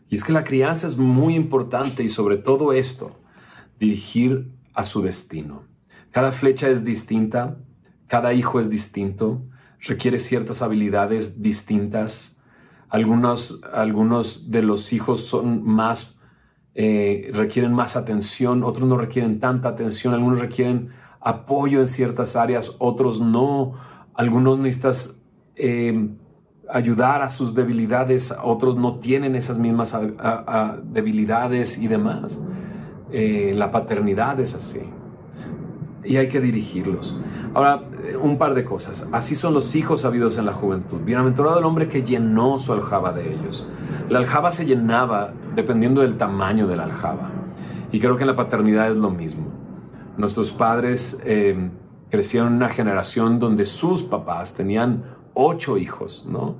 Y 0.09 0.17
es 0.17 0.25
que 0.25 0.33
la 0.33 0.43
crianza 0.43 0.89
es 0.89 0.97
muy 0.97 1.37
importante 1.37 2.03
y 2.03 2.09
sobre 2.09 2.37
todo 2.37 2.73
esto, 2.73 3.21
dirigir 3.79 4.51
a 4.75 4.85
su 4.85 5.03
destino. 5.03 5.63
Cada 6.11 6.33
flecha 6.33 6.69
es 6.69 6.85
distinta, 6.85 7.57
cada 8.07 8.35
hijo 8.35 8.61
es 8.61 8.69
distinto, 8.69 9.43
requiere 9.81 10.19
ciertas 10.19 10.63
habilidades 10.63 11.43
distintas 11.43 12.35
algunos, 12.95 13.61
algunos 13.73 14.53
de 14.53 14.63
los 14.63 14.93
hijos 14.93 15.23
son 15.23 15.65
más, 15.65 16.21
eh, 16.77 17.29
requieren 17.35 17.73
más 17.73 17.97
atención, 17.97 18.63
otros 18.63 18.87
no 18.87 18.97
requieren 18.97 19.41
tanta 19.41 19.71
atención, 19.71 20.15
algunos 20.15 20.39
requieren 20.39 20.91
apoyo 21.21 21.81
en 21.81 21.89
ciertas 21.89 22.37
áreas, 22.37 22.77
otros 22.79 23.21
no. 23.21 23.73
Algunos 24.15 24.61
necesitas 24.61 25.25
eh, 25.57 26.09
ayudar 26.71 27.23
a 27.23 27.31
sus 27.31 27.53
debilidades, 27.57 28.33
otros 28.45 28.77
no 28.77 29.01
tienen 29.01 29.35
esas 29.35 29.59
mismas 29.59 29.99
debilidades 30.85 31.79
y 31.79 31.89
demás. 31.89 32.41
Eh, 33.17 33.53
la 33.55 33.71
paternidad 33.71 34.41
es 34.41 34.57
así. 34.57 34.81
Y 36.03 36.17
hay 36.17 36.29
que 36.29 36.41
dirigirlos. 36.41 37.17
Ahora, 37.55 37.85
un 38.21 38.39
par 38.39 38.55
de 38.55 38.65
cosas. 38.65 39.09
Así 39.13 39.37
son 39.37 39.55
los 39.55 39.77
hijos 39.77 40.05
habidos 40.05 40.37
en 40.37 40.47
la 40.47 40.53
juventud. 40.53 40.99
Bienaventurado 41.05 41.61
el 41.61 41.65
hombre 41.65 41.89
que 41.89 42.03
llenó 42.03 42.59
su 42.59 42.73
aljaba 42.73 43.13
de 43.13 43.33
ellos. 43.33 43.69
La 44.09 44.19
aljaba 44.19 44.51
se 44.51 44.67
llenaba 44.67 45.33
dependiendo 45.55 46.01
del 46.01 46.17
tamaño 46.17 46.67
de 46.67 46.75
la 46.75 46.83
aljaba. 46.83 47.31
Y 47.93 48.01
creo 48.01 48.17
que 48.17 48.25
en 48.25 48.31
la 48.31 48.35
paternidad 48.35 48.91
es 48.91 48.97
lo 48.97 49.11
mismo. 49.11 49.47
Nuestros 50.17 50.51
padres 50.51 51.23
eh, 51.25 51.71
crecieron 52.11 52.49
en 52.49 52.55
una 52.57 52.69
generación 52.69 53.39
donde 53.39 53.65
sus 53.65 54.03
papás 54.03 54.57
tenían 54.57 55.05
ocho 55.35 55.79
hijos, 55.79 56.27
¿no? 56.29 56.57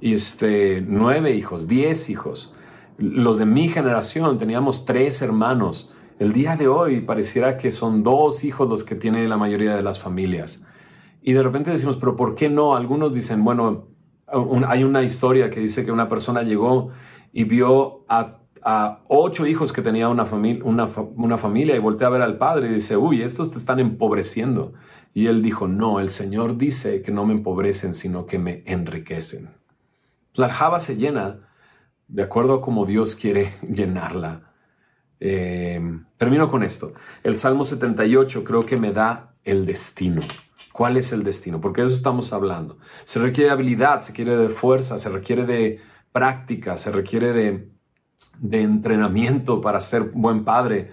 Y 0.00 0.14
este, 0.14 0.84
nueve 0.84 1.36
hijos, 1.36 1.68
diez 1.68 2.10
hijos. 2.10 2.56
Los 2.98 3.38
de 3.38 3.46
mi 3.46 3.68
generación 3.68 4.38
teníamos 4.38 4.84
tres 4.84 5.22
hermanos. 5.22 5.94
El 6.18 6.32
día 6.32 6.56
de 6.56 6.68
hoy 6.68 7.00
pareciera 7.00 7.58
que 7.58 7.70
son 7.70 8.02
dos 8.02 8.44
hijos 8.44 8.68
los 8.68 8.84
que 8.84 8.94
tiene 8.94 9.26
la 9.26 9.36
mayoría 9.36 9.74
de 9.74 9.82
las 9.82 9.98
familias. 9.98 10.66
Y 11.22 11.32
de 11.32 11.42
repente 11.42 11.70
decimos, 11.70 11.96
pero 11.96 12.16
¿por 12.16 12.34
qué 12.34 12.48
no? 12.48 12.76
Algunos 12.76 13.14
dicen, 13.14 13.44
bueno, 13.44 13.88
hay 14.66 14.84
una 14.84 15.02
historia 15.02 15.50
que 15.50 15.60
dice 15.60 15.84
que 15.84 15.92
una 15.92 16.08
persona 16.08 16.42
llegó 16.42 16.90
y 17.32 17.44
vio 17.44 18.04
a, 18.08 18.38
ocho 19.08 19.46
hijos 19.46 19.72
que 19.72 19.82
tenía 19.82 20.08
una, 20.08 20.24
una, 20.62 20.88
una 21.16 21.38
familia 21.38 21.74
y 21.74 21.80
voltea 21.80 22.06
a 22.06 22.10
ver 22.10 22.22
al 22.22 22.38
padre 22.38 22.68
y 22.68 22.74
dice, 22.74 22.96
uy, 22.96 23.22
estos 23.22 23.50
te 23.50 23.58
están 23.58 23.80
empobreciendo. 23.80 24.74
Y 25.14 25.26
él 25.26 25.42
dijo, 25.42 25.66
no, 25.66 25.98
el 25.98 26.10
Señor 26.10 26.56
dice 26.56 27.02
que 27.02 27.10
no 27.10 27.26
me 27.26 27.34
empobrecen, 27.34 27.94
sino 27.94 28.26
que 28.26 28.38
me 28.38 28.62
enriquecen. 28.66 29.50
La 30.34 30.48
java 30.48 30.78
se 30.78 30.96
llena 30.96 31.48
de 32.12 32.22
acuerdo 32.22 32.54
a 32.54 32.60
como 32.60 32.84
Dios 32.84 33.14
quiere 33.14 33.54
llenarla. 33.62 34.52
Eh, 35.18 35.80
termino 36.16 36.50
con 36.50 36.62
esto. 36.62 36.92
El 37.22 37.36
Salmo 37.36 37.64
78 37.64 38.44
creo 38.44 38.66
que 38.66 38.76
me 38.76 38.92
da 38.92 39.34
el 39.44 39.66
destino. 39.66 40.20
¿Cuál 40.72 40.96
es 40.96 41.12
el 41.12 41.22
destino? 41.22 41.60
Porque 41.60 41.80
de 41.80 41.88
eso 41.88 41.96
estamos 41.96 42.32
hablando. 42.32 42.78
Se 43.04 43.18
requiere 43.18 43.48
de 43.48 43.52
habilidad, 43.52 44.00
se 44.00 44.12
requiere 44.12 44.36
de 44.36 44.48
fuerza, 44.48 44.98
se 44.98 45.08
requiere 45.10 45.44
de 45.44 45.80
práctica, 46.12 46.76
se 46.76 46.90
requiere 46.90 47.32
de, 47.32 47.68
de 48.38 48.62
entrenamiento 48.62 49.60
para 49.60 49.80
ser 49.80 50.10
buen 50.14 50.44
padre. 50.44 50.90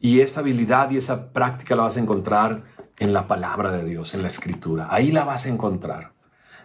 Y 0.00 0.20
esa 0.20 0.40
habilidad 0.40 0.90
y 0.90 0.98
esa 0.98 1.32
práctica 1.32 1.76
la 1.76 1.84
vas 1.84 1.96
a 1.96 2.00
encontrar 2.00 2.64
en 2.98 3.12
la 3.12 3.26
palabra 3.26 3.72
de 3.72 3.84
Dios, 3.84 4.14
en 4.14 4.22
la 4.22 4.28
escritura. 4.28 4.88
Ahí 4.90 5.12
la 5.12 5.24
vas 5.24 5.46
a 5.46 5.48
encontrar. 5.48 6.11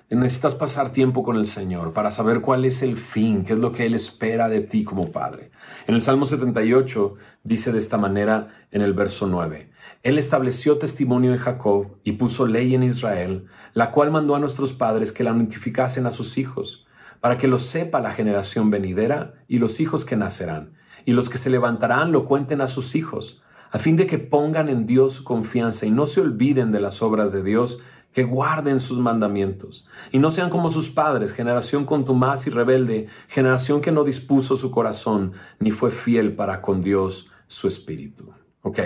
Necesitas 0.10 0.56
pasar 0.56 0.94
tiempo 0.94 1.22
con 1.22 1.36
el 1.36 1.48
Señor 1.48 1.92
para 1.92 2.12
saber 2.12 2.40
cuál 2.40 2.64
es 2.64 2.82
el 2.82 2.96
fin, 2.96 3.44
qué 3.44 3.54
es 3.54 3.60
lo 3.60 3.74
que 3.74 3.86
Él 3.86 3.94
espera 3.94 4.48
de 4.48 4.62
ti 4.62 4.86
como 4.86 5.12
padre. 5.12 5.52
En 5.86 5.96
el 5.96 6.02
Salmo 6.02 6.26
78 6.26 7.16
dice 7.44 7.74
de 7.74 7.78
esta 7.78 7.98
manera 7.98 8.48
en 8.72 8.82
el 8.82 8.94
verso 8.94 9.28
9, 9.28 9.70
Él 10.04 10.18
estableció 10.18 10.78
testimonio 10.78 11.34
en 11.34 11.40
Jacob 11.40 11.98
y 12.06 12.14
puso 12.14 12.48
ley 12.48 12.74
en 12.74 12.84
Israel, 12.84 13.48
la 13.74 13.92
cual 13.92 14.12
mandó 14.12 14.36
a 14.36 14.40
nuestros 14.40 14.72
padres 14.72 15.12
que 15.12 15.26
la 15.26 15.34
notificasen 15.34 16.06
a 16.06 16.12
sus 16.12 16.38
hijos, 16.38 16.88
para 17.20 17.38
que 17.38 17.50
lo 17.50 17.60
sepa 17.60 18.00
la 18.00 18.12
generación 18.12 18.72
venidera 18.72 19.34
y 19.50 19.60
los 19.60 19.82
hijos 19.82 20.06
que 20.06 20.16
nacerán, 20.16 20.72
y 21.04 21.12
los 21.12 21.30
que 21.30 21.38
se 21.38 21.50
levantarán 21.50 22.14
lo 22.14 22.24
cuenten 22.24 22.62
a 22.62 22.68
sus 22.68 22.96
hijos, 22.96 23.44
a 23.72 23.78
fin 23.78 23.98
de 23.98 24.08
que 24.08 24.20
pongan 24.20 24.70
en 24.70 24.88
Dios 24.88 25.16
su 25.16 25.26
confianza 25.26 25.86
y 25.86 25.92
no 25.92 26.08
se 26.08 26.22
olviden 26.22 26.72
de 26.72 26.80
las 26.80 27.02
obras 27.02 27.34
de 27.34 27.44
Dios, 27.44 27.84
que 28.14 28.24
guarden 28.24 28.80
sus 28.80 28.98
mandamientos 28.98 29.88
y 30.12 30.20
no 30.20 30.32
sean 30.32 30.50
como 30.50 30.70
sus 30.70 30.90
padres, 30.90 31.34
generación 31.34 31.86
contumaz 31.86 32.48
y 32.48 32.50
rebelde, 32.50 33.08
generación 33.28 33.82
que 33.82 33.92
no 33.92 34.04
dispuso 34.04 34.56
su 34.56 34.72
corazón 34.72 35.34
ni 35.60 35.72
fue 35.72 35.92
fiel 35.92 36.36
para 36.36 36.62
con 36.62 36.82
Dios 36.82 37.30
su 37.48 37.68
espíritu. 37.68 38.34
Ok, 38.64 38.80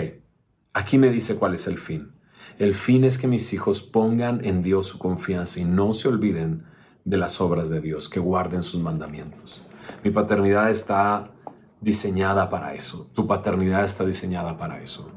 aquí 0.74 0.98
me 0.98 1.10
dice 1.10 1.36
cuál 1.36 1.54
es 1.54 1.66
el 1.66 1.78
fin. 1.78 2.12
El 2.58 2.74
fin 2.74 3.04
es 3.04 3.16
que 3.16 3.26
mis 3.26 3.52
hijos 3.54 3.82
pongan 3.82 4.44
en 4.44 4.62
Dios 4.62 4.86
su 4.88 4.98
confianza 4.98 5.60
y 5.60 5.64
no 5.64 5.94
se 5.94 6.08
olviden 6.08 6.64
de 7.04 7.16
las 7.16 7.40
obras 7.40 7.70
de 7.70 7.80
Dios, 7.80 8.08
que 8.08 8.20
guarden 8.20 8.62
sus 8.62 8.80
mandamientos. 8.80 9.62
Mi 10.04 10.10
paternidad 10.10 10.70
está 10.70 11.32
diseñada 11.80 12.50
para 12.50 12.74
eso. 12.74 13.10
Tu 13.14 13.26
paternidad 13.26 13.84
está 13.84 14.04
diseñada 14.04 14.58
para 14.58 14.82
eso 14.82 15.10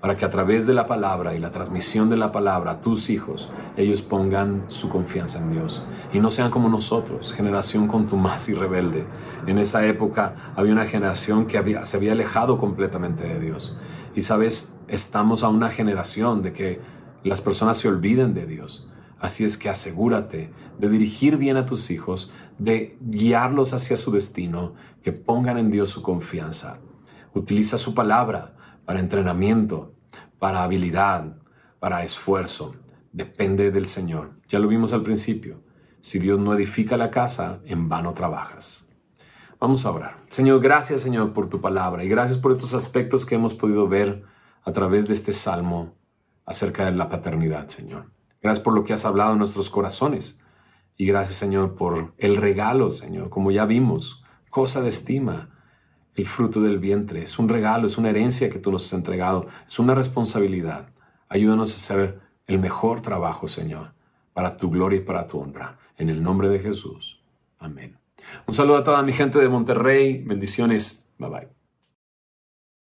para 0.00 0.16
que 0.16 0.24
a 0.24 0.30
través 0.30 0.66
de 0.66 0.72
la 0.72 0.86
palabra 0.86 1.34
y 1.34 1.38
la 1.38 1.50
transmisión 1.50 2.08
de 2.08 2.16
la 2.16 2.32
palabra 2.32 2.70
a 2.72 2.80
tus 2.80 3.10
hijos, 3.10 3.50
ellos 3.76 4.00
pongan 4.00 4.64
su 4.68 4.88
confianza 4.88 5.40
en 5.40 5.52
Dios 5.52 5.84
y 6.12 6.20
no 6.20 6.30
sean 6.30 6.50
como 6.50 6.70
nosotros, 6.70 7.34
generación 7.34 7.86
contumaz 7.86 8.48
y 8.48 8.54
rebelde. 8.54 9.04
En 9.46 9.58
esa 9.58 9.84
época 9.86 10.52
había 10.56 10.72
una 10.72 10.86
generación 10.86 11.46
que 11.46 11.58
había, 11.58 11.84
se 11.84 11.98
había 11.98 12.12
alejado 12.12 12.56
completamente 12.56 13.24
de 13.24 13.40
Dios. 13.40 13.78
Y 14.14 14.22
sabes, 14.22 14.78
estamos 14.88 15.42
a 15.42 15.48
una 15.48 15.68
generación 15.68 16.42
de 16.42 16.54
que 16.54 16.80
las 17.22 17.42
personas 17.42 17.76
se 17.76 17.88
olviden 17.88 18.32
de 18.32 18.46
Dios. 18.46 18.90
Así 19.20 19.44
es 19.44 19.58
que 19.58 19.68
asegúrate 19.68 20.50
de 20.78 20.88
dirigir 20.88 21.36
bien 21.36 21.58
a 21.58 21.66
tus 21.66 21.90
hijos, 21.90 22.32
de 22.58 22.96
guiarlos 23.02 23.74
hacia 23.74 23.98
su 23.98 24.10
destino, 24.10 24.72
que 25.02 25.12
pongan 25.12 25.58
en 25.58 25.70
Dios 25.70 25.90
su 25.90 26.00
confianza. 26.00 26.78
Utiliza 27.34 27.76
su 27.76 27.94
palabra 27.94 28.54
para 28.90 28.98
entrenamiento, 28.98 29.94
para 30.40 30.64
habilidad, 30.64 31.36
para 31.78 32.02
esfuerzo. 32.02 32.74
Depende 33.12 33.70
del 33.70 33.86
Señor. 33.86 34.32
Ya 34.48 34.58
lo 34.58 34.66
vimos 34.66 34.92
al 34.92 35.02
principio. 35.02 35.62
Si 36.00 36.18
Dios 36.18 36.40
no 36.40 36.52
edifica 36.54 36.96
la 36.96 37.12
casa, 37.12 37.60
en 37.66 37.88
vano 37.88 38.12
trabajas. 38.14 38.88
Vamos 39.60 39.86
a 39.86 39.92
orar. 39.92 40.16
Señor, 40.26 40.60
gracias 40.60 41.02
Señor 41.02 41.32
por 41.32 41.48
tu 41.48 41.60
palabra 41.60 42.02
y 42.02 42.08
gracias 42.08 42.36
por 42.36 42.50
estos 42.50 42.74
aspectos 42.74 43.24
que 43.24 43.36
hemos 43.36 43.54
podido 43.54 43.86
ver 43.86 44.24
a 44.64 44.72
través 44.72 45.06
de 45.06 45.12
este 45.12 45.30
salmo 45.30 45.94
acerca 46.44 46.86
de 46.86 46.90
la 46.90 47.08
paternidad, 47.08 47.68
Señor. 47.68 48.10
Gracias 48.42 48.64
por 48.64 48.74
lo 48.74 48.82
que 48.82 48.92
has 48.92 49.04
hablado 49.04 49.34
en 49.34 49.38
nuestros 49.38 49.70
corazones. 49.70 50.40
Y 50.96 51.06
gracias, 51.06 51.36
Señor, 51.36 51.76
por 51.76 52.12
el 52.18 52.36
regalo, 52.36 52.90
Señor, 52.90 53.30
como 53.30 53.52
ya 53.52 53.66
vimos, 53.66 54.24
cosa 54.50 54.82
de 54.82 54.88
estima, 54.88 55.59
el 56.14 56.26
fruto 56.26 56.60
del 56.60 56.78
vientre. 56.78 57.22
Es 57.22 57.38
un 57.38 57.48
regalo, 57.48 57.86
es 57.86 57.98
una 57.98 58.10
herencia 58.10 58.50
que 58.50 58.58
tú 58.58 58.70
nos 58.72 58.86
has 58.86 58.92
entregado, 58.92 59.46
es 59.66 59.78
una 59.78 59.94
responsabilidad. 59.94 60.88
Ayúdanos 61.28 61.72
a 61.72 61.76
hacer 61.76 62.20
el 62.46 62.58
mejor 62.58 63.00
trabajo, 63.00 63.48
Señor, 63.48 63.92
para 64.32 64.56
tu 64.56 64.70
gloria 64.70 64.98
y 64.98 65.04
para 65.04 65.26
tu 65.28 65.38
honra. 65.38 65.78
En 65.96 66.08
el 66.08 66.22
nombre 66.22 66.48
de 66.48 66.58
Jesús. 66.58 67.20
Amén. 67.58 67.96
Un 68.46 68.54
saludo 68.54 68.76
a 68.76 68.84
toda 68.84 69.02
mi 69.02 69.12
gente 69.12 69.38
de 69.38 69.48
Monterrey. 69.48 70.22
Bendiciones. 70.24 71.12
Bye 71.18 71.28
bye. 71.28 71.59